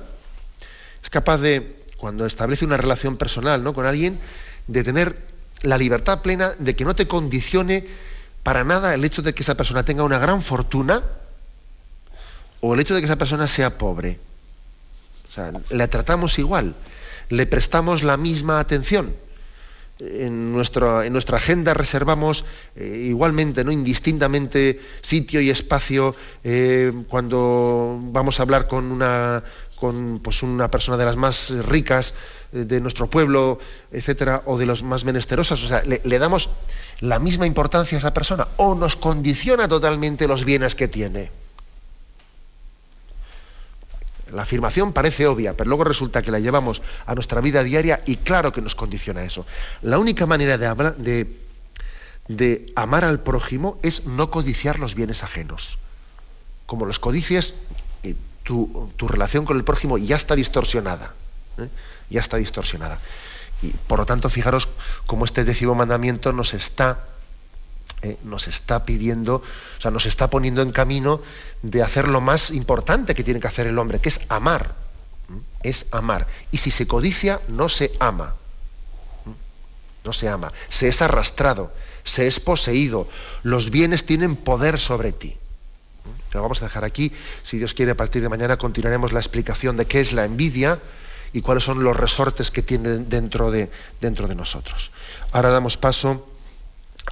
es 1.03 1.09
capaz 1.09 1.37
de, 1.37 1.75
cuando 1.97 2.25
establece 2.25 2.65
una 2.65 2.77
relación 2.77 3.17
personal 3.17 3.63
¿no? 3.63 3.73
con 3.73 3.85
alguien, 3.85 4.19
de 4.67 4.83
tener 4.83 5.17
la 5.61 5.77
libertad 5.77 6.21
plena 6.21 6.55
de 6.57 6.75
que 6.75 6.85
no 6.85 6.95
te 6.95 7.07
condicione 7.07 7.85
para 8.43 8.63
nada 8.63 8.93
el 8.93 9.03
hecho 9.03 9.21
de 9.21 9.33
que 9.33 9.43
esa 9.43 9.55
persona 9.55 9.83
tenga 9.83 10.03
una 10.03 10.19
gran 10.19 10.41
fortuna 10.41 11.03
o 12.59 12.73
el 12.73 12.79
hecho 12.79 12.93
de 12.93 13.01
que 13.01 13.05
esa 13.05 13.17
persona 13.17 13.47
sea 13.47 13.77
pobre. 13.77 14.19
O 15.29 15.31
sea, 15.33 15.51
le 15.69 15.87
tratamos 15.87 16.37
igual, 16.39 16.75
le 17.29 17.45
prestamos 17.45 18.03
la 18.03 18.17
misma 18.17 18.59
atención 18.59 19.15
en, 20.01 20.51
nuestra, 20.51 21.05
en 21.05 21.13
nuestra 21.13 21.37
agenda 21.37 21.73
reservamos 21.73 22.45
eh, 22.75 23.05
igualmente, 23.09 23.63
¿no? 23.63 23.71
indistintamente, 23.71 24.79
sitio 25.01 25.41
y 25.41 25.49
espacio 25.49 26.15
eh, 26.43 26.91
cuando 27.07 27.99
vamos 28.01 28.39
a 28.39 28.43
hablar 28.43 28.67
con 28.67 28.91
una, 28.91 29.43
con 29.75 30.19
pues, 30.19 30.43
una 30.43 30.71
persona 30.71 30.97
de 30.97 31.05
las 31.05 31.15
más 31.15 31.49
ricas 31.49 32.13
eh, 32.53 32.65
de 32.65 32.81
nuestro 32.81 33.09
pueblo, 33.09 33.59
etcétera, 33.91 34.41
o 34.45 34.57
de 34.57 34.65
los 34.65 34.83
más 34.83 35.05
menesterosos. 35.05 35.63
O 35.63 35.67
sea, 35.67 35.83
le, 35.83 36.19
damos 36.19 36.49
la 37.01 37.19
misma 37.19 37.47
importancia 37.47 37.97
a 37.97 37.99
esa 37.99 38.13
persona 38.13 38.47
o 38.57 38.75
nos 38.75 38.95
condiciona 38.95 39.67
totalmente 39.67 40.27
los 40.27 40.45
bienes 40.45 40.75
que 40.75 40.87
tiene. 40.87 41.31
La 44.31 44.43
afirmación 44.43 44.93
parece 44.93 45.27
obvia, 45.27 45.57
pero 45.57 45.67
luego 45.67 45.83
resulta 45.83 46.21
que 46.21 46.31
la 46.31 46.39
llevamos 46.39 46.81
a 47.05 47.15
nuestra 47.15 47.41
vida 47.41 47.63
diaria 47.63 48.01
y 48.05 48.17
claro 48.17 48.53
que 48.53 48.61
nos 48.61 48.75
condiciona 48.75 49.23
eso. 49.23 49.45
La 49.81 49.99
única 49.99 50.25
manera 50.25 50.57
de, 50.57 51.35
de, 52.27 52.71
amar 52.75 53.03
al 53.03 53.19
prójimo 53.19 53.77
es 53.83 54.05
no 54.05 54.31
codiciar 54.31 54.79
los 54.79 54.95
bienes 54.95 55.23
ajenos. 55.23 55.79
Como 56.65 56.85
los 56.85 56.99
codicies, 56.99 57.55
tu, 58.43 58.93
tu 58.95 59.07
relación 59.07 59.43
con 59.43 59.57
el 59.57 59.65
prójimo 59.65 59.97
ya 59.97 60.15
está 60.15 60.35
distorsionada. 60.35 61.13
¿eh? 61.57 61.67
Ya 62.09 62.21
está 62.21 62.37
distorsionada. 62.37 62.99
Y 63.61 63.69
por 63.69 63.99
lo 63.99 64.05
tanto, 64.05 64.29
fijaros 64.29 64.67
cómo 65.05 65.25
este 65.25 65.43
décimo 65.43 65.75
mandamiento 65.75 66.33
nos 66.33 66.53
está 66.53 67.07
eh, 68.03 68.17
nos 68.23 68.47
está 68.47 68.83
pidiendo, 68.83 69.35
o 69.35 69.81
sea, 69.81 69.91
nos 69.91 70.07
está 70.07 70.29
poniendo 70.29 70.63
en 70.63 70.71
camino 70.71 71.21
de 71.61 71.83
hacer 71.83 72.07
lo 72.07 72.19
más 72.19 72.49
importante 72.49 73.13
que 73.13 73.23
tiene 73.23 73.39
que 73.39 73.47
hacer 73.47 73.67
el 73.67 73.77
hombre, 73.77 73.99
que 73.99 74.09
es 74.09 74.21
amar. 74.27 74.73
Es 75.61 75.85
amar. 75.91 76.25
Y 76.49 76.57
si 76.57 76.71
se 76.71 76.87
codicia, 76.87 77.41
no 77.47 77.69
se 77.69 77.91
ama. 77.99 78.35
No 80.03 80.13
se 80.13 80.29
ama. 80.29 80.51
Se 80.69 80.87
es 80.87 81.03
arrastrado, 81.03 81.71
se 82.03 82.25
es 82.25 82.39
poseído. 82.39 83.07
Los 83.43 83.69
bienes 83.69 84.03
tienen 84.03 84.35
poder 84.35 84.79
sobre 84.79 85.11
ti. 85.11 85.37
Lo 86.33 86.41
vamos 86.41 86.61
a 86.63 86.65
dejar 86.65 86.83
aquí. 86.83 87.11
Si 87.43 87.59
Dios 87.59 87.75
quiere, 87.75 87.91
a 87.91 87.97
partir 87.97 88.23
de 88.23 88.29
mañana 88.29 88.57
continuaremos 88.57 89.13
la 89.13 89.19
explicación 89.19 89.77
de 89.77 89.85
qué 89.85 90.01
es 90.01 90.11
la 90.13 90.25
envidia 90.25 90.79
y 91.33 91.41
cuáles 91.41 91.63
son 91.63 91.83
los 91.83 91.95
resortes 91.95 92.51
que 92.51 92.61
tienen 92.61 93.09
dentro 93.09 93.51
de, 93.51 93.69
dentro 93.99 94.27
de 94.27 94.35
nosotros. 94.35 94.91
Ahora 95.31 95.49
damos 95.49 95.77
paso 95.77 96.27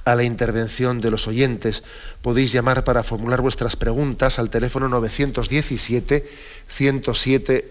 a 0.04 0.14
la 0.14 0.24
intervención 0.24 1.00
de 1.00 1.10
los 1.10 1.26
oyentes. 1.26 1.82
Podéis 2.22 2.52
llamar 2.52 2.84
para 2.84 3.02
formular 3.02 3.40
vuestras 3.40 3.76
preguntas 3.76 4.38
al 4.38 4.50
teléfono 4.50 4.88
917 4.88 6.30
107 6.68 7.70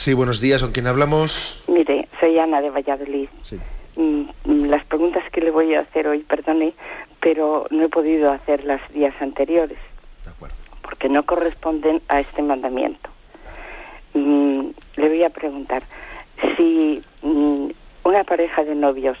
Sí, 0.00 0.14
buenos 0.14 0.40
días, 0.40 0.62
¿con 0.62 0.72
quién 0.72 0.86
hablamos? 0.86 1.62
Mire, 1.68 2.08
soy 2.20 2.38
Ana 2.38 2.62
de 2.62 2.70
Valladolid. 2.70 3.28
Sí. 3.42 3.58
Mm, 3.96 4.30
mm, 4.46 4.64
Las 4.70 4.82
preguntas 4.86 5.22
que 5.30 5.42
le 5.42 5.50
voy 5.50 5.74
a 5.74 5.80
hacer 5.80 6.06
hoy, 6.08 6.20
perdone, 6.20 6.72
pero 7.20 7.66
no 7.68 7.84
he 7.84 7.88
podido 7.90 8.32
hacer 8.32 8.64
las 8.64 8.80
días 8.94 9.14
anteriores 9.20 9.76
De 10.24 10.30
acuerdo. 10.30 10.54
porque 10.80 11.10
no 11.10 11.26
corresponden 11.26 12.00
a 12.08 12.20
este 12.20 12.40
mandamiento. 12.40 13.10
Mm, 14.14 14.68
Le 14.96 15.08
voy 15.10 15.22
a 15.22 15.28
preguntar 15.28 15.82
si 16.56 17.02
mm, 17.20 17.66
una 18.04 18.24
pareja 18.24 18.64
de 18.64 18.74
novios 18.76 19.18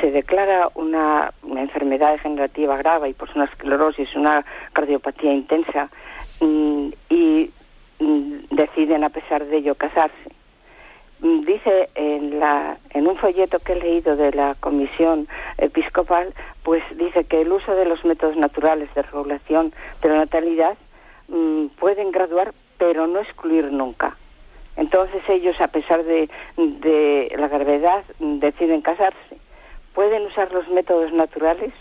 se 0.00 0.10
declara 0.10 0.68
una, 0.74 1.32
una 1.44 1.60
enfermedad 1.60 2.10
degenerativa 2.10 2.76
grave 2.76 3.10
y 3.10 3.14
pues 3.14 3.32
una 3.36 3.44
esclerosis, 3.44 4.12
una 4.16 4.44
cardiopatía 4.72 5.32
intensa 5.32 5.88
mm, 6.40 6.88
y 7.08 7.50
deciden 7.98 9.04
a 9.04 9.10
pesar 9.10 9.44
de 9.46 9.58
ello 9.58 9.74
casarse. 9.74 10.30
Mm, 11.20 11.44
Dice 11.44 11.88
en, 11.94 12.38
la, 12.38 12.78
en 12.90 13.06
un 13.08 13.16
folleto 13.16 13.58
que 13.58 13.72
he 13.72 13.76
leído 13.76 14.16
de 14.16 14.32
la 14.32 14.54
Comisión 14.60 15.26
Episcopal, 15.56 16.32
pues 16.62 16.82
dice 16.96 17.24
que 17.24 17.40
el 17.40 17.50
uso 17.50 17.74
de 17.74 17.84
los 17.86 18.04
métodos 18.04 18.36
naturales 18.36 18.92
de 18.94 19.02
regulación 19.02 19.72
de 20.02 20.08
la 20.08 20.16
natalidad 20.18 20.76
mm, 21.28 21.66
pueden 21.78 22.12
graduar, 22.12 22.54
pero 22.78 23.06
no 23.06 23.20
excluir 23.20 23.72
nunca. 23.72 24.16
Entonces 24.76 25.22
ellos, 25.28 25.60
a 25.60 25.68
pesar 25.68 26.04
de, 26.04 26.30
de 26.56 27.34
la 27.36 27.48
gravedad, 27.48 28.04
mm, 28.20 28.38
deciden 28.38 28.80
casarse. 28.80 29.38
¿Pueden 29.92 30.22
usar 30.26 30.52
los 30.52 30.68
métodos 30.68 31.12
naturales? 31.12 31.72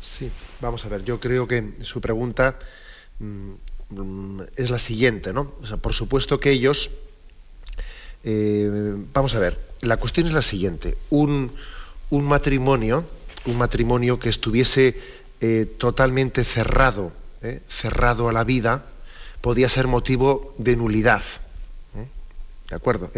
Sí, 0.00 0.30
vamos 0.60 0.84
a 0.84 0.88
ver, 0.88 1.04
yo 1.04 1.20
creo 1.20 1.46
que 1.46 1.62
su 1.82 2.00
pregunta 2.00 2.58
mm, 3.20 3.24
mm, 3.24 3.58
es 4.56 4.70
la 4.70 4.78
siguiente, 4.78 5.32
¿no? 5.32 5.52
O 5.62 5.66
sea, 5.66 5.78
por 5.78 5.94
supuesto 5.94 6.40
que 6.40 6.50
ellos, 6.50 6.90
eh, 8.24 8.94
vamos 9.12 9.34
a 9.34 9.38
ver, 9.38 9.58
la 9.80 9.96
cuestión 9.96 10.26
es 10.26 10.34
la 10.34 10.42
siguiente, 10.42 10.98
un, 11.10 11.52
un 12.10 12.24
matrimonio, 12.24 13.04
un 13.46 13.56
matrimonio 13.56 14.18
que 14.18 14.28
estuviese 14.28 15.00
eh, 15.40 15.66
totalmente 15.78 16.44
cerrado, 16.44 17.12
¿eh? 17.42 17.62
cerrado 17.68 18.28
a 18.28 18.32
la 18.32 18.44
vida, 18.44 18.84
podía 19.40 19.68
ser 19.68 19.86
motivo 19.86 20.54
de 20.58 20.76
nulidad. 20.76 21.22
¿De 22.68 22.76
acuerdo? 22.76 23.10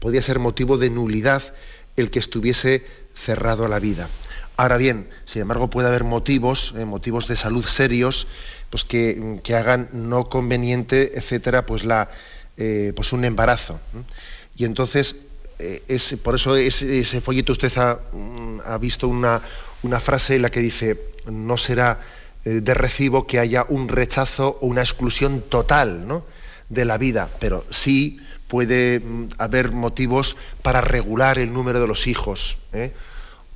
Podía 0.00 0.20
ser 0.20 0.38
motivo 0.38 0.76
de 0.76 0.90
nulidad 0.90 1.54
el 1.96 2.10
que 2.10 2.18
estuviese 2.18 2.84
cerrado 3.14 3.64
a 3.64 3.68
la 3.68 3.78
vida. 3.78 4.06
Ahora 4.58 4.76
bien, 4.76 5.08
sin 5.24 5.40
embargo, 5.40 5.70
puede 5.70 5.88
haber 5.88 6.04
motivos, 6.04 6.74
motivos 6.74 7.26
de 7.26 7.36
salud 7.36 7.64
serios, 7.64 8.26
pues 8.70 8.84
que, 8.84 9.40
hagan 9.54 9.88
no 9.92 10.28
conveniente, 10.28 11.12
etcétera, 11.14 11.66
pues 11.66 11.84
la, 11.84 12.10
eh, 12.56 12.92
pues 12.94 13.12
un 13.12 13.24
embarazo. 13.24 13.80
Y 14.56 14.64
entonces, 14.64 15.16
eh, 15.58 15.82
es, 15.88 16.14
por 16.22 16.34
eso 16.34 16.56
ese, 16.56 17.20
folleto 17.20 17.52
usted 17.52 17.72
ha, 17.76 17.98
mm, 18.12 18.60
visto 18.80 19.08
una, 19.08 19.40
frase 20.00 20.36
en 20.36 20.42
la 20.42 20.50
que 20.50 20.60
dice 20.60 21.00
no 21.26 21.56
será 21.56 22.00
eh, 22.44 22.60
de 22.62 22.74
recibo 22.74 23.26
que 23.26 23.38
haya 23.38 23.64
un 23.68 23.88
rechazo 23.88 24.58
o 24.60 24.66
una 24.66 24.82
exclusión 24.82 25.42
total 25.42 26.22
de 26.68 26.84
la 26.84 26.98
vida, 26.98 27.28
pero 27.40 27.64
sí 27.70 28.20
puede 28.46 29.00
mm, 29.00 29.30
haber 29.38 29.72
motivos 29.72 30.36
para 30.62 30.80
regular 30.80 31.38
el 31.38 31.52
número 31.52 31.80
de 31.80 31.88
los 31.88 32.06
hijos. 32.06 32.58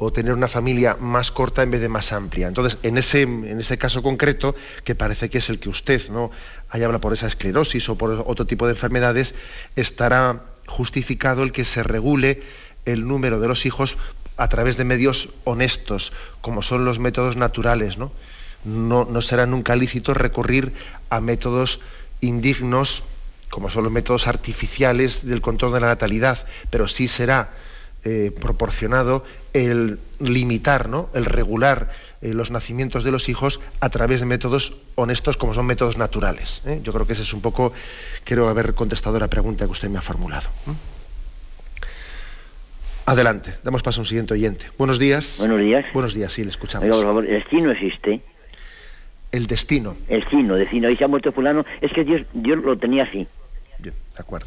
O 0.04 0.12
tener 0.12 0.32
una 0.32 0.48
familia 0.48 0.96
más 0.98 1.30
corta 1.30 1.62
en 1.62 1.70
vez 1.70 1.80
de 1.80 1.88
más 1.88 2.12
amplia. 2.12 2.48
Entonces, 2.48 2.78
en 2.82 2.98
ese, 2.98 3.22
en 3.22 3.60
ese 3.60 3.78
caso 3.78 4.02
concreto, 4.02 4.54
que 4.84 4.94
parece 4.94 5.30
que 5.30 5.38
es 5.38 5.48
el 5.48 5.60
que 5.60 5.68
usted 5.68 6.08
no 6.10 6.30
haya 6.70 6.86
hablado 6.86 7.00
por 7.00 7.12
esa 7.12 7.28
esclerosis 7.28 7.88
o 7.88 7.96
por 7.96 8.10
otro 8.26 8.46
tipo 8.46 8.66
de 8.66 8.72
enfermedades, 8.72 9.34
estará 9.76 10.42
justificado 10.66 11.42
el 11.42 11.52
que 11.52 11.64
se 11.64 11.82
regule 11.82 12.42
el 12.84 13.06
número 13.06 13.38
de 13.38 13.48
los 13.48 13.64
hijos 13.64 13.96
a 14.36 14.48
través 14.48 14.76
de 14.76 14.84
medios 14.84 15.28
honestos, 15.44 16.12
como 16.40 16.62
son 16.62 16.84
los 16.84 16.98
métodos 16.98 17.36
naturales. 17.36 17.96
No, 17.98 18.10
no 18.64 19.22
será 19.22 19.46
nunca 19.46 19.76
lícito 19.76 20.14
recurrir 20.14 20.72
a 21.10 21.20
métodos 21.20 21.80
indignos, 22.20 23.04
como 23.50 23.68
son 23.68 23.84
los 23.84 23.92
métodos 23.92 24.26
artificiales 24.26 25.26
del 25.26 25.42
control 25.42 25.72
de 25.72 25.80
la 25.80 25.88
natalidad, 25.88 26.44
pero 26.70 26.88
sí 26.88 27.06
será 27.06 27.50
eh, 28.04 28.32
proporcionado 28.40 29.24
el 29.52 29.98
limitar, 30.18 30.88
¿no? 30.88 31.08
el 31.14 31.24
regular 31.24 31.90
eh, 32.20 32.32
los 32.34 32.50
nacimientos 32.50 33.04
de 33.04 33.10
los 33.10 33.28
hijos 33.28 33.60
a 33.80 33.90
través 33.90 34.20
de 34.20 34.26
métodos 34.26 34.76
honestos 34.94 35.36
como 35.36 35.54
son 35.54 35.66
métodos 35.66 35.98
naturales. 35.98 36.62
¿eh? 36.66 36.80
Yo 36.82 36.92
creo 36.92 37.06
que 37.06 37.12
ese 37.12 37.22
es 37.22 37.32
un 37.32 37.40
poco, 37.40 37.72
quiero 38.24 38.48
haber 38.48 38.74
contestado 38.74 39.18
la 39.18 39.28
pregunta 39.28 39.64
que 39.66 39.70
usted 39.72 39.88
me 39.88 39.98
ha 39.98 40.02
formulado. 40.02 40.48
Adelante, 43.06 43.54
damos 43.64 43.82
paso 43.82 44.00
a 44.00 44.02
un 44.02 44.06
siguiente 44.06 44.34
oyente. 44.34 44.66
Buenos 44.78 44.98
días. 44.98 45.36
Buenos 45.38 45.60
días. 45.60 45.84
Buenos 45.92 46.14
días, 46.14 46.32
sí, 46.32 46.44
le 46.44 46.50
escuchamos. 46.50 46.84
Oiga, 46.84 46.96
por 46.96 47.04
favor, 47.04 47.26
el 47.26 47.34
destino 47.34 47.72
existe. 47.72 48.20
El 49.32 49.46
destino. 49.46 49.96
El 50.08 50.20
destino, 50.20 50.54
destino. 50.54 50.88
Ahí 50.88 50.96
se 50.96 51.04
ha 51.04 51.08
muerto 51.08 51.32
fulano. 51.32 51.64
Es 51.80 51.92
que 51.92 52.04
Dios, 52.04 52.22
Dios 52.32 52.58
lo 52.62 52.78
tenía 52.78 53.04
así. 53.04 53.26
Bien, 53.78 53.94
de 54.14 54.20
acuerdo. 54.20 54.46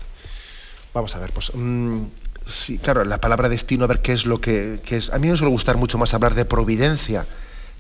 Vamos 0.94 1.14
a 1.16 1.20
ver, 1.20 1.32
pues 1.32 1.52
mm, 1.54 2.04
Sí, 2.46 2.78
claro, 2.78 3.04
la 3.04 3.20
palabra 3.20 3.50
destino, 3.50 3.86
a 3.86 3.88
ver 3.88 4.02
qué 4.02 4.12
es 4.12 4.26
lo 4.26 4.40
que, 4.40 4.80
qué 4.86 4.98
es. 4.98 5.10
A 5.12 5.18
mí 5.18 5.28
me 5.28 5.38
suele 5.38 5.52
gustar 5.52 5.78
mucho 5.78 5.98
más 5.98 6.14
hablar 6.14 6.36
de 6.36 6.46
providencia 6.46 7.26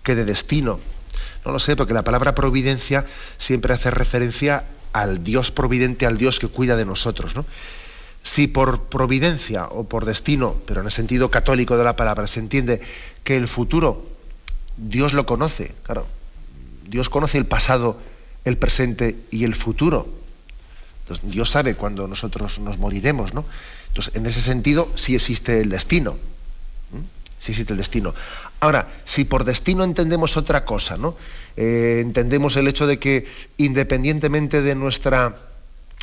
que 0.03 0.15
de 0.15 0.25
destino. 0.25 0.79
No 1.45 1.51
lo 1.51 1.59
sé, 1.59 1.75
porque 1.75 1.93
la 1.93 2.03
palabra 2.03 2.33
providencia 2.33 3.05
siempre 3.37 3.73
hace 3.73 3.91
referencia 3.91 4.65
al 4.93 5.23
Dios 5.23 5.51
providente, 5.51 6.05
al 6.05 6.17
Dios 6.17 6.39
que 6.39 6.47
cuida 6.47 6.75
de 6.75 6.85
nosotros. 6.85 7.35
¿no? 7.35 7.45
Si 8.23 8.47
por 8.47 8.83
providencia 8.83 9.65
o 9.65 9.83
por 9.83 10.05
destino, 10.05 10.55
pero 10.65 10.81
en 10.81 10.87
el 10.87 10.91
sentido 10.91 11.29
católico 11.29 11.77
de 11.77 11.83
la 11.83 11.95
palabra, 11.95 12.25
se 12.25 12.39
entiende 12.39 12.81
que 13.23 13.37
el 13.37 13.47
futuro 13.47 14.07
Dios 14.77 15.13
lo 15.13 15.25
conoce, 15.25 15.73
claro, 15.83 16.07
Dios 16.87 17.09
conoce 17.09 17.37
el 17.37 17.45
pasado, 17.45 17.99
el 18.43 18.57
presente 18.57 19.17
y 19.31 19.43
el 19.43 19.55
futuro. 19.55 20.07
Dios 21.23 21.51
sabe 21.51 21.75
cuándo 21.75 22.07
nosotros 22.07 22.59
nos 22.59 22.79
moriremos, 22.79 23.33
¿no? 23.33 23.45
Entonces, 23.95 24.15
en 24.17 24.25
ese 24.25 24.41
sentido, 24.41 24.91
sí 24.95 25.15
existe 25.15 25.61
el 25.61 25.69
destino. 25.69 26.17
Sí 27.39 27.53
existe 27.53 27.71
el 27.71 27.77
destino. 27.77 28.13
Ahora, 28.59 28.89
si 29.05 29.23
por 29.23 29.45
destino 29.45 29.85
entendemos 29.85 30.35
otra 30.35 30.65
cosa, 30.65 30.97
¿no? 30.97 31.15
Eh, 31.55 31.99
entendemos 32.01 32.57
el 32.57 32.67
hecho 32.67 32.87
de 32.87 32.99
que 32.99 33.25
independientemente 33.55 34.61
de 34.61 34.75
nuestra 34.75 35.37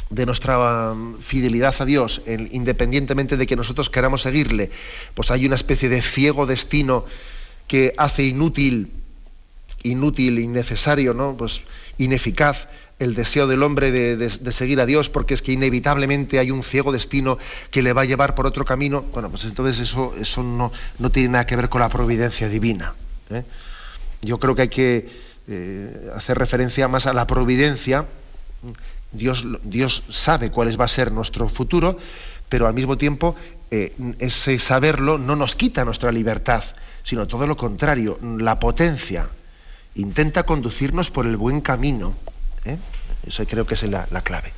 de 0.09 0.25
nuestra 0.25 0.93
um, 0.93 1.19
fidelidad 1.19 1.75
a 1.81 1.85
Dios, 1.85 2.23
independientemente 2.27 3.37
de 3.37 3.47
que 3.47 3.57
nosotros 3.57 3.91
queramos 3.91 4.23
seguirle, 4.23 4.71
pues 5.13 5.31
hay 5.31 5.45
una 5.45 5.57
especie 5.57 5.91
de 5.91 6.01
ciego 6.01 6.47
destino 6.47 7.05
que 7.69 7.93
hace 7.99 8.25
inútil, 8.25 8.91
inútil, 9.83 10.39
innecesario, 10.39 11.13
¿no? 11.13 11.37
Pues 11.37 11.61
ineficaz 11.99 12.69
el 13.03 13.15
deseo 13.15 13.47
del 13.47 13.63
hombre 13.63 13.91
de, 13.91 14.53
seguir 14.53 14.81
a 14.81 14.87
Dios, 14.87 15.09
porque 15.09 15.35
es 15.35 15.43
que 15.43 15.53
inevitablemente 15.53 16.39
hay 16.39 16.51
un 16.51 16.63
ciego 16.63 16.93
destino 16.93 17.39
que 17.71 17.83
le 17.83 17.93
va 17.93 18.03
a 18.03 18.05
llevar 18.05 18.35
por 18.35 18.47
otro 18.47 18.65
camino. 18.65 19.03
Bueno, 19.13 19.29
pues 19.29 19.45
entonces 19.45 19.81
eso, 19.81 20.15
eso 20.19 20.43
no, 20.43 20.73
no 20.99 21.11
tiene 21.11 21.31
nada 21.31 21.47
que 21.47 21.57
ver 21.57 21.69
con 21.69 21.81
la 21.81 21.89
providencia 21.89 22.49
divina. 22.49 22.95
¿eh? 23.31 23.45
Yo 24.23 24.39
creo 24.39 24.55
que 24.55 24.63
hay 24.63 24.69
que 24.69 25.11
eh, 25.49 26.11
hacer 26.15 26.39
referencia 26.39 26.87
más 26.87 27.07
a 27.07 27.13
la 27.13 27.27
providencia. 27.27 28.07
Dios, 29.11 29.45
Dios 29.65 30.05
sabe 30.09 30.51
cuál 30.51 30.81
va 30.81 30.85
a 30.85 30.89
ser 30.89 31.11
nuestro 31.11 31.49
futuro, 31.49 31.99
pero 32.49 32.67
al 32.67 32.75
mismo 32.75 32.97
tiempo 32.97 33.35
eh, 33.71 33.95
ese 34.21 34.59
saberlo 34.59 35.19
no 35.19 35.35
nos 35.35 35.57
quita 35.57 35.85
nuestra 35.85 36.13
libertad, 36.13 36.63
sino 37.03 37.27
todo 37.27 37.47
lo 37.47 37.57
contrario, 37.57 38.19
la 38.39 38.61
potencia. 38.61 39.29
Intenta 39.97 40.45
conducirnos 40.45 41.11
por 41.11 41.27
el 41.27 41.37
buen 41.37 41.61
camino. 41.61 42.15
¿Eh? 42.65 42.79
Eso 43.27 43.45
creo 43.47 43.67
que 43.67 43.75
es 43.75 43.83
la, 43.85 44.07
la 44.11 44.23
clave. 44.23 44.53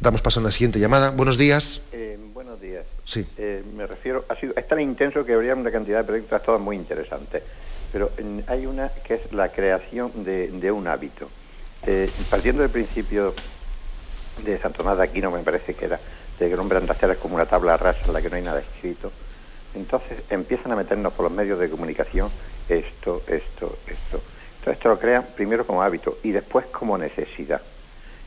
Damos 0.00 0.20
paso 0.20 0.40
a 0.40 0.42
una 0.42 0.50
siguiente 0.50 0.80
llamada. 0.80 1.10
Buenos 1.10 1.38
días. 1.38 1.80
Eh, 1.92 2.18
buenos 2.34 2.60
días. 2.60 2.84
Sí. 3.04 3.24
Eh, 3.38 3.62
me 3.76 3.86
refiero, 3.86 4.24
ha 4.28 4.34
sido, 4.36 4.52
es 4.56 4.66
tan 4.66 4.80
intenso 4.80 5.24
que 5.24 5.34
habría 5.34 5.54
una 5.54 5.70
cantidad 5.70 5.98
de 5.98 6.04
proyectos 6.04 6.42
todos 6.42 6.60
muy 6.60 6.76
interesantes, 6.76 7.42
pero 7.92 8.10
hay 8.48 8.66
una 8.66 8.88
que 8.88 9.14
es 9.14 9.32
la 9.32 9.50
creación 9.50 10.24
de, 10.24 10.48
de 10.48 10.72
un 10.72 10.88
hábito. 10.88 11.30
Eh, 11.86 12.10
partiendo 12.30 12.62
del 12.62 12.70
principio 12.70 13.34
de 14.44 14.58
Santo 14.58 14.78
Tomás 14.78 14.98
de 14.98 15.04
Aquino, 15.04 15.30
me 15.30 15.40
parece 15.40 15.74
que 15.74 15.84
era, 15.84 16.00
de 16.38 16.46
que 16.46 16.52
el 16.52 16.58
hombre 16.58 16.78
anda 16.78 16.94
a 16.94 16.96
hacer 16.96 17.10
es 17.10 17.18
como 17.18 17.36
una 17.36 17.46
tabla 17.46 17.76
rasa 17.76 18.00
en 18.06 18.12
la 18.12 18.22
que 18.22 18.30
no 18.30 18.36
hay 18.36 18.42
nada 18.42 18.60
escrito, 18.60 19.12
entonces 19.74 20.18
empiezan 20.30 20.72
a 20.72 20.76
meternos 20.76 21.12
por 21.12 21.24
los 21.24 21.32
medios 21.32 21.58
de 21.58 21.68
comunicación 21.68 22.30
esto, 22.68 23.22
esto, 23.26 23.78
esto. 23.86 24.22
Entonces 24.62 24.78
esto 24.78 24.90
lo 24.90 24.98
crean 25.00 25.26
primero 25.34 25.66
como 25.66 25.82
hábito 25.82 26.20
y 26.22 26.30
después 26.30 26.66
como 26.66 26.96
necesidad. 26.96 27.62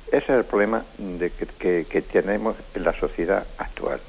Ese 0.08 0.18
es 0.18 0.30
el 0.30 0.44
problema 0.44 0.86
que, 0.98 2.02
tenemos 2.12 2.58
en 2.74 2.84
la 2.84 2.92
sociedad 3.00 3.48
actual. 3.58 4.02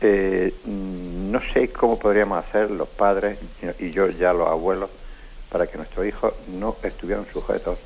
Eh, 0.00 0.60
no 0.64 1.40
sé 1.52 1.72
cómo 1.72 1.98
podríamos 1.98 2.44
hacer 2.44 2.70
los 2.70 2.90
padres 2.90 3.40
y 3.80 3.90
yo 3.90 4.08
ya 4.10 4.32
los 4.32 4.46
abuelos 4.46 4.90
para 5.48 5.66
que 5.66 5.78
nuestros 5.78 6.06
hijos 6.06 6.32
no 6.46 6.78
estuvieran 6.80 7.26
sujetos 7.32 7.80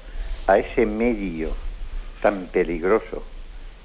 a 0.47 0.59
ese 0.59 0.85
medio 0.85 1.57
tan 2.21 2.49
peligroso 2.49 3.27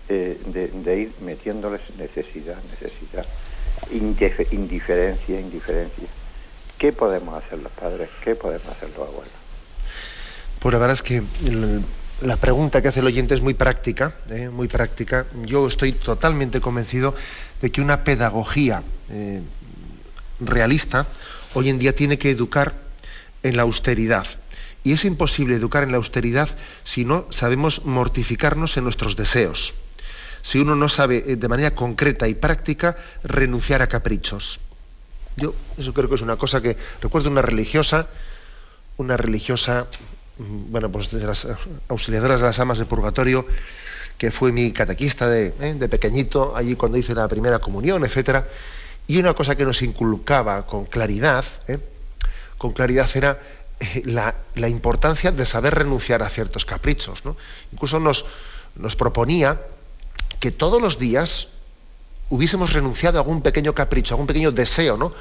eh, 0.10 0.38
de, 0.48 0.98
ir 0.98 1.16
metiéndoles 1.22 1.82
necesidad, 1.96 2.62
necesidad, 2.66 3.26
indif- 3.90 4.48
indiferencia, 4.52 5.40
indiferencia. 5.40 6.10
¿Qué 6.78 6.92
podemos 6.92 7.42
hacer 7.42 7.60
los 7.60 7.72
padres? 7.72 8.10
¿Qué 8.20 8.36
podemos 8.36 8.76
hacer 8.76 8.90
los 8.90 9.08
abuelos? 9.08 9.41
Pues 10.62 10.74
la 10.74 10.80
verdad 10.80 10.94
es 10.94 11.02
que 11.02 11.24
la 12.22 12.38
pregunta 12.38 12.84
que 12.84 12.88
hace 12.90 13.00
el 13.00 13.08
oyente 13.08 13.34
es 13.34 13.42
muy 13.42 13.56
práctica, 13.56 14.14
¿eh? 14.30 14.48
muy 14.48 14.68
práctica. 14.68 15.26
Yo 15.44 15.68
estoy 15.68 15.92
totalmente 15.92 16.62
convencido 16.62 17.16
de 17.64 17.72
que 17.72 17.82
una 17.82 18.04
pedagogía 18.04 18.84
eh, 19.10 19.42
realista 20.40 21.08
hoy 21.56 21.70
en 21.70 21.80
día 21.80 21.96
tiene 21.96 22.20
que 22.20 22.30
educar 22.30 22.76
en 23.42 23.58
la 23.58 23.64
austeridad. 23.64 24.28
Y 24.84 24.94
es 24.94 25.04
imposible 25.04 25.56
educar 25.56 25.82
en 25.82 25.90
la 25.90 25.98
austeridad 25.98 26.48
si 26.84 27.06
no 27.06 27.26
sabemos 27.32 27.84
mortificarnos 27.84 28.78
en 28.78 28.84
nuestros 28.84 29.16
deseos. 29.16 29.74
Si 30.44 30.60
uno 30.60 30.76
no 30.76 30.90
sabe 30.90 31.24
eh, 31.26 31.36
de 31.38 31.48
manera 31.48 31.74
concreta 31.74 32.28
y 32.28 32.36
práctica 32.36 32.98
renunciar 33.24 33.82
a 33.82 33.90
caprichos. 33.90 34.60
Yo 35.38 35.56
eso 35.80 35.92
creo 35.92 36.08
que 36.08 36.16
es 36.16 36.22
una 36.22 36.38
cosa 36.38 36.62
que 36.62 36.78
recuerdo 37.02 37.32
una 37.32 37.42
religiosa, 37.42 38.10
una 38.98 39.18
religiosa, 39.18 39.88
bueno, 40.70 40.92
pues 40.92 41.12
de 41.12 41.26
las 41.26 41.48
auxiliadoras 41.88 42.42
de 42.42 42.48
las 42.48 42.60
amas 42.60 42.78
de 42.80 42.86
purgatorio, 42.86 43.46
que 44.18 44.32
fue 44.32 44.52
mi 44.52 44.72
catequista 44.72 45.28
de, 45.28 45.54
¿eh? 45.60 45.76
de 45.78 45.90
pequeñito, 45.90 46.56
allí 46.56 46.76
cuando 46.76 46.98
hice 46.98 47.16
la 47.16 47.28
primera 47.28 47.60
comunión, 47.60 48.06
etcétera. 48.06 48.48
Y 49.08 49.18
una 49.18 49.34
cosa 49.34 49.56
que 49.56 49.66
nos 49.66 49.82
inculcaba 49.82 50.66
con 50.68 50.86
claridad, 50.86 51.44
¿eh? 51.68 51.80
con 52.58 52.72
claridad 52.74 53.10
era 53.16 53.40
eh, 53.80 54.04
la, 54.06 54.36
la 54.56 54.70
importancia 54.70 55.32
de 55.32 55.46
saber 55.46 55.76
renunciar 55.76 56.22
a 56.22 56.30
ciertos 56.30 56.66
caprichos. 56.66 57.26
¿no? 57.26 57.36
Incluso 57.72 58.00
nos, 58.00 58.26
nos 58.76 58.96
proponía 58.96 59.60
que 60.40 60.52
todos 60.52 60.82
los 60.82 60.98
días 61.00 61.48
hubiésemos 62.30 62.74
renunciado 62.74 63.18
a 63.18 63.22
algún 63.22 63.42
pequeño 63.42 63.74
capricho, 63.74 64.14
a 64.14 64.16
algún 64.16 64.28
pequeño 64.28 64.52
deseo, 64.52 64.98
¿no? 64.98 65.14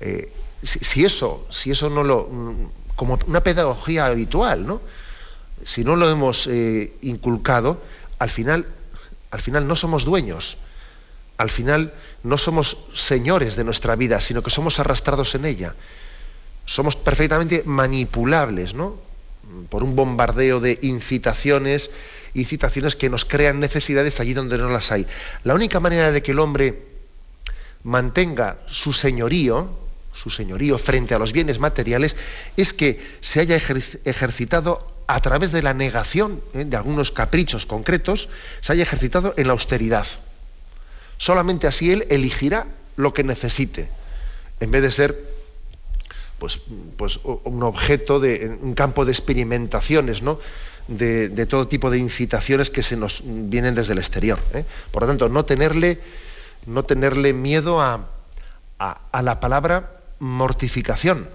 Eh, 0.00 0.32
si, 0.62 0.78
si 0.80 1.04
eso, 1.04 1.46
si 1.50 1.70
eso 1.70 1.90
no 1.90 2.02
lo, 2.02 2.28
mm, 2.30 2.66
como 2.96 3.18
una 3.26 3.42
pedagogía 3.42 4.06
habitual, 4.06 4.66
¿no? 4.66 4.80
Si 5.64 5.84
no 5.84 5.96
lo 5.96 6.10
hemos 6.10 6.46
eh, 6.46 6.94
inculcado, 7.02 7.80
al 8.18 8.30
final, 8.30 8.66
al 9.30 9.40
final 9.40 9.68
no 9.68 9.76
somos 9.76 10.04
dueños, 10.04 10.58
al 11.38 11.50
final 11.50 11.92
no 12.22 12.38
somos 12.38 12.78
señores 12.94 13.56
de 13.56 13.64
nuestra 13.64 13.94
vida, 13.96 14.20
sino 14.20 14.42
que 14.42 14.50
somos 14.50 14.80
arrastrados 14.80 15.34
en 15.34 15.44
ella. 15.44 15.74
Somos 16.64 16.96
perfectamente 16.96 17.62
manipulables, 17.64 18.74
¿no? 18.74 18.96
Por 19.68 19.84
un 19.84 19.94
bombardeo 19.94 20.58
de 20.58 20.78
incitaciones, 20.82 21.90
incitaciones 22.34 22.96
que 22.96 23.10
nos 23.10 23.24
crean 23.24 23.60
necesidades 23.60 24.18
allí 24.18 24.34
donde 24.34 24.58
no 24.58 24.68
las 24.70 24.90
hay. 24.90 25.06
La 25.44 25.54
única 25.54 25.78
manera 25.78 26.10
de 26.10 26.22
que 26.22 26.32
el 26.32 26.40
hombre 26.40 26.82
mantenga 27.84 28.58
su 28.66 28.92
señorío, 28.92 29.85
su 30.20 30.30
señorío 30.30 30.78
frente 30.78 31.14
a 31.14 31.18
los 31.18 31.32
bienes 31.32 31.58
materiales, 31.58 32.16
es 32.56 32.72
que 32.72 33.00
se 33.20 33.40
haya 33.40 33.56
ejer- 33.56 34.00
ejercitado 34.04 34.90
a 35.06 35.20
través 35.20 35.52
de 35.52 35.62
la 35.62 35.74
negación 35.74 36.42
¿eh? 36.54 36.64
de 36.64 36.76
algunos 36.76 37.12
caprichos 37.12 37.66
concretos, 37.66 38.28
se 38.60 38.72
haya 38.72 38.82
ejercitado 38.82 39.34
en 39.36 39.46
la 39.46 39.52
austeridad. 39.52 40.06
Solamente 41.18 41.66
así 41.66 41.92
él 41.92 42.06
elegirá 42.10 42.66
lo 42.96 43.12
que 43.14 43.22
necesite, 43.24 43.88
en 44.60 44.70
vez 44.70 44.82
de 44.82 44.90
ser 44.90 45.36
pues, 46.38 46.60
pues 46.96 47.20
un 47.22 47.62
objeto 47.62 48.20
de 48.20 48.58
un 48.60 48.74
campo 48.74 49.04
de 49.04 49.12
experimentaciones, 49.12 50.22
¿no? 50.22 50.38
De, 50.88 51.28
todo 51.46 51.66
tipo 51.66 51.90
de 51.90 51.98
incitaciones 51.98 52.70
que 52.70 52.82
se 52.82 52.96
nos 52.96 53.22
vienen 53.24 53.74
desde 53.74 53.92
el 53.94 53.98
exterior. 53.98 54.38
¿eh? 54.54 54.64
Por 54.92 55.02
lo 55.02 55.08
tanto, 55.08 55.28
no 55.28 55.44
tenerle, 55.44 55.98
no 56.66 56.84
tenerle 56.84 57.32
miedo 57.32 57.80
a- 57.80 58.06
a 58.78 59.22
la 59.22 59.40
palabra 59.40 59.95
mortificación. 60.18 61.28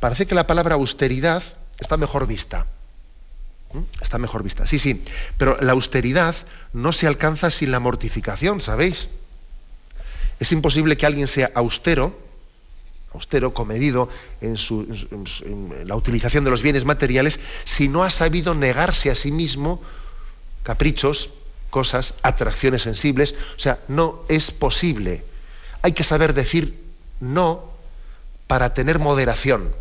Parece 0.00 0.26
que 0.26 0.34
la 0.34 0.46
palabra 0.46 0.74
austeridad 0.74 1.42
está 1.78 1.96
mejor 1.96 2.26
vista. 2.26 2.66
¿Mm? 3.72 3.80
Está 4.00 4.18
mejor 4.18 4.42
vista. 4.42 4.66
Sí, 4.66 4.78
sí. 4.78 5.02
Pero 5.38 5.56
la 5.60 5.72
austeridad 5.72 6.34
no 6.72 6.92
se 6.92 7.06
alcanza 7.06 7.50
sin 7.50 7.70
la 7.70 7.80
mortificación, 7.80 8.60
¿sabéis? 8.60 9.08
Es 10.40 10.52
imposible 10.52 10.96
que 10.96 11.06
alguien 11.06 11.28
sea 11.28 11.50
austero, 11.54 12.18
austero, 13.12 13.54
comedido 13.54 14.08
en, 14.40 14.56
su- 14.56 14.82
en 15.44 15.86
la 15.88 15.94
utilización 15.94 16.44
de 16.44 16.50
los 16.50 16.62
bienes 16.62 16.84
materiales, 16.84 17.38
si 17.64 17.88
no 17.88 18.02
ha 18.02 18.10
sabido 18.10 18.54
negarse 18.54 19.10
a 19.10 19.14
sí 19.14 19.30
mismo 19.30 19.80
caprichos, 20.64 21.30
cosas, 21.70 22.14
atracciones 22.22 22.82
sensibles. 22.82 23.34
O 23.56 23.60
sea, 23.60 23.78
no 23.86 24.22
es 24.28 24.50
posible. 24.50 25.24
Hay 25.82 25.92
que 25.92 26.02
saber 26.04 26.34
decir 26.34 26.82
no 27.20 27.73
para 28.46 28.74
tener 28.74 28.98
moderación. 28.98 29.74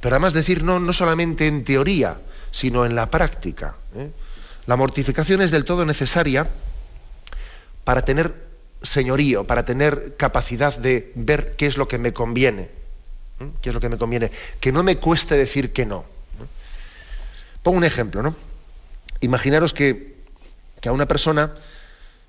Pero 0.00 0.14
además 0.14 0.32
decir 0.32 0.64
no 0.64 0.80
no 0.80 0.92
solamente 0.92 1.46
en 1.46 1.64
teoría, 1.64 2.20
sino 2.50 2.84
en 2.84 2.94
la 2.94 3.10
práctica. 3.10 3.76
¿eh? 3.96 4.10
La 4.66 4.76
mortificación 4.76 5.42
es 5.42 5.50
del 5.50 5.64
todo 5.64 5.84
necesaria 5.84 6.48
para 7.84 8.04
tener 8.04 8.34
señorío, 8.82 9.44
para 9.44 9.64
tener 9.64 10.16
capacidad 10.16 10.76
de 10.76 11.12
ver 11.14 11.54
qué 11.56 11.66
es 11.66 11.76
lo 11.76 11.88
que 11.88 11.98
me 11.98 12.12
conviene, 12.12 12.68
qué 13.60 13.70
es 13.70 13.74
lo 13.74 13.80
que 13.80 13.88
me 13.88 13.98
conviene, 13.98 14.30
que 14.60 14.72
no 14.72 14.82
me 14.82 14.96
cueste 14.96 15.36
decir 15.36 15.72
que 15.72 15.86
no. 15.86 16.04
Pongo 17.62 17.78
un 17.78 17.84
ejemplo, 17.84 18.22
¿no? 18.22 18.34
Imaginaros 19.20 19.72
que, 19.72 20.12
a 20.84 20.90
una 20.90 21.06
persona 21.06 21.54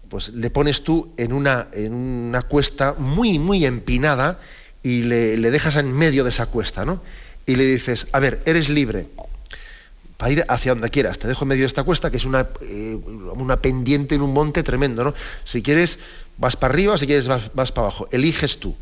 pues 0.10 0.30
le 0.30 0.52
pones 0.52 0.84
tú 0.84 1.12
en 1.18 1.34
una, 1.34 1.70
en 1.74 1.92
una 1.92 2.44
cuesta 2.44 2.94
muy, 2.96 3.40
muy 3.40 3.66
empinada 3.66 4.40
y 4.84 5.04
le, 5.04 5.38
dejas 5.38 5.78
en 5.78 5.92
medio 5.92 6.24
de 6.24 6.30
esa 6.30 6.46
cuesta, 6.46 6.86
¿no? 6.86 7.02
Y 7.46 7.56
le 7.56 7.66
dices, 7.66 8.08
a 8.12 8.20
ver, 8.20 8.42
eres 8.46 8.70
libre 8.70 9.08
para 10.18 10.32
ir 10.32 10.46
hacia 10.48 10.74
donde 10.74 10.90
quieras. 10.90 11.18
Te 11.18 11.28
dejo 11.28 11.46
en 11.46 11.50
medio 11.50 11.62
de 11.62 11.68
esta 11.68 11.84
cuesta, 11.84 12.12
que 12.12 12.18
es 12.18 12.26
una, 12.26 12.50
eh, 12.62 12.96
una 13.36 13.62
pendiente 13.62 14.16
en 14.16 14.22
un 14.22 14.34
monte 14.34 14.62
tremendo, 14.62 15.04
¿no? 15.04 15.14
Si 15.46 15.62
quieres, 15.62 16.00
vas 16.38 16.56
para 16.56 16.74
arriba, 16.74 16.98
si 16.98 17.08
quieres, 17.08 17.28
vas, 17.28 17.52
vas 17.54 17.72
para 17.72 17.88
abajo. 17.88 18.08
Eliges 18.12 18.60
tú. 18.60 18.76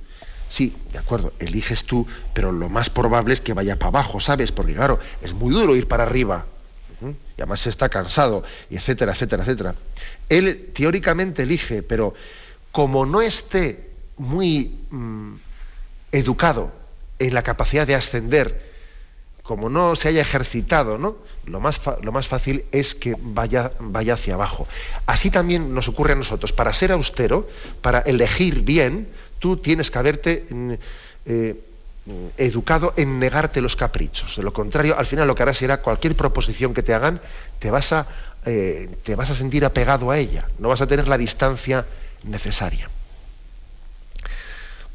Sí, 0.49 0.75
de 0.91 0.97
acuerdo, 0.97 1.31
eliges 1.39 1.85
tú, 1.85 2.05
pero 2.33 2.51
lo 2.51 2.67
más 2.67 2.89
probable 2.89 3.33
es 3.33 3.39
que 3.39 3.53
vaya 3.53 3.77
para 3.77 3.87
abajo, 3.87 4.19
¿sabes? 4.19 4.51
Porque 4.51 4.73
claro, 4.73 4.99
es 5.21 5.33
muy 5.33 5.53
duro 5.53 5.75
ir 5.75 5.87
para 5.87 6.03
arriba. 6.03 6.45
Y 7.01 7.41
además 7.41 7.65
está 7.65 7.89
cansado, 7.89 8.43
y 8.69 8.75
etcétera, 8.75 9.13
etcétera, 9.13 9.43
etcétera. 9.43 9.75
Él 10.29 10.69
teóricamente 10.73 11.43
elige, 11.43 11.81
pero 11.81 12.13
como 12.71 13.05
no 13.05 13.21
esté 13.21 13.89
muy 14.17 14.79
mm, 14.91 15.33
educado 16.11 16.71
en 17.19 17.33
la 17.33 17.43
capacidad 17.43 17.85
de 17.85 17.95
ascender, 17.95 18.71
como 19.43 19.69
no 19.69 19.95
se 19.95 20.07
haya 20.07 20.21
ejercitado, 20.21 20.97
¿no? 20.97 21.17
Lo 21.45 21.59
más, 21.59 21.81
lo 22.01 22.11
más 22.11 22.27
fácil 22.27 22.65
es 22.71 22.95
que 22.95 23.15
vaya, 23.19 23.71
vaya 23.79 24.13
hacia 24.13 24.35
abajo. 24.35 24.67
Así 25.05 25.31
también 25.31 25.73
nos 25.73 25.87
ocurre 25.87 26.13
a 26.13 26.15
nosotros. 26.15 26.53
Para 26.53 26.73
ser 26.73 26.91
austero, 26.91 27.49
para 27.81 27.99
elegir 27.99 28.61
bien, 28.61 29.07
tú 29.39 29.57
tienes 29.57 29.89
que 29.89 29.97
haberte 29.97 30.45
mm, 30.49 30.73
eh, 31.25 31.55
educado 32.37 32.93
en 32.97 33.19
negarte 33.19 33.61
los 33.61 33.75
caprichos. 33.75 34.35
De 34.35 34.43
lo 34.43 34.53
contrario, 34.53 34.97
al 34.97 35.05
final 35.05 35.27
lo 35.27 35.35
que 35.35 35.43
harás 35.43 35.57
será 35.57 35.81
cualquier 35.81 36.15
proposición 36.15 36.73
que 36.73 36.83
te 36.83 36.93
hagan, 36.93 37.21
te 37.59 37.71
vas 37.71 37.93
a, 37.93 38.07
eh, 38.45 38.89
te 39.03 39.15
vas 39.15 39.29
a 39.29 39.35
sentir 39.35 39.65
apegado 39.65 40.11
a 40.11 40.17
ella, 40.17 40.47
no 40.59 40.69
vas 40.69 40.81
a 40.81 40.87
tener 40.87 41.07
la 41.07 41.17
distancia 41.17 41.85
necesaria. 42.23 42.89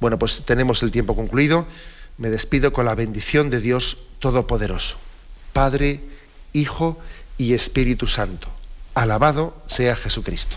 Bueno, 0.01 0.19
pues 0.19 0.43
tenemos 0.45 0.83
el 0.83 0.91
tiempo 0.91 1.17
concluido. 1.17 1.67
Me 2.19 2.31
despido 2.31 2.73
con 2.73 2.87
la 2.87 2.95
bendición 2.95 3.51
de 3.51 3.61
Dios 3.61 3.99
Todopoderoso, 4.19 4.97
Padre, 5.53 6.01
Hijo 6.53 6.99
y 7.39 7.53
Espíritu 7.55 8.07
Santo. 8.07 8.49
Alabado 8.95 9.55
sea 9.67 9.97
Jesucristo. 9.97 10.57